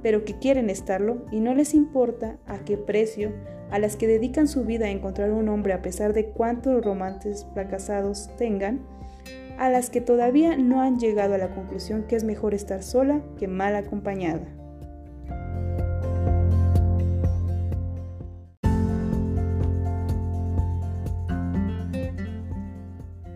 pero 0.03 0.23
que 0.23 0.37
quieren 0.37 0.69
estarlo 0.69 1.25
y 1.31 1.39
no 1.39 1.55
les 1.55 1.73
importa 1.73 2.37
a 2.45 2.59
qué 2.59 2.77
precio, 2.77 3.33
a 3.71 3.79
las 3.79 3.95
que 3.95 4.07
dedican 4.07 4.47
su 4.47 4.63
vida 4.63 4.85
a 4.85 4.91
encontrar 4.91 5.31
un 5.31 5.49
hombre 5.49 5.73
a 5.73 5.81
pesar 5.81 6.13
de 6.13 6.27
cuántos 6.27 6.83
romances 6.83 7.45
fracasados 7.53 8.29
tengan, 8.37 8.85
a 9.57 9.69
las 9.69 9.89
que 9.89 10.01
todavía 10.01 10.55
no 10.55 10.81
han 10.81 10.99
llegado 10.99 11.33
a 11.33 11.39
la 11.39 11.49
conclusión 11.49 12.03
que 12.03 12.15
es 12.15 12.23
mejor 12.23 12.53
estar 12.53 12.83
sola 12.83 13.21
que 13.39 13.47
mal 13.47 13.75
acompañada. 13.75 14.56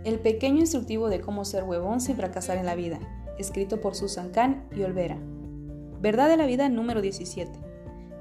El 0.03 0.19
pequeño 0.19 0.61
instructivo 0.61 1.09
de 1.09 1.21
cómo 1.21 1.45
ser 1.45 1.63
huevón 1.63 2.01
sin 2.01 2.15
fracasar 2.15 2.57
en 2.57 2.65
la 2.65 2.73
vida, 2.73 2.99
escrito 3.37 3.81
por 3.81 3.93
Susan 3.93 4.31
Kahn 4.31 4.63
y 4.75 4.81
Olvera. 4.81 5.19
Verdad 6.01 6.27
de 6.27 6.37
la 6.37 6.47
vida 6.47 6.69
número 6.69 7.01
17. 7.01 7.51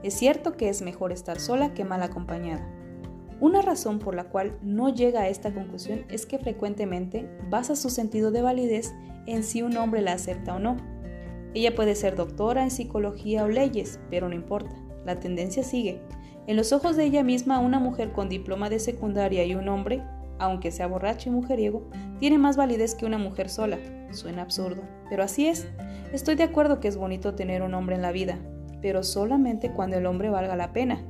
Es 0.02 0.12
cierto 0.12 0.52
que 0.58 0.68
es 0.68 0.82
mejor 0.82 1.10
estar 1.10 1.40
sola 1.40 1.72
que 1.72 1.86
mal 1.86 2.02
acompañada. 2.02 2.68
Una 3.40 3.62
razón 3.62 3.98
por 3.98 4.14
la 4.14 4.24
cual 4.24 4.58
no 4.60 4.90
llega 4.90 5.22
a 5.22 5.28
esta 5.28 5.54
conclusión 5.54 6.04
es 6.10 6.26
que 6.26 6.38
frecuentemente 6.38 7.26
basa 7.48 7.74
su 7.74 7.88
sentido 7.88 8.30
de 8.30 8.42
validez 8.42 8.92
en 9.26 9.42
si 9.42 9.62
un 9.62 9.74
hombre 9.78 10.02
la 10.02 10.12
acepta 10.12 10.56
o 10.56 10.58
no. 10.58 10.76
Ella 11.54 11.74
puede 11.74 11.94
ser 11.94 12.14
doctora 12.14 12.62
en 12.62 12.70
psicología 12.70 13.44
o 13.44 13.48
leyes, 13.48 13.98
pero 14.10 14.28
no 14.28 14.34
importa, 14.34 14.76
la 15.06 15.18
tendencia 15.18 15.62
sigue. 15.62 16.02
En 16.46 16.56
los 16.56 16.74
ojos 16.74 16.96
de 16.96 17.04
ella 17.04 17.22
misma, 17.22 17.58
una 17.58 17.78
mujer 17.78 18.12
con 18.12 18.28
diploma 18.28 18.68
de 18.68 18.78
secundaria 18.78 19.44
y 19.44 19.54
un 19.54 19.68
hombre, 19.70 20.02
aunque 20.40 20.72
sea 20.72 20.88
borracho 20.88 21.28
y 21.28 21.32
mujeriego, 21.32 21.88
tiene 22.18 22.38
más 22.38 22.56
validez 22.56 22.96
que 22.96 23.06
una 23.06 23.18
mujer 23.18 23.48
sola. 23.48 23.78
Suena 24.10 24.42
absurdo, 24.42 24.82
pero 25.08 25.22
así 25.22 25.46
es. 25.46 25.68
Estoy 26.12 26.34
de 26.34 26.42
acuerdo 26.42 26.80
que 26.80 26.88
es 26.88 26.96
bonito 26.96 27.34
tener 27.34 27.62
un 27.62 27.74
hombre 27.74 27.94
en 27.94 28.02
la 28.02 28.10
vida, 28.10 28.38
pero 28.82 29.04
solamente 29.04 29.70
cuando 29.70 29.98
el 29.98 30.06
hombre 30.06 30.30
valga 30.30 30.56
la 30.56 30.72
pena, 30.72 31.04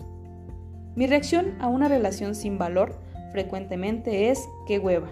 mi 0.97 1.07
reacción 1.07 1.55
a 1.61 1.69
una 1.69 1.89
relación 1.89 2.35
sin 2.35 2.59
valor 2.59 2.99
frecuentemente 3.33 4.29
es 4.29 4.49
que 4.67 4.79
hueva. 4.79 5.09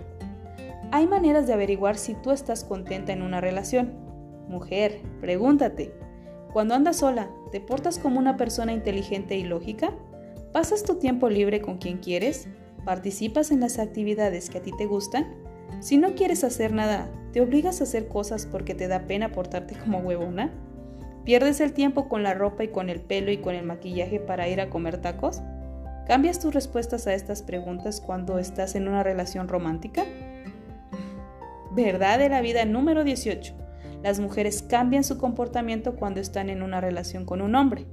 Hay 0.90 1.06
maneras 1.06 1.46
de 1.46 1.52
averiguar 1.52 1.96
si 1.96 2.14
tú 2.14 2.30
estás 2.30 2.64
contenta 2.64 3.12
en 3.12 3.22
una 3.22 3.40
relación. 3.40 3.92
Mujer, 4.48 5.00
pregúntate, 5.20 5.94
cuando 6.52 6.74
andas 6.74 6.96
sola, 6.96 7.30
¿te 7.52 7.60
portas 7.60 7.98
como 7.98 8.18
una 8.18 8.36
persona 8.36 8.72
inteligente 8.72 9.36
y 9.36 9.44
lógica? 9.44 9.92
¿Pasas 10.52 10.82
tu 10.82 10.96
tiempo 10.96 11.28
libre 11.28 11.60
con 11.60 11.78
quien 11.78 11.98
quieres? 11.98 12.48
¿Participas 12.88 13.50
en 13.50 13.60
las 13.60 13.78
actividades 13.78 14.48
que 14.48 14.56
a 14.56 14.62
ti 14.62 14.72
te 14.72 14.86
gustan? 14.86 15.26
Si 15.80 15.98
no 15.98 16.14
quieres 16.14 16.42
hacer 16.42 16.72
nada, 16.72 17.10
¿te 17.34 17.42
obligas 17.42 17.82
a 17.82 17.84
hacer 17.84 18.08
cosas 18.08 18.46
porque 18.46 18.74
te 18.74 18.88
da 18.88 19.00
pena 19.00 19.30
portarte 19.30 19.74
como 19.74 19.98
huevona? 19.98 20.50
¿Pierdes 21.22 21.60
el 21.60 21.74
tiempo 21.74 22.08
con 22.08 22.22
la 22.22 22.32
ropa 22.32 22.64
y 22.64 22.68
con 22.68 22.88
el 22.88 23.02
pelo 23.02 23.30
y 23.30 23.42
con 23.42 23.54
el 23.54 23.66
maquillaje 23.66 24.20
para 24.20 24.48
ir 24.48 24.58
a 24.62 24.70
comer 24.70 25.02
tacos? 25.02 25.42
¿Cambias 26.06 26.40
tus 26.40 26.54
respuestas 26.54 27.06
a 27.06 27.12
estas 27.12 27.42
preguntas 27.42 28.00
cuando 28.00 28.38
estás 28.38 28.74
en 28.74 28.88
una 28.88 29.02
relación 29.02 29.48
romántica? 29.48 30.06
Verdad 31.72 32.18
de 32.18 32.30
la 32.30 32.40
vida 32.40 32.64
número 32.64 33.04
18. 33.04 33.54
Las 34.02 34.18
mujeres 34.18 34.62
cambian 34.62 35.04
su 35.04 35.18
comportamiento 35.18 35.94
cuando 35.94 36.20
están 36.20 36.48
en 36.48 36.62
una 36.62 36.80
relación 36.80 37.26
con 37.26 37.42
un 37.42 37.54
hombre. 37.54 37.84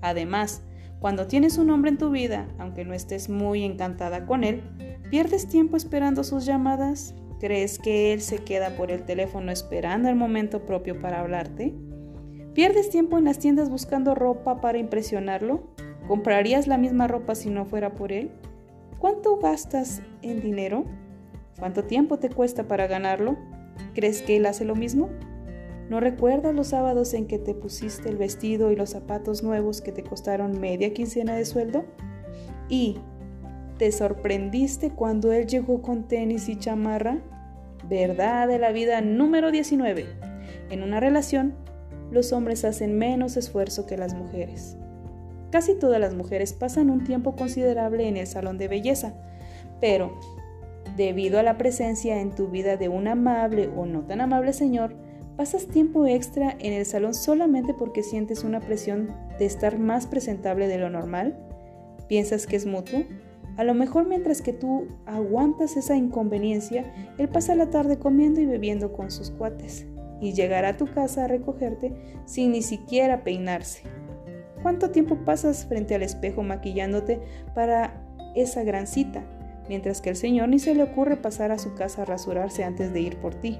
Además, 0.00 0.64
cuando 1.00 1.26
tienes 1.26 1.56
un 1.56 1.70
hombre 1.70 1.90
en 1.90 1.98
tu 1.98 2.10
vida, 2.10 2.46
aunque 2.58 2.84
no 2.84 2.92
estés 2.92 3.30
muy 3.30 3.64
encantada 3.64 4.26
con 4.26 4.44
él, 4.44 4.62
¿pierdes 5.10 5.48
tiempo 5.48 5.78
esperando 5.78 6.24
sus 6.24 6.44
llamadas? 6.44 7.14
¿Crees 7.40 7.78
que 7.78 8.12
él 8.12 8.20
se 8.20 8.38
queda 8.38 8.76
por 8.76 8.90
el 8.90 9.04
teléfono 9.04 9.50
esperando 9.50 10.10
el 10.10 10.14
momento 10.16 10.66
propio 10.66 11.00
para 11.00 11.20
hablarte? 11.20 11.74
¿Pierdes 12.52 12.90
tiempo 12.90 13.16
en 13.16 13.24
las 13.24 13.38
tiendas 13.38 13.70
buscando 13.70 14.14
ropa 14.14 14.60
para 14.60 14.76
impresionarlo? 14.76 15.62
¿Comprarías 16.06 16.66
la 16.66 16.76
misma 16.76 17.08
ropa 17.08 17.34
si 17.34 17.48
no 17.48 17.64
fuera 17.64 17.94
por 17.94 18.12
él? 18.12 18.30
¿Cuánto 18.98 19.38
gastas 19.38 20.02
en 20.20 20.42
dinero? 20.42 20.84
¿Cuánto 21.58 21.84
tiempo 21.84 22.18
te 22.18 22.28
cuesta 22.28 22.68
para 22.68 22.86
ganarlo? 22.86 23.38
¿Crees 23.94 24.20
que 24.20 24.36
él 24.36 24.44
hace 24.44 24.66
lo 24.66 24.74
mismo? 24.74 25.08
¿No 25.90 25.98
recuerdas 25.98 26.54
los 26.54 26.68
sábados 26.68 27.14
en 27.14 27.26
que 27.26 27.40
te 27.40 27.52
pusiste 27.52 28.08
el 28.08 28.16
vestido 28.16 28.70
y 28.70 28.76
los 28.76 28.90
zapatos 28.90 29.42
nuevos 29.42 29.80
que 29.80 29.90
te 29.90 30.04
costaron 30.04 30.60
media 30.60 30.94
quincena 30.94 31.34
de 31.34 31.44
sueldo? 31.44 31.84
¿Y 32.68 32.98
te 33.76 33.90
sorprendiste 33.90 34.90
cuando 34.90 35.32
él 35.32 35.48
llegó 35.48 35.82
con 35.82 36.06
tenis 36.06 36.48
y 36.48 36.56
chamarra? 36.56 37.18
Verdad 37.88 38.46
de 38.46 38.60
la 38.60 38.70
vida 38.70 39.00
número 39.00 39.50
19. 39.50 40.06
En 40.70 40.84
una 40.84 41.00
relación, 41.00 41.56
los 42.12 42.32
hombres 42.32 42.64
hacen 42.64 42.96
menos 42.96 43.36
esfuerzo 43.36 43.86
que 43.86 43.96
las 43.96 44.14
mujeres. 44.14 44.76
Casi 45.50 45.74
todas 45.74 46.00
las 46.00 46.14
mujeres 46.14 46.52
pasan 46.52 46.90
un 46.90 47.02
tiempo 47.02 47.34
considerable 47.34 48.06
en 48.06 48.16
el 48.16 48.28
salón 48.28 48.58
de 48.58 48.68
belleza, 48.68 49.14
pero 49.80 50.20
debido 50.96 51.40
a 51.40 51.42
la 51.42 51.58
presencia 51.58 52.20
en 52.20 52.32
tu 52.32 52.46
vida 52.46 52.76
de 52.76 52.88
un 52.88 53.08
amable 53.08 53.68
o 53.76 53.86
no 53.86 54.02
tan 54.02 54.20
amable 54.20 54.52
señor, 54.52 54.94
pasas 55.40 55.68
tiempo 55.68 56.04
extra 56.04 56.54
en 56.58 56.74
el 56.74 56.84
salón 56.84 57.14
solamente 57.14 57.72
porque 57.72 58.02
sientes 58.02 58.44
una 58.44 58.60
presión 58.60 59.16
de 59.38 59.46
estar 59.46 59.78
más 59.78 60.06
presentable 60.06 60.68
de 60.68 60.76
lo 60.76 60.90
normal. 60.90 61.34
¿Piensas 62.08 62.46
que 62.46 62.56
es 62.56 62.66
mutuo? 62.66 63.04
A 63.56 63.64
lo 63.64 63.72
mejor 63.72 64.06
mientras 64.06 64.42
que 64.42 64.52
tú 64.52 64.88
aguantas 65.06 65.78
esa 65.78 65.96
inconveniencia, 65.96 66.92
él 67.16 67.30
pasa 67.30 67.54
la 67.54 67.70
tarde 67.70 67.98
comiendo 67.98 68.42
y 68.42 68.44
bebiendo 68.44 68.92
con 68.92 69.10
sus 69.10 69.30
cuates 69.30 69.86
y 70.20 70.34
llegará 70.34 70.68
a 70.68 70.76
tu 70.76 70.84
casa 70.92 71.24
a 71.24 71.28
recogerte 71.28 71.94
sin 72.26 72.52
ni 72.52 72.60
siquiera 72.60 73.24
peinarse. 73.24 73.84
¿Cuánto 74.60 74.90
tiempo 74.90 75.24
pasas 75.24 75.64
frente 75.64 75.94
al 75.94 76.02
espejo 76.02 76.42
maquillándote 76.42 77.18
para 77.54 78.06
esa 78.36 78.62
gran 78.62 78.86
cita, 78.86 79.24
mientras 79.70 80.02
que 80.02 80.10
el 80.10 80.16
Señor 80.16 80.50
ni 80.50 80.58
se 80.58 80.74
le 80.74 80.82
ocurre 80.82 81.16
pasar 81.16 81.50
a 81.50 81.58
su 81.58 81.74
casa 81.74 82.02
a 82.02 82.04
rasurarse 82.04 82.62
antes 82.62 82.92
de 82.92 83.00
ir 83.00 83.16
por 83.16 83.34
ti? 83.34 83.58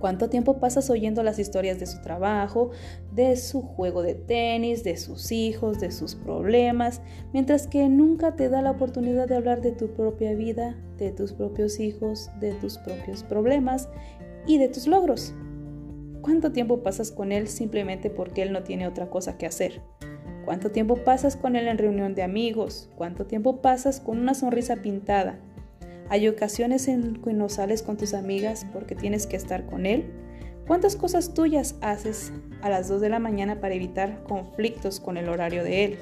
¿Cuánto 0.00 0.30
tiempo 0.30 0.58
pasas 0.58 0.88
oyendo 0.88 1.22
las 1.22 1.38
historias 1.38 1.78
de 1.78 1.84
su 1.84 2.00
trabajo, 2.00 2.70
de 3.12 3.36
su 3.36 3.60
juego 3.60 4.02
de 4.02 4.14
tenis, 4.14 4.82
de 4.82 4.96
sus 4.96 5.30
hijos, 5.30 5.78
de 5.78 5.90
sus 5.90 6.14
problemas, 6.14 7.02
mientras 7.34 7.66
que 7.66 7.86
nunca 7.90 8.34
te 8.34 8.48
da 8.48 8.62
la 8.62 8.70
oportunidad 8.70 9.28
de 9.28 9.36
hablar 9.36 9.60
de 9.60 9.72
tu 9.72 9.88
propia 9.88 10.34
vida, 10.34 10.74
de 10.96 11.12
tus 11.12 11.34
propios 11.34 11.78
hijos, 11.80 12.30
de 12.40 12.54
tus 12.54 12.78
propios 12.78 13.22
problemas 13.22 13.90
y 14.46 14.56
de 14.56 14.68
tus 14.68 14.86
logros? 14.86 15.34
¿Cuánto 16.22 16.50
tiempo 16.50 16.82
pasas 16.82 17.12
con 17.12 17.30
él 17.30 17.46
simplemente 17.46 18.08
porque 18.08 18.40
él 18.40 18.52
no 18.52 18.62
tiene 18.62 18.88
otra 18.88 19.10
cosa 19.10 19.36
que 19.36 19.44
hacer? 19.44 19.82
¿Cuánto 20.46 20.70
tiempo 20.70 20.96
pasas 20.96 21.36
con 21.36 21.56
él 21.56 21.68
en 21.68 21.76
reunión 21.76 22.14
de 22.14 22.22
amigos? 22.22 22.88
¿Cuánto 22.96 23.26
tiempo 23.26 23.60
pasas 23.60 24.00
con 24.00 24.18
una 24.18 24.32
sonrisa 24.32 24.76
pintada? 24.76 25.38
¿Hay 26.10 26.26
ocasiones 26.26 26.88
en 26.88 27.22
que 27.22 27.32
no 27.32 27.48
sales 27.48 27.84
con 27.84 27.96
tus 27.96 28.14
amigas 28.14 28.66
porque 28.72 28.96
tienes 28.96 29.28
que 29.28 29.36
estar 29.36 29.64
con 29.66 29.86
él? 29.86 30.10
¿Cuántas 30.66 30.96
cosas 30.96 31.34
tuyas 31.34 31.76
haces 31.82 32.32
a 32.62 32.68
las 32.68 32.88
2 32.88 33.00
de 33.00 33.10
la 33.10 33.20
mañana 33.20 33.60
para 33.60 33.74
evitar 33.74 34.24
conflictos 34.24 34.98
con 34.98 35.16
el 35.16 35.28
horario 35.28 35.62
de 35.62 35.84
él? 35.84 35.98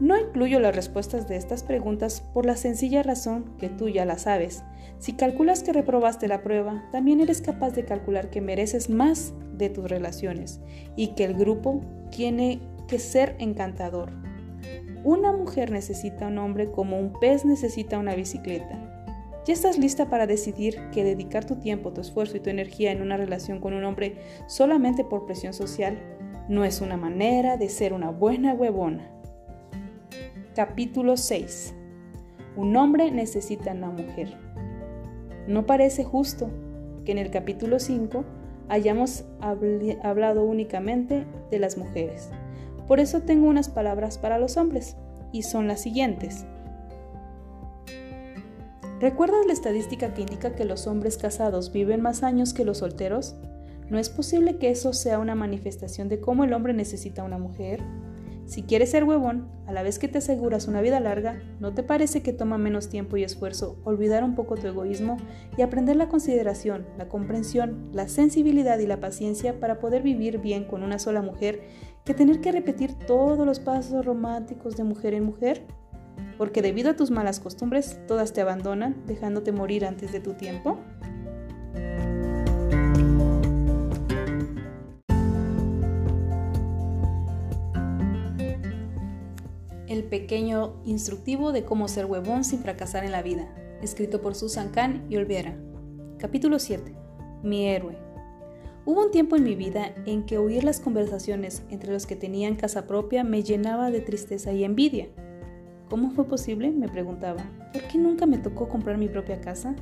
No 0.00 0.18
incluyo 0.18 0.60
las 0.60 0.74
respuestas 0.74 1.28
de 1.28 1.36
estas 1.36 1.62
preguntas 1.62 2.22
por 2.32 2.46
la 2.46 2.56
sencilla 2.56 3.02
razón 3.02 3.54
que 3.58 3.68
tú 3.68 3.90
ya 3.90 4.06
las 4.06 4.22
sabes. 4.22 4.64
Si 4.98 5.12
calculas 5.12 5.62
que 5.62 5.74
reprobaste 5.74 6.26
la 6.26 6.42
prueba, 6.42 6.82
también 6.90 7.20
eres 7.20 7.42
capaz 7.42 7.72
de 7.72 7.84
calcular 7.84 8.30
que 8.30 8.40
mereces 8.40 8.88
más 8.88 9.34
de 9.52 9.68
tus 9.68 9.90
relaciones 9.90 10.62
y 10.96 11.08
que 11.08 11.24
el 11.24 11.34
grupo 11.34 11.82
tiene 12.10 12.62
que 12.88 12.98
ser 12.98 13.36
encantador. 13.40 14.10
Una 15.04 15.32
mujer 15.32 15.70
necesita 15.70 16.28
un 16.28 16.38
hombre 16.38 16.70
como 16.70 16.98
un 16.98 17.12
pez 17.20 17.44
necesita 17.44 17.98
una 17.98 18.14
bicicleta. 18.14 18.91
¿Ya 19.44 19.54
estás 19.54 19.76
lista 19.76 20.08
para 20.08 20.28
decidir 20.28 20.78
que 20.92 21.02
dedicar 21.02 21.44
tu 21.44 21.56
tiempo, 21.56 21.92
tu 21.92 22.00
esfuerzo 22.00 22.36
y 22.36 22.40
tu 22.40 22.50
energía 22.50 22.92
en 22.92 23.02
una 23.02 23.16
relación 23.16 23.58
con 23.58 23.74
un 23.74 23.84
hombre 23.84 24.16
solamente 24.46 25.02
por 25.02 25.26
presión 25.26 25.52
social 25.52 25.98
no 26.48 26.64
es 26.64 26.80
una 26.80 26.96
manera 26.96 27.56
de 27.56 27.68
ser 27.68 27.92
una 27.92 28.10
buena 28.10 28.54
huevona? 28.54 29.10
Capítulo 30.54 31.16
6. 31.16 31.74
Un 32.56 32.76
hombre 32.76 33.10
necesita 33.10 33.72
una 33.72 33.90
mujer. 33.90 34.36
No 35.48 35.66
parece 35.66 36.04
justo 36.04 36.48
que 37.04 37.10
en 37.10 37.18
el 37.18 37.30
capítulo 37.30 37.80
5 37.80 38.24
hayamos 38.68 39.24
hablado 39.40 40.44
únicamente 40.44 41.26
de 41.50 41.58
las 41.58 41.76
mujeres. 41.76 42.30
Por 42.86 43.00
eso 43.00 43.22
tengo 43.22 43.48
unas 43.48 43.68
palabras 43.68 44.18
para 44.18 44.38
los 44.38 44.56
hombres, 44.56 44.96
y 45.32 45.42
son 45.42 45.66
las 45.66 45.80
siguientes. 45.80 46.46
¿Recuerdas 49.02 49.46
la 49.46 49.52
estadística 49.52 50.14
que 50.14 50.20
indica 50.20 50.54
que 50.54 50.64
los 50.64 50.86
hombres 50.86 51.18
casados 51.18 51.72
viven 51.72 52.02
más 52.02 52.22
años 52.22 52.54
que 52.54 52.64
los 52.64 52.78
solteros? 52.78 53.34
¿No 53.90 53.98
es 53.98 54.08
posible 54.08 54.58
que 54.58 54.70
eso 54.70 54.92
sea 54.92 55.18
una 55.18 55.34
manifestación 55.34 56.08
de 56.08 56.20
cómo 56.20 56.44
el 56.44 56.52
hombre 56.52 56.72
necesita 56.72 57.24
una 57.24 57.36
mujer? 57.36 57.82
Si 58.46 58.62
quieres 58.62 58.92
ser 58.92 59.02
huevón, 59.02 59.48
a 59.66 59.72
la 59.72 59.82
vez 59.82 59.98
que 59.98 60.06
te 60.06 60.18
aseguras 60.18 60.68
una 60.68 60.80
vida 60.82 61.00
larga, 61.00 61.42
¿no 61.58 61.74
te 61.74 61.82
parece 61.82 62.22
que 62.22 62.32
toma 62.32 62.58
menos 62.58 62.90
tiempo 62.90 63.16
y 63.16 63.24
esfuerzo 63.24 63.76
olvidar 63.82 64.22
un 64.22 64.36
poco 64.36 64.54
tu 64.54 64.68
egoísmo 64.68 65.16
y 65.56 65.62
aprender 65.62 65.96
la 65.96 66.08
consideración, 66.08 66.86
la 66.96 67.08
comprensión, 67.08 67.90
la 67.92 68.06
sensibilidad 68.06 68.78
y 68.78 68.86
la 68.86 69.00
paciencia 69.00 69.58
para 69.58 69.80
poder 69.80 70.04
vivir 70.04 70.38
bien 70.38 70.62
con 70.62 70.84
una 70.84 71.00
sola 71.00 71.22
mujer 71.22 71.64
que 72.04 72.14
tener 72.14 72.40
que 72.40 72.52
repetir 72.52 72.94
todos 72.94 73.44
los 73.44 73.58
pasos 73.58 74.06
románticos 74.06 74.76
de 74.76 74.84
mujer 74.84 75.14
en 75.14 75.24
mujer? 75.24 75.66
Porque 76.38 76.62
debido 76.62 76.90
a 76.90 76.96
tus 76.96 77.10
malas 77.10 77.40
costumbres, 77.40 78.00
todas 78.06 78.32
te 78.32 78.40
abandonan, 78.40 79.04
dejándote 79.06 79.52
morir 79.52 79.84
antes 79.84 80.12
de 80.12 80.20
tu 80.20 80.34
tiempo. 80.34 80.78
El 89.88 90.04
pequeño 90.04 90.80
instructivo 90.84 91.52
de 91.52 91.64
cómo 91.64 91.86
ser 91.86 92.06
huevón 92.06 92.44
sin 92.44 92.60
fracasar 92.60 93.04
en 93.04 93.12
la 93.12 93.22
vida, 93.22 93.54
escrito 93.82 94.22
por 94.22 94.34
Susan 94.34 94.70
Kahn 94.70 95.04
y 95.10 95.16
Olvera. 95.16 95.56
Capítulo 96.18 96.58
7. 96.58 96.94
Mi 97.42 97.68
héroe. 97.68 97.98
Hubo 98.84 99.04
un 99.04 99.10
tiempo 99.10 99.36
en 99.36 99.44
mi 99.44 99.54
vida 99.54 99.94
en 100.06 100.24
que 100.24 100.38
oír 100.38 100.64
las 100.64 100.80
conversaciones 100.80 101.62
entre 101.70 101.92
los 101.92 102.06
que 102.06 102.16
tenían 102.16 102.56
casa 102.56 102.86
propia 102.86 103.22
me 103.22 103.42
llenaba 103.42 103.90
de 103.90 104.00
tristeza 104.00 104.52
y 104.52 104.64
envidia. 104.64 105.08
¿Cómo 105.92 106.10
fue 106.10 106.24
posible? 106.24 106.70
me 106.70 106.88
preguntaba. 106.88 107.44
¿Por 107.70 107.82
qué 107.82 107.98
nunca 107.98 108.24
me 108.24 108.38
tocó 108.38 108.66
comprar 108.66 108.96
mi 108.96 109.08
propia 109.08 109.42
casa? 109.42 109.74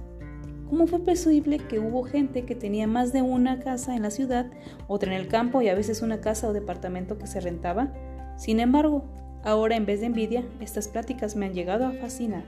¿Cómo 0.69 0.89
fue 0.89 1.05
posible 1.05 1.59
que 1.59 1.79
hubo 1.79 2.03
gente 2.03 2.45
que 2.45 2.57
tenía 2.57 2.89
más 2.89 3.13
de 3.13 3.23
una 3.23 3.61
casa 3.61 3.95
en 3.95 4.03
la 4.03 4.11
ciudad, 4.11 4.51
otra 4.89 5.15
en 5.15 5.21
el 5.21 5.29
campo 5.29 5.63
y 5.63 5.69
a 5.69 5.75
veces 5.77 6.03
una 6.03 6.21
casa 6.21 6.49
o 6.49 6.53
departamento 6.53 7.17
que 7.17 7.29
se 7.29 7.39
rentaba? 7.39 7.95
Sin 8.37 8.59
embargo, 8.59 9.05
ahora 9.45 9.77
en 9.77 9.87
vez 9.87 10.01
de 10.01 10.07
envidia, 10.07 10.45
estas 10.59 10.89
pláticas 10.89 11.37
me 11.37 11.47
han 11.47 11.55
llegado 11.55 11.87
a 11.87 11.93
fascinar. 11.93 12.43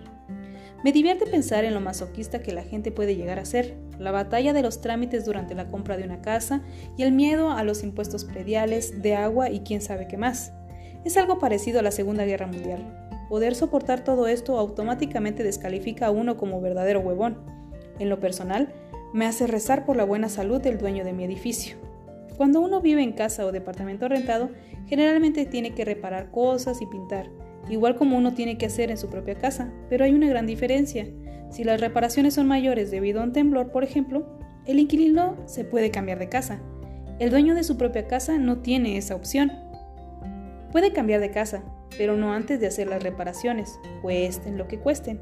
Me 0.83 0.91
divierte 0.91 1.25
pensar 1.27 1.65
en 1.65 1.75
lo 1.75 1.81
masoquista 1.81 2.43
que 2.43 2.53
la 2.53 2.65
gente 2.65 2.91
puede 2.91 3.15
llegar 3.15 3.39
a 3.39 3.45
ser, 3.45 3.79
la 3.97 4.11
batalla 4.11 4.53
de 4.53 4.63
los 4.63 4.81
trámites 4.81 5.25
durante 5.25 5.55
la 5.55 5.69
compra 5.71 5.97
de 5.97 6.03
una 6.03 6.21
casa 6.21 6.63
y 6.97 7.05
el 7.05 7.13
miedo 7.13 7.53
a 7.53 7.63
los 7.63 7.85
impuestos 7.85 8.25
prediales, 8.25 9.03
de 9.03 9.15
agua 9.15 9.51
y 9.51 9.61
quién 9.61 9.81
sabe 9.81 10.09
qué 10.09 10.17
más. 10.17 10.53
Es 11.05 11.17
algo 11.17 11.39
parecido 11.39 11.79
a 11.79 11.83
la 11.83 11.93
Segunda 11.93 12.25
Guerra 12.25 12.49
Mundial. 12.49 13.02
Poder 13.33 13.55
soportar 13.55 14.05
todo 14.05 14.27
esto 14.27 14.59
automáticamente 14.59 15.43
descalifica 15.43 16.05
a 16.05 16.11
uno 16.11 16.37
como 16.37 16.61
verdadero 16.61 17.01
huevón. 17.01 17.39
En 17.99 18.11
lo 18.11 18.21
personal, 18.21 18.75
me 19.15 19.25
hace 19.25 19.47
rezar 19.47 19.87
por 19.87 19.97
la 19.97 20.05
buena 20.05 20.29
salud 20.29 20.61
del 20.61 20.77
dueño 20.77 21.03
de 21.03 21.15
mi 21.15 21.25
edificio. 21.25 21.79
Cuando 22.37 22.61
uno 22.61 22.83
vive 22.83 23.03
en 23.03 23.13
casa 23.13 23.47
o 23.47 23.51
departamento 23.51 24.07
rentado, 24.07 24.51
generalmente 24.87 25.47
tiene 25.47 25.75
que 25.75 25.87
reparar 25.87 26.31
cosas 26.31 26.83
y 26.83 26.87
pintar 26.87 27.31
igual 27.71 27.97
como 27.97 28.19
uno 28.19 28.35
tiene 28.35 28.59
que 28.59 28.67
hacer 28.67 28.91
en 28.91 28.99
su 28.99 29.09
propia 29.09 29.37
casa, 29.37 29.73
pero 29.89 30.05
hay 30.05 30.13
una 30.13 30.29
gran 30.29 30.47
diferencia. 30.47 31.07
Si 31.49 31.65
las 31.65 31.81
reparaciones 31.81 32.35
son 32.35 32.47
mayores 32.47 32.91
debido 32.91 33.23
a 33.23 33.25
un 33.25 33.33
temblor, 33.33 33.73
por 33.73 33.83
ejemplo, 33.83 34.27
el 34.67 34.79
inquilino 34.79 35.39
se 35.47 35.65
puede 35.65 35.91
cambiar 35.91 36.19
de 36.19 36.29
casa. 36.29 36.61
El 37.19 37.31
dueño 37.31 37.55
de 37.55 37.65
su 37.65 37.79
propia 37.79 38.07
casa 38.07 38.37
no 38.37 38.59
tiene 38.59 38.99
esa 38.99 39.15
opción. 39.15 39.53
Puede 40.71 40.93
cambiar 40.93 41.21
de 41.21 41.31
casa, 41.31 41.63
pero 41.99 42.17
no 42.17 42.33
antes 42.33 42.61
de 42.61 42.67
hacer 42.67 42.89
las 42.89 43.03
reparaciones, 43.03 43.79
cuesten 44.01 44.59
lo 44.59 44.69
que 44.69 44.79
cuesten. 44.79 45.21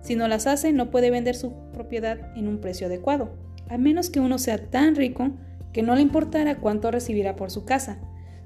Si 0.00 0.16
no 0.16 0.28
las 0.28 0.46
hace, 0.46 0.72
no 0.72 0.90
puede 0.90 1.10
vender 1.10 1.34
su 1.34 1.52
propiedad 1.72 2.18
en 2.36 2.48
un 2.48 2.60
precio 2.60 2.86
adecuado, 2.86 3.30
a 3.68 3.78
menos 3.78 4.10
que 4.10 4.20
uno 4.20 4.38
sea 4.38 4.58
tan 4.58 4.94
rico 4.94 5.30
que 5.72 5.82
no 5.82 5.94
le 5.94 6.02
importara 6.02 6.56
cuánto 6.56 6.90
recibirá 6.90 7.36
por 7.36 7.50
su 7.50 7.64
casa. 7.64 7.98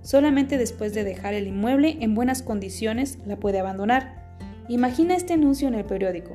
Solamente 0.03 0.59
después 0.59 0.95
de 0.95 1.05
dejar 1.05 1.35
el 1.35 1.47
inmueble 1.47 1.97
en 2.01 2.15
buenas 2.15 2.43
condiciones 2.43 3.19
la 3.25 3.37
puede 3.37 3.61
abandonar. 3.61 4.37
Imagina 4.69 5.15
este 5.15 5.35
anuncio 5.35 5.69
en 5.69 5.75
el 5.75 5.85
periódico. 5.85 6.33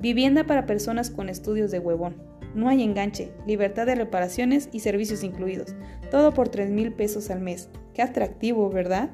Vivienda 0.00 0.44
para 0.44 0.64
personas 0.64 1.10
con 1.10 1.28
estudios 1.28 1.70
de 1.70 1.78
huevón. 1.78 2.16
No 2.54 2.68
hay 2.68 2.82
enganche, 2.82 3.30
libertad 3.46 3.86
de 3.86 3.94
reparaciones 3.94 4.70
y 4.72 4.80
servicios 4.80 5.22
incluidos. 5.22 5.74
Todo 6.10 6.32
por 6.32 6.48
3 6.48 6.70
mil 6.70 6.92
pesos 6.92 7.30
al 7.30 7.40
mes. 7.40 7.68
Qué 7.94 8.02
atractivo, 8.02 8.70
¿verdad? 8.70 9.10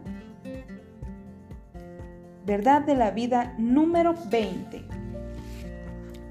Verdad 2.46 2.82
de 2.82 2.94
la 2.94 3.10
vida 3.10 3.54
número 3.58 4.14
20. 4.30 4.84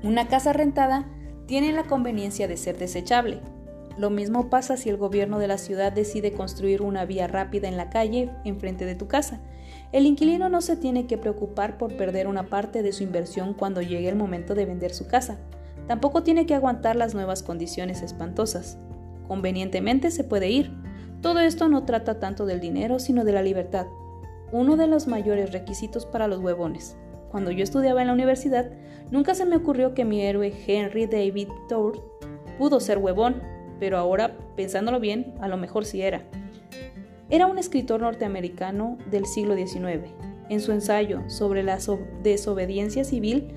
Una 0.04 0.28
casa 0.28 0.54
rentada 0.54 1.06
tiene 1.46 1.72
la 1.74 1.84
conveniencia 1.84 2.48
de 2.48 2.58
ser 2.58 2.78
desechable, 2.78 3.42
lo 3.98 4.10
mismo 4.10 4.50
pasa 4.50 4.76
si 4.76 4.90
el 4.90 4.98
gobierno 4.98 5.40
de 5.40 5.48
la 5.48 5.58
ciudad 5.58 5.94
decide 5.94 6.34
construir 6.34 6.82
una 6.82 7.06
vía 7.06 7.28
rápida 7.28 7.70
en 7.70 7.78
la 7.78 7.90
calle 7.90 8.30
enfrente 8.44 8.86
de 8.86 8.96
tu 8.96 9.08
casa. 9.08 9.40
El 9.94 10.06
inquilino 10.06 10.50
no 10.50 10.60
se 10.60 10.76
tiene 10.76 11.08
que 11.08 11.18
preocupar 11.18 11.78
por 11.78 11.96
perder 11.96 12.28
una 12.28 12.50
parte 12.50 12.84
de 12.84 12.92
su 12.92 13.04
inversión 13.04 13.54
cuando 13.54 13.82
llegue 13.82 14.10
el 14.10 14.18
momento 14.18 14.54
de 14.54 14.66
vender 14.66 14.94
su 14.94 15.08
casa. 15.08 15.38
Tampoco 15.88 16.24
tiene 16.24 16.46
que 16.46 16.56
aguantar 16.56 16.98
las 16.98 17.14
nuevas 17.14 17.42
condiciones 17.42 18.02
espantosas. 18.02 18.78
Convenientemente 19.30 20.12
se 20.12 20.26
puede 20.26 20.50
ir. 20.50 20.74
Todo 21.22 21.40
esto 21.40 21.70
no 21.70 21.86
trata 21.86 22.20
tanto 22.20 22.46
del 22.46 22.60
dinero, 22.60 23.00
sino 23.00 23.24
de 23.24 23.32
la 23.32 23.42
libertad. 23.42 23.88
Uno 24.56 24.78
de 24.78 24.88
los 24.88 25.06
mayores 25.06 25.52
requisitos 25.52 26.06
para 26.06 26.30
los 26.30 26.40
huevones. 26.40 26.96
Cuando 27.30 27.52
yo 27.52 27.62
estudiaba 27.62 28.00
en 28.00 28.08
la 28.08 28.14
universidad, 28.14 28.72
nunca 29.12 29.36
se 29.36 29.44
me 29.44 29.58
ocurrió 29.58 29.94
que 29.94 30.06
mi 30.06 30.22
héroe 30.22 30.54
Henry 30.66 31.08
David 31.08 31.50
Thoreau 31.68 32.02
pudo 32.58 32.80
ser 32.80 33.00
huevón 33.00 33.42
pero 33.82 33.98
ahora, 33.98 34.38
pensándolo 34.56 35.02
bien, 35.02 35.34
a 35.42 35.50
lo 35.50 35.58
mejor 35.58 35.84
sí 35.84 36.02
era. 36.02 36.24
Era 37.30 37.48
un 37.48 37.58
escritor 37.58 38.00
norteamericano 38.00 38.98
del 39.12 39.26
siglo 39.26 39.58
XIX. 39.58 40.14
En 40.48 40.62
su 40.62 40.72
ensayo 40.72 41.22
sobre 41.28 41.62
la 41.62 41.78
desobediencia 42.24 43.04
civil, 43.04 43.54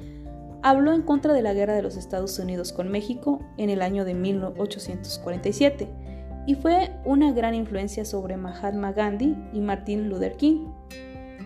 habló 0.63 0.95
en 0.95 1.03
contra 1.03 1.33
de 1.33 1.43
la 1.43 1.55
guerra 1.55 1.77
de 1.77 1.83
los 1.83 1.97
Estados 1.97 2.37
Unidos 2.41 2.73
con 2.73 2.89
México 2.89 3.39
en 3.57 3.71
el 3.71 3.83
año 3.83 4.05
de 4.05 4.15
1847 4.15 6.08
y 6.49 6.55
fue 6.55 6.91
una 7.05 7.31
gran 7.33 7.55
influencia 7.55 8.07
sobre 8.07 8.39
Mahatma 8.39 8.93
Gandhi 8.93 9.37
y 9.53 9.61
Martin 9.61 10.09
Luther 10.09 10.33
King 10.39 10.69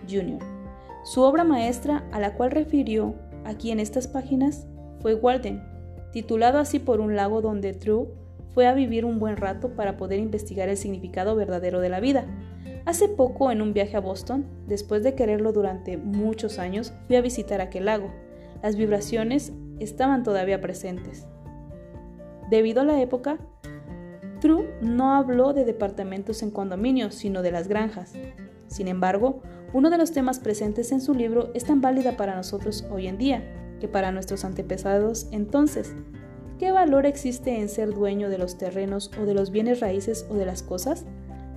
Jr. 0.09 0.39
Su 1.03 1.23
obra 1.23 1.43
maestra, 1.43 2.05
a 2.13 2.21
la 2.21 2.35
cual 2.35 2.53
refirió 2.53 3.17
aquí 3.45 3.73
en 3.73 3.81
estas 3.81 4.07
páginas, 4.07 4.65
fue 5.01 5.17
Walden, 5.17 5.61
titulado 6.13 6.61
así 6.61 6.79
por 6.79 7.01
un 7.01 7.17
lago 7.17 7.43
donde 7.43 7.73
True 7.73 8.11
fue 8.55 8.69
a 8.69 8.75
vivir 8.75 9.05
un 9.05 9.19
buen 9.19 9.37
rato 9.37 9.75
para 9.75 9.97
poder 9.97 10.21
investigar 10.21 10.69
el 10.69 10.77
significado 10.77 11.35
verdadero 11.35 11.81
de 11.81 11.89
la 11.89 11.99
vida. 11.99 12.25
Hace 12.85 13.09
poco, 13.09 13.51
en 13.51 13.61
un 13.61 13.73
viaje 13.73 13.97
a 13.97 14.01
Boston, 14.01 14.47
después 14.69 15.03
de 15.03 15.17
quererlo 15.17 15.53
durante 15.53 15.97
muchos 15.97 16.61
años, 16.61 16.93
fui 17.09 17.17
a 17.17 17.23
visitar 17.23 17.61
aquel 17.61 17.87
lago. 17.87 18.13
Las 18.63 18.77
vibraciones 18.77 19.53
estaban 19.81 20.23
todavía 20.23 20.61
presentes. 20.61 21.27
Debido 22.51 22.83
a 22.83 22.85
la 22.85 23.01
época, 23.01 23.39
True 24.43 24.75
no 24.81 25.15
habló 25.15 25.53
de 25.53 25.65
departamentos 25.65 26.43
en 26.43 26.51
condominios, 26.51 27.15
sino 27.15 27.43
de 27.43 27.53
las 27.53 27.69
granjas. 27.69 28.13
Sin 28.67 28.89
embargo, 28.89 29.41
uno 29.73 29.89
de 29.89 29.99
los 29.99 30.11
temas 30.11 30.41
presentes 30.41 30.91
en 30.91 31.01
su 31.01 31.15
libro 31.15 31.53
es 31.55 31.63
tan 31.65 31.81
válida 31.81 32.17
para 32.17 32.35
nosotros 32.35 32.85
hoy 32.91 33.07
en 33.07 33.19
día 33.19 33.45
que 33.79 33.87
para 33.87 34.11
nuestros 34.11 34.45
antepasados 34.45 35.29
entonces. 35.31 35.95
¿Qué 36.59 36.73
valor 36.73 37.07
existe 37.07 37.61
en 37.61 37.69
ser 37.69 37.95
dueño 37.95 38.31
de 38.31 38.39
los 38.39 38.59
terrenos 38.59 39.13
o 39.17 39.27
de 39.27 39.35
los 39.35 39.53
bienes 39.53 39.79
raíces 39.79 40.27
o 40.29 40.35
de 40.35 40.45
las 40.45 40.65
cosas? 40.65 41.05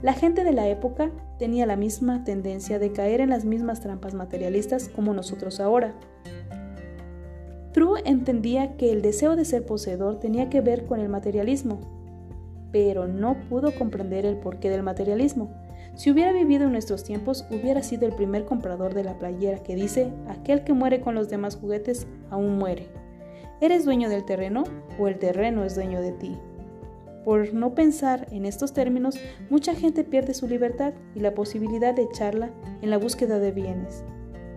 La 0.03 0.13
gente 0.13 0.43
de 0.43 0.53
la 0.53 0.67
época 0.67 1.09
tenía 1.39 1.65
la 1.65 1.77
misma 1.77 2.23
tendencia 2.23 2.77
de 2.77 2.91
caer 2.91 3.19
en 3.19 3.31
las 3.31 3.45
mismas 3.45 3.81
trampas 3.81 4.13
materialistas 4.13 4.89
como 4.89 5.11
nosotros 5.11 5.59
ahora. 5.59 5.95
True 7.71 8.01
entendía 8.05 8.77
que 8.77 8.91
el 8.91 9.01
deseo 9.01 9.36
de 9.36 9.43
ser 9.43 9.65
poseedor 9.65 10.19
tenía 10.19 10.51
que 10.51 10.61
ver 10.61 10.86
con 10.86 10.99
el 10.99 11.09
materialismo, 11.09 11.94
pero 12.76 13.07
no 13.07 13.38
pudo 13.47 13.73
comprender 13.73 14.26
el 14.26 14.36
porqué 14.36 14.69
del 14.69 14.84
materialismo. 14.84 15.49
Si 15.95 16.11
hubiera 16.11 16.34
vivido 16.34 16.65
en 16.65 16.73
nuestros 16.73 17.05
tiempos, 17.05 17.45
hubiera 17.49 17.82
sido 17.82 18.05
el 18.05 18.13
primer 18.13 18.43
comprador 18.43 18.93
de 18.93 19.05
la 19.05 19.17
playera 19.17 19.63
que 19.63 19.76
dice, 19.76 20.11
aquel 20.28 20.65
que 20.65 20.73
muere 20.73 20.99
con 20.99 21.15
los 21.15 21.30
demás 21.30 21.55
juguetes 21.55 22.05
aún 22.30 22.57
muere. 22.57 22.89
¿Eres 23.61 23.86
dueño 23.86 24.09
del 24.09 24.26
terreno 24.26 24.65
o 24.99 25.07
el 25.07 25.17
terreno 25.19 25.63
es 25.63 25.73
dueño 25.73 26.01
de 26.01 26.11
ti? 26.11 26.38
Por 27.23 27.53
no 27.53 27.73
pensar 27.76 28.28
en 28.32 28.45
estos 28.45 28.73
términos, 28.73 29.17
mucha 29.49 29.73
gente 29.73 30.03
pierde 30.03 30.34
su 30.34 30.45
libertad 30.45 30.95
y 31.15 31.21
la 31.21 31.34
posibilidad 31.34 31.93
de 31.93 32.03
echarla 32.03 32.49
en 32.82 32.89
la 32.89 32.97
búsqueda 32.97 33.39
de 33.39 33.53
bienes. 33.53 34.03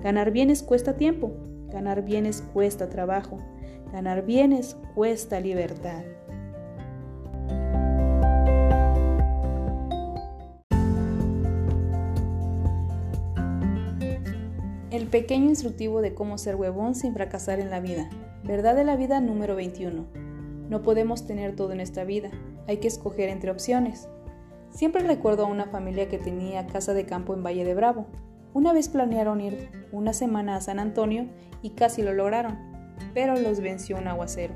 Ganar 0.03 0.33
bienes 0.33 0.64
cuesta 0.64 0.97
tiempo, 0.97 1.31
ganar 1.69 2.05
bienes 2.05 2.43
cuesta 2.53 2.89
trabajo, 2.89 3.39
ganar 3.93 4.27
bienes 4.27 4.77
cuesta 4.97 5.39
libertad. 5.39 6.03
El 14.99 15.07
pequeño 15.07 15.49
instructivo 15.49 16.03
de 16.03 16.12
cómo 16.12 16.38
ser 16.38 16.57
huevón 16.57 16.96
sin 16.96 17.14
fracasar 17.14 17.61
en 17.61 17.70
la 17.70 17.78
vida. 17.78 18.11
Verdad 18.42 18.74
de 18.74 18.82
la 18.82 18.96
vida 18.96 19.20
número 19.20 19.55
21. 19.55 20.07
No 20.68 20.82
podemos 20.82 21.24
tener 21.24 21.55
todo 21.55 21.70
en 21.70 21.78
esta 21.78 22.03
vida, 22.03 22.32
hay 22.66 22.78
que 22.78 22.88
escoger 22.88 23.28
entre 23.28 23.53
opciones. 23.53 24.09
Siempre 24.70 25.05
recuerdo 25.05 25.44
a 25.44 25.49
una 25.49 25.66
familia 25.66 26.09
que 26.09 26.18
tenía 26.18 26.66
casa 26.66 26.94
de 26.94 27.07
campo 27.07 27.32
en 27.32 27.44
Valle 27.44 27.64
de 27.64 27.76
Bravo. 27.76 28.07
Una 28.55 28.72
vez 28.72 28.88
planearon 28.88 29.40
ir 29.40 29.70
una 29.92 30.12
semana 30.12 30.57
a 30.57 30.61
San 30.61 30.80
Antonio 30.80 31.28
y 31.62 31.70
casi 31.70 32.03
lo 32.03 32.12
lograron, 32.12 32.59
pero 33.14 33.36
los 33.36 33.61
venció 33.61 33.99
un 33.99 34.09
aguacero. 34.09 34.55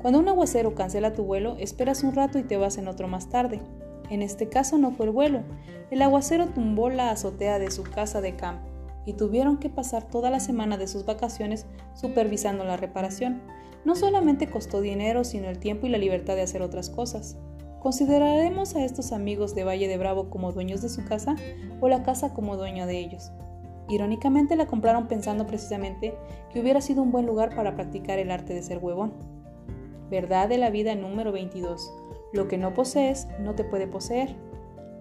Cuando 0.00 0.20
un 0.20 0.28
aguacero 0.30 0.74
cancela 0.74 1.12
tu 1.12 1.24
vuelo, 1.24 1.54
esperas 1.58 2.02
un 2.02 2.14
rato 2.14 2.38
y 2.38 2.44
te 2.44 2.56
vas 2.56 2.78
en 2.78 2.88
otro 2.88 3.08
más 3.08 3.28
tarde. 3.28 3.60
En 4.08 4.22
este 4.22 4.48
caso 4.48 4.78
no 4.78 4.92
fue 4.92 5.04
el 5.04 5.12
vuelo. 5.12 5.42
El 5.90 6.00
aguacero 6.00 6.46
tumbó 6.46 6.88
la 6.88 7.10
azotea 7.10 7.58
de 7.58 7.70
su 7.70 7.82
casa 7.82 8.22
de 8.22 8.36
campo 8.36 8.75
y 9.06 9.14
tuvieron 9.14 9.56
que 9.56 9.70
pasar 9.70 10.02
toda 10.02 10.30
la 10.30 10.40
semana 10.40 10.76
de 10.76 10.88
sus 10.88 11.06
vacaciones 11.06 11.66
supervisando 11.94 12.64
la 12.64 12.76
reparación. 12.76 13.40
No 13.84 13.94
solamente 13.94 14.50
costó 14.50 14.80
dinero, 14.80 15.24
sino 15.24 15.48
el 15.48 15.58
tiempo 15.58 15.86
y 15.86 15.90
la 15.90 15.98
libertad 15.98 16.34
de 16.34 16.42
hacer 16.42 16.60
otras 16.60 16.90
cosas. 16.90 17.38
¿Consideraremos 17.80 18.74
a 18.74 18.84
estos 18.84 19.12
amigos 19.12 19.54
de 19.54 19.62
Valle 19.62 19.86
de 19.86 19.96
Bravo 19.96 20.28
como 20.28 20.52
dueños 20.52 20.82
de 20.82 20.88
su 20.88 21.04
casa 21.04 21.36
o 21.80 21.88
la 21.88 22.02
casa 22.02 22.34
como 22.34 22.56
dueño 22.56 22.86
de 22.86 22.98
ellos? 22.98 23.30
Irónicamente 23.88 24.56
la 24.56 24.66
compraron 24.66 25.06
pensando 25.06 25.46
precisamente 25.46 26.14
que 26.52 26.60
hubiera 26.60 26.80
sido 26.80 27.02
un 27.02 27.12
buen 27.12 27.26
lugar 27.26 27.54
para 27.54 27.76
practicar 27.76 28.18
el 28.18 28.32
arte 28.32 28.54
de 28.54 28.62
ser 28.62 28.78
huevón. 28.78 29.12
Verdad 30.10 30.48
de 30.48 30.58
la 30.58 30.70
vida 30.70 30.96
número 30.96 31.30
22. 31.30 31.92
Lo 32.32 32.48
que 32.48 32.58
no 32.58 32.74
posees 32.74 33.28
no 33.38 33.54
te 33.54 33.62
puede 33.62 33.86
poseer. 33.86 34.34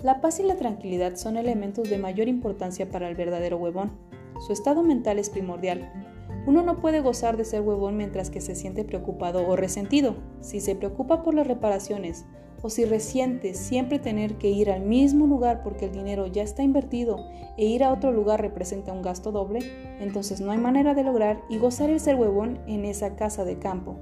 La 0.04 0.22
paz 0.22 0.39
y 0.39 0.43
la 0.43 0.56
tranquilidad 0.56 1.16
son 1.16 1.38
elementos 1.38 1.89
de 1.89 1.98
mayor 1.98 2.28
importancia 2.28 2.89
para 2.89 3.10
el 3.10 3.16
verdadero 3.16 3.58
huevón. 3.58 3.91
Su 4.46 4.54
estado 4.54 4.84
mental 4.84 5.20
es 5.20 5.30
primordial. 5.30 5.91
Uno 6.46 6.62
no 6.62 6.80
puede 6.80 7.00
gozar 7.00 7.38
de 7.38 7.46
ser 7.46 7.62
huevón 7.62 7.98
mientras 7.98 8.30
que 8.30 8.41
se 8.41 8.54
siente 8.54 8.84
preocupado 8.84 9.48
o 9.48 9.56
resentido. 9.56 10.16
Si 10.41 10.60
se 10.60 10.76
preocupa 10.76 11.24
por 11.24 11.34
las 11.34 11.48
reparaciones 11.48 12.26
o 12.62 12.70
si 12.70 12.86
resiente 12.86 13.54
siempre 13.54 14.00
tener 14.00 14.36
que 14.36 14.50
ir 14.50 14.70
al 14.70 14.82
mismo 14.82 15.28
lugar 15.28 15.64
porque 15.64 15.86
el 15.86 15.91
dinero 15.91 16.28
ya 16.28 16.43
está 16.43 16.62
invertido 16.62 17.18
e 17.58 17.66
ir 17.66 17.84
a 17.84 17.91
otro 17.91 18.12
lugar 18.12 18.41
representa 18.41 18.91
un 18.91 19.02
gasto 19.02 19.32
doble, 19.32 19.60
entonces 20.00 20.41
no 20.41 20.52
hay 20.52 20.58
manera 20.58 20.93
de 20.93 21.04
lograr 21.04 21.41
y 21.50 21.58
gozar 21.58 21.89
el 21.89 22.00
ser 22.00 22.16
huevón 22.16 22.60
en 22.68 22.86
esa 22.86 23.16
casa 23.16 23.43
de 23.46 23.58
campo. 23.58 23.98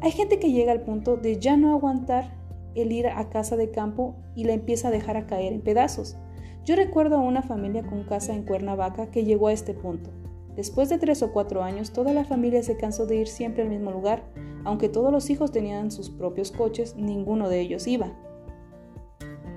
Hay 0.00 0.10
gente 0.10 0.38
que 0.38 0.52
llega 0.52 0.72
al 0.72 0.82
punto 0.82 1.16
de 1.16 1.38
ya 1.38 1.56
no 1.56 1.72
aguantar 1.72 2.32
el 2.76 2.92
ir 2.92 3.08
a 3.08 3.28
casa 3.30 3.56
de 3.56 3.70
campo 3.70 4.16
y 4.34 4.44
la 4.44 4.52
empieza 4.52 4.88
a 4.88 4.90
dejar 4.90 5.16
a 5.16 5.26
caer 5.26 5.52
en 5.52 5.62
pedazos. 5.62 6.16
Yo 6.64 6.76
recuerdo 6.76 7.16
a 7.16 7.22
una 7.22 7.42
familia 7.42 7.84
con 7.84 8.04
casa 8.04 8.34
en 8.34 8.42
Cuernavaca 8.42 9.10
que 9.10 9.24
llegó 9.24 9.48
a 9.48 9.52
este 9.52 9.72
punto. 9.72 10.10
Después 10.56 10.88
de 10.88 10.98
tres 10.98 11.22
o 11.22 11.32
cuatro 11.32 11.62
años, 11.62 11.92
toda 11.92 12.12
la 12.12 12.24
familia 12.24 12.62
se 12.62 12.76
cansó 12.76 13.06
de 13.06 13.16
ir 13.16 13.28
siempre 13.28 13.62
al 13.62 13.68
mismo 13.68 13.90
lugar. 13.90 14.24
Aunque 14.64 14.88
todos 14.88 15.12
los 15.12 15.30
hijos 15.30 15.52
tenían 15.52 15.90
sus 15.90 16.10
propios 16.10 16.50
coches, 16.50 16.96
ninguno 16.96 17.48
de 17.48 17.60
ellos 17.60 17.86
iba. 17.86 18.12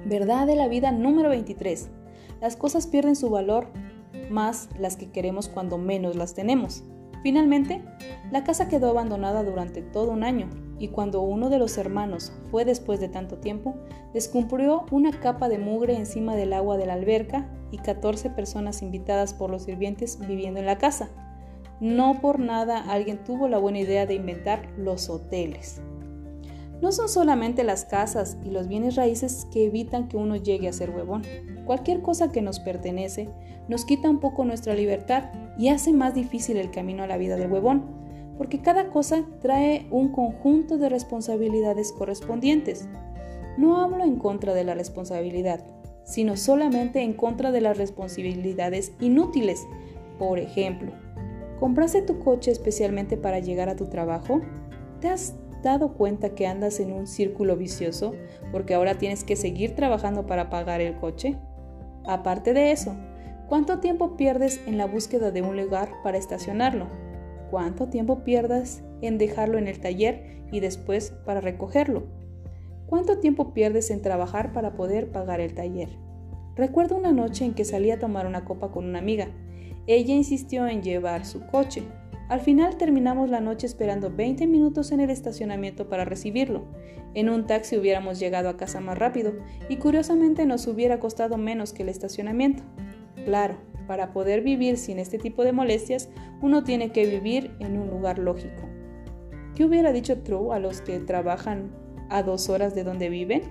Verdad 0.06 0.46
de 0.46 0.56
la 0.56 0.68
vida 0.68 0.92
número 0.92 1.30
23. 1.30 1.90
Las 2.42 2.56
cosas 2.56 2.88
pierden 2.88 3.16
su 3.16 3.30
valor 3.30 3.68
más 4.30 4.70
las 4.78 4.96
que 4.96 5.10
queremos 5.10 5.50
cuando 5.50 5.78
menos 5.78 6.16
las 6.16 6.34
tenemos. 6.34 6.84
Finalmente, 7.24 7.82
la 8.32 8.44
casa 8.44 8.68
quedó 8.68 8.90
abandonada 8.90 9.44
durante 9.44 9.82
todo 9.82 10.12
un 10.12 10.24
año 10.24 10.50
y 10.80 10.88
cuando 10.88 11.22
uno 11.22 11.50
de 11.50 11.60
los 11.60 11.78
hermanos 11.78 12.32
fue 12.50 12.66
después 12.66 13.00
de 13.00 13.10
tanto 13.10 13.38
tiempo, 13.38 13.76
descubrió 14.14 14.86
una 14.92 15.12
capa 15.12 15.50
de 15.50 15.60
mugre 15.60 15.96
encima 15.96 16.36
del 16.36 16.54
agua 16.54 16.78
de 16.78 16.86
la 16.86 16.94
alberca 16.94 17.50
y 17.72 17.78
14 17.78 18.30
personas 18.32 18.82
invitadas 18.82 19.34
por 19.34 19.50
los 19.50 19.64
sirvientes 19.64 20.18
viviendo 20.26 20.60
en 20.60 20.66
la 20.66 20.78
casa. 20.78 21.10
No 21.80 22.20
por 22.22 22.40
nada 22.40 22.80
alguien 22.90 23.24
tuvo 23.24 23.48
la 23.48 23.58
buena 23.58 23.80
idea 23.80 24.06
de 24.06 24.16
inventar 24.16 24.70
los 24.78 25.10
hoteles. 25.10 25.82
No 26.82 26.94
son 26.94 27.10
solamente 27.10 27.66
las 27.66 27.84
casas 27.84 28.38
y 28.44 28.52
los 28.52 28.70
bienes 28.70 28.96
raíces 28.96 29.46
que 29.52 29.66
evitan 29.66 30.08
que 30.08 30.16
uno 30.16 30.38
llegue 30.38 30.70
a 30.70 30.74
ser 30.74 30.92
huevón. 30.92 31.24
Cualquier 31.66 32.02
cosa 32.02 32.32
que 32.32 32.42
nos 32.42 32.62
pertenece 32.62 33.30
nos 33.68 33.86
quita 33.86 34.10
un 34.10 34.20
poco 34.20 34.46
nuestra 34.46 34.74
libertad 34.74 35.26
y 35.58 35.70
hace 35.70 35.92
más 35.92 36.16
difícil 36.16 36.58
el 36.58 36.72
camino 36.72 37.04
a 37.04 37.08
la 37.08 37.18
vida 37.18 37.36
del 37.36 37.52
huevón, 37.52 37.84
porque 38.40 38.62
cada 38.62 38.88
cosa 38.88 39.26
trae 39.42 39.86
un 39.92 40.14
conjunto 40.14 40.78
de 40.78 40.88
responsabilidades 40.88 41.92
correspondientes. 41.92 42.88
No 43.58 43.82
hablo 43.82 44.06
en 44.06 44.16
contra 44.16 44.54
de 44.54 44.64
la 44.64 44.76
responsabilidad, 44.76 45.66
sino 46.06 46.38
solamente 46.38 47.02
en 47.02 47.12
contra 47.12 47.52
de 47.52 47.60
las 47.60 47.78
responsabilidades 47.78 48.94
inútiles. 49.02 49.68
Por 50.18 50.40
ejemplo, 50.40 50.94
¿compraste 51.60 52.02
tu 52.02 52.20
coche 52.20 52.50
especialmente 52.50 53.18
para 53.18 53.40
llegar 53.40 53.68
a 53.68 53.76
tu 53.76 53.88
trabajo? 53.88 54.40
¿Te 55.02 55.10
has 55.10 55.36
dado 55.62 55.96
cuenta 55.96 56.30
que 56.30 56.48
andas 56.48 56.80
en 56.80 56.94
un 56.94 57.08
círculo 57.08 57.58
vicioso 57.58 58.14
porque 58.54 58.74
ahora 58.74 58.98
tienes 58.98 59.26
que 59.26 59.36
seguir 59.36 59.76
trabajando 59.76 60.26
para 60.26 60.50
pagar 60.50 60.80
el 60.80 60.96
coche? 60.96 61.38
Aparte 62.06 62.54
de 62.54 62.72
eso, 62.72 62.96
¿cuánto 63.50 63.80
tiempo 63.80 64.16
pierdes 64.16 64.62
en 64.66 64.78
la 64.78 64.86
búsqueda 64.86 65.30
de 65.32 65.42
un 65.42 65.62
lugar 65.62 65.90
para 66.04 66.18
estacionarlo? 66.18 66.88
¿Cuánto 67.50 67.88
tiempo 67.88 68.24
pierdas 68.24 68.84
en 69.02 69.18
dejarlo 69.18 69.58
en 69.58 69.68
el 69.68 69.80
taller 69.80 70.44
y 70.52 70.60
después 70.60 71.12
para 71.26 71.42
recogerlo? 71.42 72.04
¿Cuánto 72.88 73.20
tiempo 73.20 73.54
pierdes 73.54 73.92
en 73.92 74.02
trabajar 74.02 74.54
para 74.54 74.74
poder 74.74 75.12
pagar 75.12 75.42
el 75.42 75.54
taller? 75.54 75.90
Recuerdo 76.56 76.98
una 76.98 77.12
noche 77.12 77.46
en 77.46 77.54
que 77.54 77.66
salí 77.66 77.92
a 77.92 78.00
tomar 78.00 78.28
una 78.28 78.46
copa 78.46 78.72
con 78.72 78.86
una 78.86 79.00
amiga. 79.00 79.28
Ella 79.88 80.14
insistió 80.14 80.68
en 80.68 80.84
llevar 80.84 81.26
su 81.26 81.46
coche, 81.48 81.84
al 82.30 82.42
final 82.42 82.78
terminamos 82.78 83.32
la 83.32 83.42
noche 83.42 83.66
esperando 83.66 84.12
20 84.16 84.46
minutos 84.46 84.92
en 84.92 85.00
el 85.00 85.10
estacionamiento 85.10 85.90
para 85.90 86.06
recibirlo. 86.06 86.66
En 87.16 87.28
un 87.28 87.48
taxi 87.48 87.76
hubiéramos 87.76 88.20
llegado 88.20 88.50
a 88.50 88.56
casa 88.56 88.80
más 88.80 89.00
rápido 89.00 89.34
y 89.68 89.78
curiosamente 89.78 90.46
nos 90.46 90.68
hubiera 90.68 91.00
costado 91.00 91.40
menos 91.40 91.74
que 91.74 91.82
el 91.82 91.90
estacionamiento. 91.90 92.62
Claro, 93.26 93.58
para 93.90 94.14
poder 94.14 94.42
vivir 94.42 94.78
sin 94.78 95.00
este 95.00 95.18
tipo 95.18 95.44
de 95.44 95.52
molestias, 95.52 96.10
uno 96.44 96.64
tiene 96.64 96.92
que 96.92 97.08
vivir 97.08 97.56
en 97.60 97.76
un 97.76 97.90
lugar 97.90 98.20
lógico. 98.20 98.70
¿Qué 99.56 99.66
hubiera 99.66 99.92
dicho 99.92 100.22
True 100.22 100.56
a 100.56 100.60
los 100.60 100.82
que 100.82 101.00
trabajan 101.00 101.72
a 102.08 102.22
dos 102.22 102.50
horas 102.50 102.76
de 102.76 102.84
donde 102.84 103.10
viven? 103.10 103.42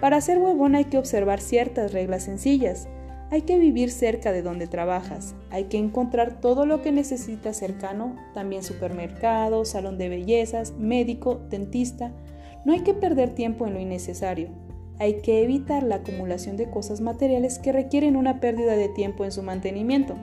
Para 0.00 0.22
ser 0.22 0.38
huevón 0.38 0.74
hay 0.74 0.86
que 0.86 0.96
observar 0.96 1.42
ciertas 1.42 1.92
reglas 1.92 2.22
sencillas. 2.22 2.88
Hay 3.30 3.42
que 3.42 3.58
vivir 3.58 3.90
cerca 3.90 4.32
de 4.32 4.40
donde 4.40 4.68
trabajas, 4.68 5.34
hay 5.50 5.64
que 5.64 5.76
encontrar 5.76 6.40
todo 6.40 6.64
lo 6.64 6.80
que 6.80 6.90
necesitas 6.90 7.58
cercano, 7.58 8.16
también 8.32 8.62
supermercado, 8.62 9.66
salón 9.66 9.98
de 9.98 10.08
bellezas, 10.08 10.72
médico, 10.78 11.42
dentista. 11.50 12.14
No 12.64 12.72
hay 12.72 12.80
que 12.80 12.94
perder 12.94 13.34
tiempo 13.34 13.66
en 13.66 13.74
lo 13.74 13.80
innecesario. 13.80 14.48
Hay 14.98 15.20
que 15.20 15.42
evitar 15.42 15.82
la 15.82 15.96
acumulación 15.96 16.56
de 16.56 16.70
cosas 16.70 17.00
materiales 17.00 17.58
que 17.58 17.72
requieren 17.72 18.16
una 18.16 18.40
pérdida 18.40 18.76
de 18.76 18.88
tiempo 18.88 19.24
en 19.24 19.32
su 19.32 19.42
mantenimiento. 19.42 20.16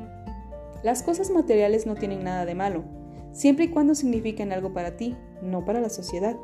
Las 0.84 1.02
cosas 1.02 1.32
materiales 1.32 1.86
no 1.86 1.96
tienen 1.96 2.24
nada 2.24 2.46
de 2.46 2.56
malo, 2.56 2.84
siempre 3.32 3.66
y 3.66 3.70
cuando 3.70 3.96
signifiquen 3.96 4.52
algo 4.52 4.74
para 4.74 4.98
ti, 4.98 5.16
no 5.42 5.66
para 5.66 5.80
la 5.80 5.90
sociedad. 5.90 6.36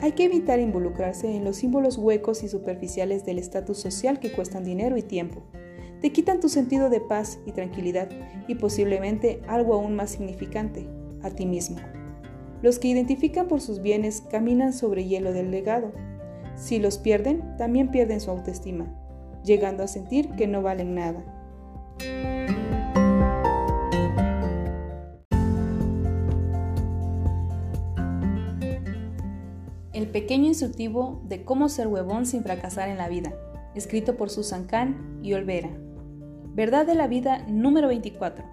Hay 0.00 0.12
que 0.12 0.24
evitar 0.24 0.60
involucrarse 0.60 1.34
en 1.34 1.44
los 1.44 1.56
símbolos 1.56 1.98
huecos 1.98 2.42
y 2.42 2.48
superficiales 2.48 3.24
del 3.24 3.38
estatus 3.38 3.78
social 3.78 4.20
que 4.20 4.32
cuestan 4.32 4.64
dinero 4.64 4.96
y 4.96 5.02
tiempo 5.02 5.42
te 6.00 6.12
quitan 6.12 6.40
tu 6.40 6.48
sentido 6.48 6.90
de 6.90 7.00
paz 7.00 7.40
y 7.44 7.52
tranquilidad 7.52 8.08
y 8.46 8.54
posiblemente 8.54 9.40
algo 9.48 9.74
aún 9.74 9.96
más 9.96 10.10
significante, 10.10 10.88
a 11.22 11.30
ti 11.30 11.44
mismo. 11.44 11.78
Los 12.62 12.78
que 12.78 12.88
identifican 12.88 13.48
por 13.48 13.60
sus 13.60 13.82
bienes 13.82 14.20
caminan 14.20 14.72
sobre 14.72 15.06
hielo 15.06 15.32
del 15.32 15.50
legado. 15.50 15.92
Si 16.58 16.80
los 16.80 16.98
pierden, 16.98 17.56
también 17.56 17.90
pierden 17.90 18.20
su 18.20 18.30
autoestima, 18.30 18.86
llegando 19.44 19.84
a 19.84 19.86
sentir 19.86 20.30
que 20.30 20.48
no 20.48 20.60
valen 20.60 20.94
nada. 20.96 21.24
El 29.92 30.08
pequeño 30.08 30.46
instructivo 30.46 31.22
de 31.28 31.44
cómo 31.44 31.68
ser 31.68 31.86
huevón 31.86 32.26
sin 32.26 32.42
fracasar 32.42 32.88
en 32.88 32.98
la 32.98 33.08
vida, 33.08 33.32
escrito 33.74 34.16
por 34.16 34.28
Susan 34.28 34.64
Kahn 34.64 35.20
y 35.22 35.34
Olvera. 35.34 35.70
Verdad 36.54 36.86
de 36.86 36.96
la 36.96 37.06
vida 37.06 37.44
número 37.48 37.86
24. 37.86 38.44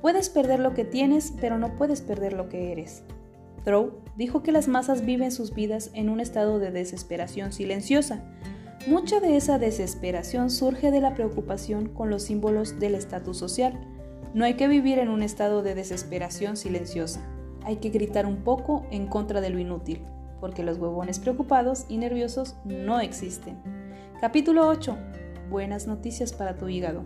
Puedes 0.00 0.28
perder 0.28 0.60
lo 0.60 0.74
que 0.74 0.84
tienes, 0.84 1.34
pero 1.40 1.58
no 1.58 1.76
puedes 1.76 2.02
perder 2.02 2.34
lo 2.34 2.48
que 2.48 2.70
eres. 2.70 3.04
Thoreau 3.64 3.92
dijo 4.16 4.42
que 4.42 4.52
las 4.52 4.68
masas 4.68 5.04
viven 5.04 5.30
sus 5.30 5.54
vidas 5.54 5.90
en 5.94 6.08
un 6.08 6.20
estado 6.20 6.58
de 6.58 6.70
desesperación 6.70 7.52
silenciosa. 7.52 8.22
Mucha 8.86 9.20
de 9.20 9.36
esa 9.36 9.58
desesperación 9.58 10.50
surge 10.50 10.90
de 10.90 11.00
la 11.00 11.14
preocupación 11.14 11.88
con 11.88 12.10
los 12.10 12.24
símbolos 12.24 12.80
del 12.80 12.96
estatus 12.96 13.38
social. 13.38 13.78
No 14.34 14.44
hay 14.44 14.54
que 14.54 14.66
vivir 14.66 14.98
en 14.98 15.08
un 15.08 15.22
estado 15.22 15.62
de 15.62 15.74
desesperación 15.74 16.56
silenciosa. 16.56 17.20
Hay 17.64 17.76
que 17.76 17.90
gritar 17.90 18.26
un 18.26 18.38
poco 18.38 18.84
en 18.90 19.06
contra 19.06 19.40
de 19.40 19.50
lo 19.50 19.60
inútil, 19.60 20.02
porque 20.40 20.64
los 20.64 20.78
huevones 20.78 21.20
preocupados 21.20 21.84
y 21.88 21.98
nerviosos 21.98 22.56
no 22.64 22.98
existen. 22.98 23.62
Capítulo 24.20 24.66
8. 24.66 24.96
Buenas 25.48 25.86
noticias 25.86 26.32
para 26.32 26.56
tu 26.56 26.68
hígado. 26.68 27.04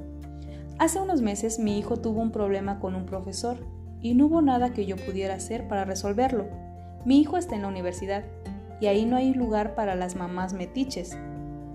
Hace 0.78 1.00
unos 1.00 1.20
meses 1.20 1.58
mi 1.58 1.78
hijo 1.78 1.98
tuvo 1.98 2.22
un 2.22 2.30
problema 2.30 2.80
con 2.80 2.94
un 2.94 3.04
profesor 3.04 3.58
y 4.00 4.14
no 4.14 4.26
hubo 4.26 4.42
nada 4.42 4.72
que 4.72 4.86
yo 4.86 4.96
pudiera 4.96 5.34
hacer 5.34 5.68
para 5.68 5.84
resolverlo. 5.84 6.46
Mi 7.04 7.20
hijo 7.20 7.36
está 7.36 7.54
en 7.54 7.62
la 7.62 7.68
universidad 7.68 8.24
y 8.80 8.86
ahí 8.86 9.06
no 9.06 9.16
hay 9.16 9.32
lugar 9.32 9.74
para 9.74 9.94
las 9.94 10.16
mamás 10.16 10.52
metiches. 10.52 11.16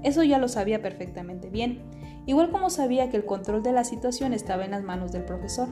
Eso 0.04 0.24
ya 0.24 0.40
lo 0.40 0.48
sabía 0.48 0.82
perfectamente 0.82 1.50
bien, 1.50 1.82
igual 2.26 2.52
como 2.52 2.70
sabía 2.70 3.10
que 3.10 3.18
el 3.18 3.26
control 3.26 3.64
de 3.64 3.74
la 3.74 3.84
situación 3.84 4.34
estaba 4.34 4.66
en 4.66 4.72
las 4.72 4.84
manos 4.84 5.12
del 5.12 5.24
profesor. 5.24 5.68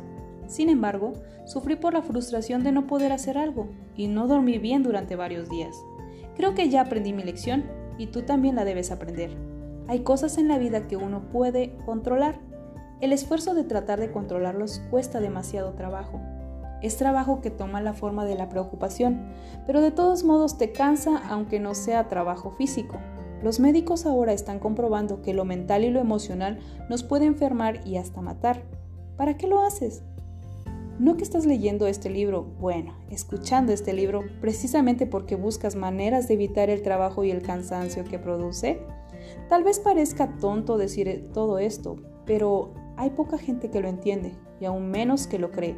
Sin 0.48 0.70
embargo, 0.70 1.14
sufrí 1.46 1.76
por 1.76 1.94
la 1.94 2.02
frustración 2.02 2.64
de 2.64 2.72
no 2.72 2.88
poder 2.88 3.12
hacer 3.12 3.38
algo 3.38 3.70
y 3.96 4.08
no 4.08 4.28
dormí 4.28 4.58
bien 4.58 4.82
durante 4.82 5.16
varios 5.16 5.50
días. 5.50 5.76
Creo 6.36 6.56
que 6.56 6.70
ya 6.70 6.82
aprendí 6.82 7.14
mi 7.14 7.24
lección 7.24 7.66
y 7.98 8.08
tú 8.08 8.22
también 8.22 8.56
la 8.56 8.66
debes 8.66 8.92
aprender. 8.92 9.32
Hay 9.88 10.00
cosas 10.02 10.38
en 10.38 10.48
la 10.48 10.58
vida 10.58 10.88
que 10.88 10.98
uno 10.98 11.30
puede 11.30 11.76
controlar. 11.86 12.40
El 13.02 13.14
esfuerzo 13.14 13.54
de 13.54 13.64
tratar 13.64 14.00
de 14.00 14.12
controlarlos 14.12 14.82
cuesta 14.90 15.20
demasiado 15.20 15.74
trabajo. 15.74 16.20
Es 16.82 16.98
trabajo 16.98 17.42
que 17.42 17.52
toma 17.52 17.82
la 17.82 17.94
forma 17.94 18.26
de 18.26 18.36
la 18.36 18.50
preocupación, 18.50 19.32
pero 19.66 19.82
de 19.82 19.92
todos 19.92 20.24
modos 20.24 20.58
te 20.58 20.72
cansa 20.72 21.22
aunque 21.30 21.60
no 21.60 21.76
sea 21.76 22.08
trabajo 22.08 22.52
físico. 22.52 22.98
Los 23.42 23.60
médicos 23.60 24.06
ahora 24.06 24.34
están 24.34 24.60
comprobando 24.60 25.22
que 25.22 25.34
lo 25.34 25.46
mental 25.46 25.84
y 25.84 25.90
lo 25.90 26.00
emocional 26.00 26.60
nos 26.90 27.04
puede 27.04 27.26
enfermar 27.26 27.86
y 27.88 27.98
hasta 27.98 28.22
matar. 28.22 28.64
¿Para 29.18 29.38
qué 29.38 29.48
lo 29.48 29.62
haces? 29.62 30.04
No 31.00 31.16
que 31.16 31.24
estás 31.24 31.46
leyendo 31.46 31.88
este 31.88 32.10
libro, 32.10 32.44
bueno, 32.60 32.94
escuchando 33.10 33.72
este 33.72 33.94
libro 33.94 34.24
precisamente 34.42 35.06
porque 35.06 35.36
buscas 35.36 35.78
maneras 35.78 36.28
de 36.28 36.34
evitar 36.34 36.70
el 36.70 36.82
trabajo 36.82 37.24
y 37.24 37.32
el 37.32 37.42
cansancio 37.42 38.04
que 38.04 38.20
produce. 38.20 38.82
Tal 39.48 39.64
vez 39.64 39.80
parezca 39.80 40.36
tonto 40.40 40.78
decir 40.78 41.30
todo 41.34 41.58
esto, 41.60 41.96
pero 42.26 42.74
hay 42.98 43.12
poca 43.12 43.38
gente 43.38 43.70
que 43.70 43.80
lo 43.80 43.88
entiende 43.88 44.34
y 44.60 44.66
aún 44.66 44.92
menos 44.92 45.28
que 45.28 45.40
lo 45.40 45.52
cree. 45.52 45.78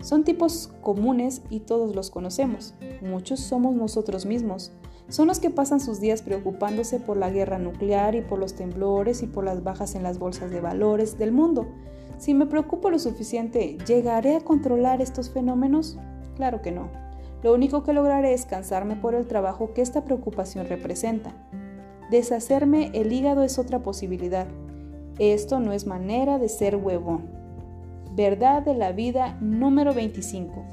Son 0.00 0.24
tipos 0.24 0.72
comunes 0.82 1.42
y 1.50 1.60
todos 1.60 1.94
los 1.94 2.10
conocemos. 2.10 2.74
Muchos 3.02 3.40
somos 3.40 3.74
nosotros 3.74 4.26
mismos. 4.26 4.72
Son 5.08 5.28
los 5.28 5.38
que 5.38 5.50
pasan 5.50 5.80
sus 5.80 6.00
días 6.00 6.22
preocupándose 6.22 6.98
por 6.98 7.16
la 7.16 7.30
guerra 7.30 7.58
nuclear 7.58 8.14
y 8.14 8.22
por 8.22 8.38
los 8.38 8.54
temblores 8.54 9.22
y 9.22 9.26
por 9.26 9.44
las 9.44 9.62
bajas 9.62 9.94
en 9.94 10.02
las 10.02 10.18
bolsas 10.18 10.50
de 10.50 10.60
valores 10.60 11.18
del 11.18 11.32
mundo. 11.32 11.66
Si 12.18 12.34
me 12.34 12.46
preocupo 12.46 12.90
lo 12.90 12.98
suficiente, 12.98 13.78
¿llegaré 13.86 14.36
a 14.36 14.40
controlar 14.40 15.00
estos 15.00 15.30
fenómenos? 15.30 15.98
Claro 16.34 16.62
que 16.62 16.72
no. 16.72 16.88
Lo 17.42 17.54
único 17.54 17.84
que 17.84 17.92
lograré 17.92 18.32
es 18.32 18.46
cansarme 18.46 18.96
por 18.96 19.14
el 19.14 19.26
trabajo 19.26 19.72
que 19.74 19.82
esta 19.82 20.04
preocupación 20.04 20.66
representa. 20.66 21.34
Deshacerme 22.10 22.90
el 22.94 23.12
hígado 23.12 23.42
es 23.42 23.58
otra 23.58 23.82
posibilidad. 23.82 24.46
Esto 25.18 25.60
no 25.60 25.72
es 25.72 25.86
manera 25.86 26.38
de 26.38 26.48
ser 26.48 26.76
huevón. 26.76 27.45
Verdad 28.16 28.62
de 28.62 28.72
la 28.72 28.92
vida 28.92 29.36
número 29.42 29.92
25. 29.92 30.64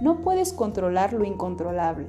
No 0.00 0.20
puedes 0.20 0.52
controlar 0.52 1.12
lo 1.12 1.24
incontrolable. 1.24 2.06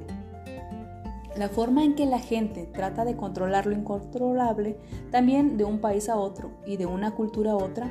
La 1.36 1.48
forma 1.48 1.82
en 1.82 1.96
que 1.96 2.06
la 2.06 2.20
gente 2.20 2.68
trata 2.72 3.04
de 3.04 3.16
controlar 3.16 3.66
lo 3.66 3.74
incontrolable 3.74 4.76
también 5.10 5.56
de 5.56 5.64
un 5.64 5.80
país 5.80 6.08
a 6.08 6.14
otro 6.14 6.52
y 6.64 6.76
de 6.76 6.86
una 6.86 7.10
cultura 7.10 7.50
a 7.50 7.56
otra 7.56 7.90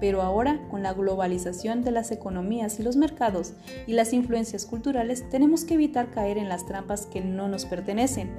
pero 0.00 0.20
ahora, 0.20 0.60
con 0.70 0.82
la 0.82 0.92
globalización 0.92 1.82
de 1.82 1.90
las 1.90 2.10
economías 2.10 2.78
y 2.78 2.82
los 2.82 2.96
mercados 2.96 3.54
y 3.86 3.94
las 3.94 4.12
influencias 4.12 4.66
culturales, 4.66 5.26
tenemos 5.30 5.64
que 5.64 5.74
evitar 5.74 6.10
caer 6.10 6.36
en 6.36 6.50
las 6.50 6.66
trampas 6.66 7.06
que 7.06 7.22
no 7.22 7.48
nos 7.48 7.64
pertenecen. 7.64 8.30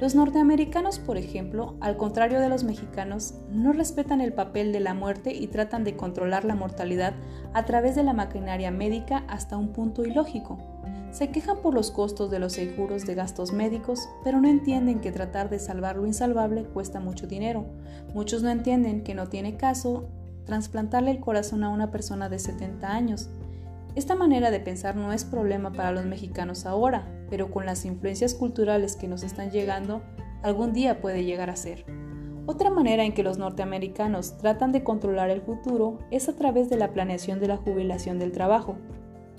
Los 0.00 0.16
norteamericanos, 0.16 0.98
por 0.98 1.16
ejemplo, 1.16 1.76
al 1.80 1.96
contrario 1.96 2.40
de 2.40 2.48
los 2.48 2.64
mexicanos, 2.64 3.34
no 3.50 3.72
respetan 3.72 4.20
el 4.20 4.32
papel 4.32 4.72
de 4.72 4.80
la 4.80 4.92
muerte 4.92 5.32
y 5.32 5.46
tratan 5.46 5.84
de 5.84 5.96
controlar 5.96 6.44
la 6.44 6.56
mortalidad 6.56 7.14
a 7.52 7.64
través 7.64 7.94
de 7.94 8.02
la 8.02 8.12
maquinaria 8.12 8.72
médica 8.72 9.24
hasta 9.28 9.56
un 9.56 9.72
punto 9.72 10.04
ilógico. 10.04 10.58
Se 11.12 11.30
quejan 11.30 11.58
por 11.58 11.74
los 11.74 11.92
costos 11.92 12.28
de 12.32 12.40
los 12.40 12.54
seguros 12.54 13.06
de 13.06 13.14
gastos 13.14 13.52
médicos, 13.52 14.08
pero 14.24 14.40
no 14.40 14.48
entienden 14.48 15.00
que 15.00 15.12
tratar 15.12 15.48
de 15.48 15.60
salvar 15.60 15.94
lo 15.94 16.06
insalvable 16.06 16.64
cuesta 16.64 16.98
mucho 16.98 17.28
dinero. 17.28 17.64
Muchos 18.14 18.42
no 18.42 18.50
entienden 18.50 19.04
que 19.04 19.14
no 19.14 19.28
tiene 19.28 19.56
caso 19.56 20.08
trasplantarle 20.44 21.12
el 21.12 21.20
corazón 21.20 21.62
a 21.62 21.68
una 21.68 21.92
persona 21.92 22.28
de 22.28 22.40
70 22.40 22.92
años. 22.92 23.28
Esta 23.94 24.16
manera 24.16 24.50
de 24.50 24.58
pensar 24.58 24.96
no 24.96 25.12
es 25.12 25.24
problema 25.24 25.70
para 25.72 25.92
los 25.92 26.04
mexicanos 26.04 26.66
ahora, 26.66 27.06
pero 27.34 27.50
con 27.50 27.66
las 27.66 27.84
influencias 27.84 28.32
culturales 28.32 28.94
que 28.94 29.08
nos 29.08 29.24
están 29.24 29.50
llegando, 29.50 30.02
algún 30.44 30.72
día 30.72 31.00
puede 31.00 31.24
llegar 31.24 31.50
a 31.50 31.56
ser. 31.56 31.84
Otra 32.46 32.70
manera 32.70 33.02
en 33.02 33.12
que 33.12 33.24
los 33.24 33.38
norteamericanos 33.38 34.38
tratan 34.38 34.70
de 34.70 34.84
controlar 34.84 35.30
el 35.30 35.40
futuro 35.40 35.98
es 36.12 36.28
a 36.28 36.36
través 36.36 36.70
de 36.70 36.76
la 36.76 36.92
planeación 36.92 37.40
de 37.40 37.48
la 37.48 37.56
jubilación 37.56 38.20
del 38.20 38.30
trabajo. 38.30 38.76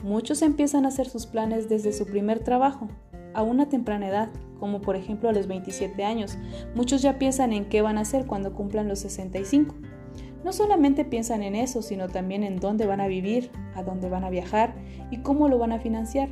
Muchos 0.04 0.42
empiezan 0.42 0.84
a 0.84 0.90
hacer 0.90 1.08
sus 1.08 1.26
planes 1.26 1.70
desde 1.70 1.94
su 1.94 2.06
primer 2.06 2.40
trabajo, 2.40 2.90
a 3.34 3.44
una 3.44 3.70
temprana 3.70 4.10
edad, 4.10 4.30
como 4.60 4.82
por 4.82 4.98
ejemplo 4.98 5.30
a 5.30 5.32
los 5.32 5.48
27 5.48 6.04
años. 6.04 6.38
Muchos 6.76 7.02
ya 7.02 7.18
piensan 7.18 7.54
en 7.54 7.64
qué 7.64 7.82
van 7.82 7.98
a 7.98 8.02
hacer 8.02 8.26
cuando 8.26 8.54
cumplan 8.54 8.90
los 8.90 9.00
65. 9.00 9.74
No 10.44 10.52
solamente 10.52 11.06
piensan 11.06 11.44
en 11.44 11.56
eso, 11.56 11.82
sino 11.82 12.10
también 12.10 12.44
en 12.44 12.60
dónde 12.60 12.88
van 12.88 13.00
a 13.00 13.08
vivir, 13.08 13.52
a 13.74 13.84
dónde 13.84 14.10
van 14.10 14.26
a 14.26 14.30
viajar 14.30 14.76
y 15.12 15.20
cómo 15.22 15.48
lo 15.48 15.58
van 15.60 15.72
a 15.72 15.80
financiar. 15.80 16.28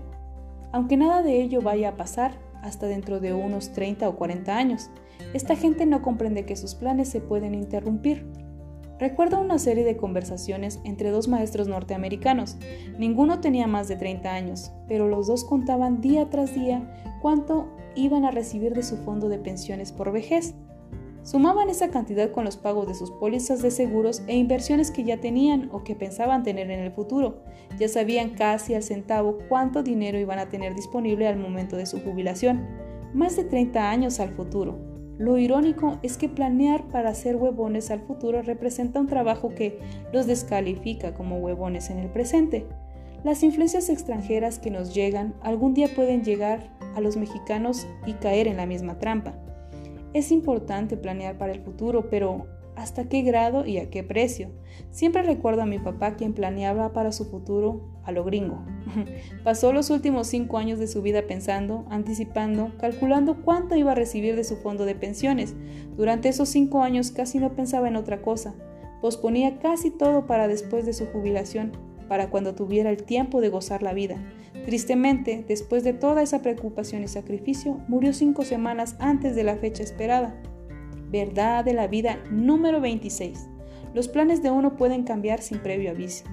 Aunque 0.73 0.97
nada 0.97 1.21
de 1.21 1.39
ello 1.41 1.61
vaya 1.61 1.89
a 1.89 1.95
pasar 1.95 2.33
hasta 2.63 2.87
dentro 2.87 3.19
de 3.19 3.31
unos 3.31 3.71
30 3.73 4.09
o 4.09 4.15
40 4.15 4.57
años, 4.57 4.89
esta 5.33 5.55
gente 5.55 5.85
no 5.85 6.01
comprende 6.01 6.45
que 6.45 6.55
sus 6.55 6.73
planes 6.73 7.09
se 7.09 7.21
pueden 7.21 7.53
interrumpir. 7.53 8.25
Recuerdo 8.99 9.39
una 9.39 9.59
serie 9.59 9.83
de 9.83 9.97
conversaciones 9.97 10.79
entre 10.83 11.11
dos 11.11 11.27
maestros 11.27 11.67
norteamericanos. 11.67 12.57
Ninguno 12.97 13.39
tenía 13.39 13.67
más 13.67 13.87
de 13.87 13.97
30 13.97 14.33
años, 14.33 14.71
pero 14.87 15.07
los 15.07 15.27
dos 15.27 15.43
contaban 15.45 16.01
día 16.01 16.29
tras 16.29 16.55
día 16.55 16.91
cuánto 17.21 17.67
iban 17.95 18.25
a 18.25 18.31
recibir 18.31 18.73
de 18.73 18.81
su 18.81 18.97
fondo 18.97 19.29
de 19.29 19.37
pensiones 19.37 19.91
por 19.91 20.11
vejez. 20.11 20.55
Sumaban 21.23 21.69
esa 21.69 21.89
cantidad 21.89 22.31
con 22.31 22.43
los 22.43 22.57
pagos 22.57 22.85
de 22.85 22.95
sus 22.95 23.09
pólizas 23.11 23.61
de 23.61 23.71
seguros 23.71 24.23
e 24.27 24.35
inversiones 24.35 24.91
que 24.91 25.05
ya 25.05 25.21
tenían 25.21 25.69
o 25.71 25.85
que 25.85 25.95
pensaban 25.95 26.43
tener 26.43 26.69
en 26.69 26.81
el 26.81 26.91
futuro. 26.91 27.37
Ya 27.79 27.87
sabían 27.87 28.31
casi 28.31 28.75
al 28.75 28.83
centavo 28.83 29.37
cuánto 29.47 29.83
dinero 29.83 30.19
iban 30.19 30.39
a 30.39 30.49
tener 30.49 30.75
disponible 30.75 31.27
al 31.27 31.37
momento 31.37 31.77
de 31.77 31.85
su 31.85 32.01
jubilación, 32.01 32.67
más 33.13 33.37
de 33.37 33.45
30 33.45 33.89
años 33.89 34.19
al 34.19 34.31
futuro. 34.31 34.77
Lo 35.17 35.37
irónico 35.37 35.97
es 36.03 36.17
que 36.17 36.27
planear 36.27 36.89
para 36.89 37.13
ser 37.13 37.37
huevones 37.37 37.89
al 37.89 38.01
futuro 38.01 38.41
representa 38.41 38.99
un 38.99 39.07
trabajo 39.07 39.55
que 39.55 39.79
los 40.11 40.27
descalifica 40.27 41.13
como 41.13 41.37
huevones 41.37 41.89
en 41.89 41.99
el 41.99 42.09
presente. 42.09 42.65
Las 43.23 43.43
influencias 43.43 43.87
extranjeras 43.87 44.59
que 44.59 44.71
nos 44.71 44.93
llegan 44.93 45.35
algún 45.41 45.73
día 45.73 45.87
pueden 45.95 46.25
llegar 46.25 46.69
a 46.95 46.99
los 46.99 47.15
mexicanos 47.15 47.87
y 48.05 48.13
caer 48.13 48.49
en 48.49 48.57
la 48.57 48.65
misma 48.65 48.99
trampa. 48.99 49.35
Es 50.13 50.31
importante 50.31 50.95
planear 50.95 51.39
para 51.39 51.53
el 51.53 51.61
futuro, 51.61 52.09
pero 52.09 52.45
¿hasta 52.75 53.09
qué 53.09 53.23
grado 53.23 53.65
y 53.65 53.79
a 53.79 53.89
qué 53.89 54.03
precio? 54.03 54.49
Siempre 54.91 55.23
recuerdo 55.23 55.63
a 55.63 55.65
mi 55.65 55.79
papá 55.79 56.15
quien 56.15 56.33
planeaba 56.33 56.93
para 56.93 57.11
su 57.11 57.25
futuro 57.25 57.81
a 58.03 58.11
lo 58.11 58.23
gringo. 58.23 58.63
Pasó 59.43 59.73
los 59.73 59.89
últimos 59.89 60.27
cinco 60.27 60.59
años 60.59 60.77
de 60.77 60.87
su 60.87 61.01
vida 61.01 61.23
pensando, 61.27 61.85
anticipando, 61.89 62.71
calculando 62.77 63.41
cuánto 63.43 63.75
iba 63.75 63.93
a 63.93 63.95
recibir 63.95 64.35
de 64.35 64.43
su 64.43 64.57
fondo 64.57 64.85
de 64.85 64.93
pensiones. 64.93 65.55
Durante 65.97 66.29
esos 66.29 66.49
cinco 66.49 66.83
años 66.83 67.09
casi 67.11 67.39
no 67.39 67.55
pensaba 67.55 67.87
en 67.87 67.95
otra 67.95 68.21
cosa. 68.21 68.53
Posponía 69.01 69.57
casi 69.57 69.89
todo 69.89 70.27
para 70.27 70.47
después 70.47 70.85
de 70.85 70.93
su 70.93 71.07
jubilación, 71.07 71.71
para 72.03 72.29
cuando 72.29 72.55
tuviera 72.55 72.89
el 72.89 73.03
tiempo 73.03 73.41
de 73.41 73.49
gozar 73.49 73.83
la 73.83 73.93
vida. 73.93 74.17
Tristemente, 74.65 75.43
después 75.47 75.83
de 75.83 75.93
toda 75.93 76.21
esa 76.21 76.41
preocupación 76.41 77.03
y 77.03 77.07
sacrificio, 77.07 77.79
murió 77.87 78.13
cinco 78.13 78.45
semanas 78.45 78.95
antes 78.99 79.35
de 79.35 79.43
la 79.43 79.55
fecha 79.55 79.83
esperada. 79.83 80.35
Verdad 81.09 81.65
de 81.65 81.73
la 81.73 81.87
vida 81.87 82.19
número 82.31 82.81
26. 82.81 83.47
Los 83.93 84.07
planes 84.07 84.41
de 84.41 84.51
uno 84.51 84.75
pueden 84.75 85.03
cambiar 85.03 85.41
sin 85.41 85.59
previo 85.59 85.91
aviso. 85.91 86.25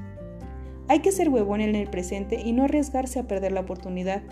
Hay 0.88 1.00
que 1.00 1.12
ser 1.12 1.28
huevón 1.28 1.60
en 1.60 1.74
el 1.74 1.88
presente 1.88 2.40
y 2.44 2.52
no 2.52 2.64
arriesgarse 2.64 3.20
a 3.20 3.28
perder 3.28 3.52
la 3.52 3.60
oportunidad. 3.60 4.22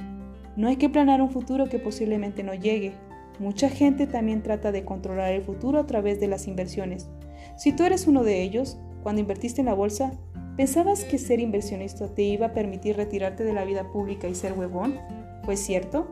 No 0.57 0.68
hay 0.68 0.76
que 0.76 0.89
planear 0.89 1.22
un 1.22 1.30
futuro 1.30 1.66
que 1.66 1.78
posiblemente 1.78 2.43
no 2.43 2.55
llegue. 2.55 2.95
Mucha 3.39 3.68
gente 3.68 4.07
también 4.07 4.43
trata 4.43 4.72
de 4.72 4.84
controlar 4.84 5.32
el 5.32 5.43
futuro 5.43 5.78
a 5.78 5.86
través 5.86 6.18
de 6.18 6.26
las 6.26 6.49
inversiones. 6.49 7.09
Si 7.57 7.72
tú 7.72 7.84
eres 7.84 8.09
uno 8.09 8.24
de 8.24 8.43
ellos, 8.43 8.78
cuando 9.03 9.20
invertiste 9.20 9.61
en 9.61 9.66
la 9.66 9.74
bolsa, 9.74 10.12
¿Pensabas 10.59 11.04
que 11.04 11.18
ser 11.18 11.38
inversionista 11.38 12.09
te 12.09 12.22
iba 12.22 12.46
a 12.46 12.52
permitir 12.52 12.96
retirarte 12.96 13.44
de 13.44 13.52
la 13.52 13.64
vida 13.64 13.92
pública 13.92 14.26
y 14.26 14.34
ser 14.34 14.54
huevón? 14.54 14.96
¿Fue 15.44 15.56
cierto? 15.56 16.09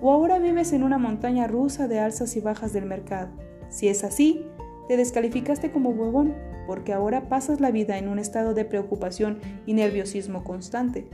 ¿O 0.00 0.10
ahora 0.10 0.38
vives 0.38 0.72
en 0.72 0.82
una 0.82 0.96
montaña 0.96 1.46
rusa 1.46 1.88
de 1.88 1.98
alzas 1.98 2.34
y 2.36 2.40
bajas 2.40 2.72
del 2.72 2.86
mercado? 2.86 3.28
Si 3.68 3.88
es 3.88 4.02
así, 4.02 4.46
te 4.88 4.96
descalificaste 4.96 5.72
como 5.72 5.90
huevón, 5.90 6.34
porque 6.66 6.94
ahora 6.94 7.28
pasas 7.28 7.60
la 7.60 7.70
vida 7.70 7.98
en 7.98 8.08
un 8.08 8.18
estado 8.18 8.54
de 8.54 8.64
preocupación 8.64 9.40
y 9.66 9.74
nerviosismo 9.74 10.42
constante. 10.42 11.06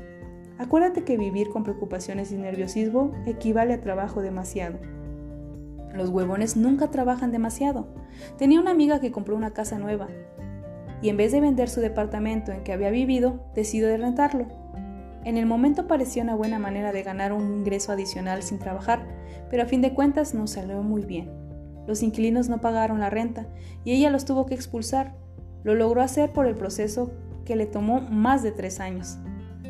Acuérdate 0.56 1.02
que 1.02 1.16
vivir 1.16 1.48
con 1.48 1.64
preocupaciones 1.64 2.30
y 2.30 2.36
nerviosismo 2.36 3.10
equivale 3.26 3.74
a 3.74 3.80
trabajo 3.80 4.22
demasiado. 4.22 4.78
Los 5.94 6.10
huevones 6.10 6.56
nunca 6.56 6.92
trabajan 6.92 7.32
demasiado. 7.32 7.88
Tenía 8.38 8.60
una 8.60 8.70
amiga 8.70 9.00
que 9.00 9.10
compró 9.10 9.34
una 9.34 9.52
casa 9.52 9.80
nueva 9.80 10.06
y 11.02 11.08
en 11.08 11.16
vez 11.16 11.32
de 11.32 11.40
vender 11.40 11.68
su 11.68 11.80
departamento 11.80 12.52
en 12.52 12.62
que 12.62 12.72
había 12.72 12.90
vivido, 12.90 13.44
decidió 13.54 13.88
de 13.88 13.96
rentarlo. 13.98 14.46
En 15.24 15.36
el 15.36 15.46
momento 15.46 15.86
parecía 15.86 16.22
una 16.22 16.34
buena 16.34 16.58
manera 16.58 16.92
de 16.92 17.02
ganar 17.02 17.32
un 17.32 17.58
ingreso 17.58 17.92
adicional 17.92 18.42
sin 18.42 18.58
trabajar, 18.58 19.06
pero 19.50 19.62
a 19.62 19.66
fin 19.66 19.82
de 19.82 19.92
cuentas 19.92 20.34
no 20.34 20.46
salió 20.46 20.82
muy 20.82 21.04
bien. 21.04 21.30
Los 21.86 22.02
inquilinos 22.02 22.48
no 22.48 22.60
pagaron 22.60 23.00
la 23.00 23.10
renta 23.10 23.46
y 23.84 23.92
ella 23.92 24.10
los 24.10 24.24
tuvo 24.24 24.46
que 24.46 24.54
expulsar. 24.54 25.14
Lo 25.64 25.74
logró 25.74 26.02
hacer 26.02 26.32
por 26.32 26.46
el 26.46 26.54
proceso 26.54 27.12
que 27.44 27.56
le 27.56 27.66
tomó 27.66 28.00
más 28.00 28.42
de 28.42 28.52
tres 28.52 28.78
años. 28.78 29.18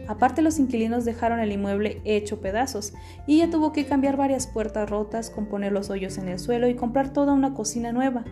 Aparte 0.09 0.41
los 0.41 0.59
inquilinos 0.59 1.05
dejaron 1.05 1.39
el 1.39 1.53
inmueble 1.53 2.01
hecho 2.05 2.41
pedazos 2.41 2.95
y 3.27 3.37
ella 3.37 3.51
tuvo 3.51 3.73
que 3.73 3.85
cambiar 3.85 4.17
varias 4.17 4.47
puertas 4.47 4.89
rotas, 4.89 5.31
componer 5.31 5.71
los 5.71 5.91
hoyos 5.91 6.17
en 6.19 6.29
el 6.29 6.39
suelo 6.39 6.67
y 6.67 6.75
comprar 6.75 7.13
toda 7.13 7.35
una 7.35 7.53
cocina 7.53 7.93
nueva. 7.93 8.25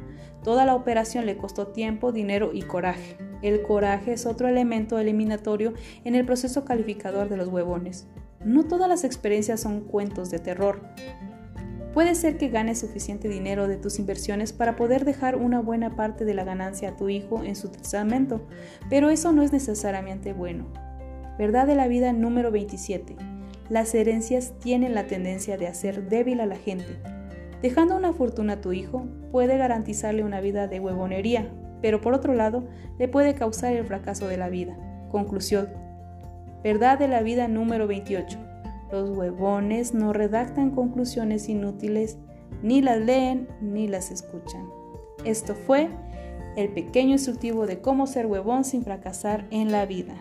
Toda 0.47 0.64
la 0.64 0.76
operación 0.76 1.26
le 1.26 1.36
costó 1.36 1.66
tiempo, 1.66 2.12
dinero 2.12 2.53
y 2.53 2.62
coraje. 2.62 3.16
El 3.42 3.62
coraje 3.62 4.12
es 4.12 4.26
otro 4.26 4.47
elemento 4.47 4.97
eliminatorio 4.97 5.74
en 6.05 6.14
el 6.14 6.24
proceso 6.24 6.64
calificador 6.64 7.28
de 7.28 7.36
los 7.36 7.49
huevones. 7.49 8.07
No 8.44 8.62
todas 8.62 8.88
las 8.88 9.03
experiencias 9.03 9.59
son 9.59 9.80
cuentos 9.80 10.30
de 10.30 10.38
terror. 10.38 10.82
Puede 11.92 12.14
ser 12.14 12.38
que 12.38 12.49
ganes 12.49 12.78
suficiente 12.78 13.28
dinero 13.28 13.66
de 13.66 13.76
tus 13.76 13.99
inversiones 13.99 14.53
para 14.53 14.76
poder 14.76 15.05
dejar 15.05 15.34
una 15.34 15.59
buena 15.59 15.97
parte 15.97 16.24
de 16.24 16.34
la 16.34 16.44
ganancia 16.44 16.90
a 16.90 16.97
tu 16.97 17.09
hijo 17.09 17.42
en 17.42 17.57
su 17.57 17.70
testamento, 17.70 18.47
pero 18.88 19.11
eso 19.11 19.32
no 19.32 19.42
es 19.42 19.53
necesariamente 19.53 20.32
bueno. 20.32 20.68
Verdad 21.40 21.66
de 21.66 21.74
la 21.74 21.88
vida 21.88 22.12
número 22.12 22.53
27. 22.53 23.16
Las 23.68 23.92
herencias 23.97 24.55
tienen 24.61 24.94
la 24.94 25.09
tendencia 25.09 25.59
de 25.59 25.66
hacer 25.66 26.09
débil 26.09 26.38
a 26.38 26.47
la 26.47 26.55
gente. 26.55 27.16
Dejando 27.63 27.97
una 27.97 28.13
fortuna 28.13 28.55
a 28.55 28.61
tu 28.61 28.73
hijo 28.73 29.07
puede 29.33 29.57
garantizarle 29.57 30.25
una 30.25 30.41
vida 30.41 30.69
de 30.69 30.81
huevonería, 30.81 31.51
pero 31.81 32.01
por 32.01 32.15
otro 32.15 32.35
lado 32.35 32.65
le 32.99 33.09
puede 33.09 33.35
causar 33.35 33.73
el 33.73 33.85
fracaso 33.85 34.29
de 34.29 34.37
la 34.37 34.49
vida. 34.49 34.77
Conclusión. 35.11 35.69
Verdad 36.63 36.99
de 36.99 37.09
la 37.09 37.23
vida 37.23 37.49
número 37.49 37.87
28. 37.87 38.39
Los 38.93 39.11
huevones 39.11 39.95
no 39.95 40.13
redactan 40.13 40.71
conclusiones 40.71 41.49
inútiles, 41.49 42.19
ni 42.63 42.83
las 42.83 42.99
leen 42.99 43.49
ni 43.61 43.89
las 43.89 44.11
escuchan. 44.11 44.69
Esto 45.25 45.55
fue 45.55 45.89
el 46.57 46.71
pequeño 46.71 47.13
instructivo 47.13 47.67
de 47.67 47.81
cómo 47.81 48.07
ser 48.07 48.27
huevón 48.27 48.65
sin 48.65 48.83
fracasar 48.83 49.47
en 49.51 49.73
la 49.73 49.87
vida. 49.87 50.15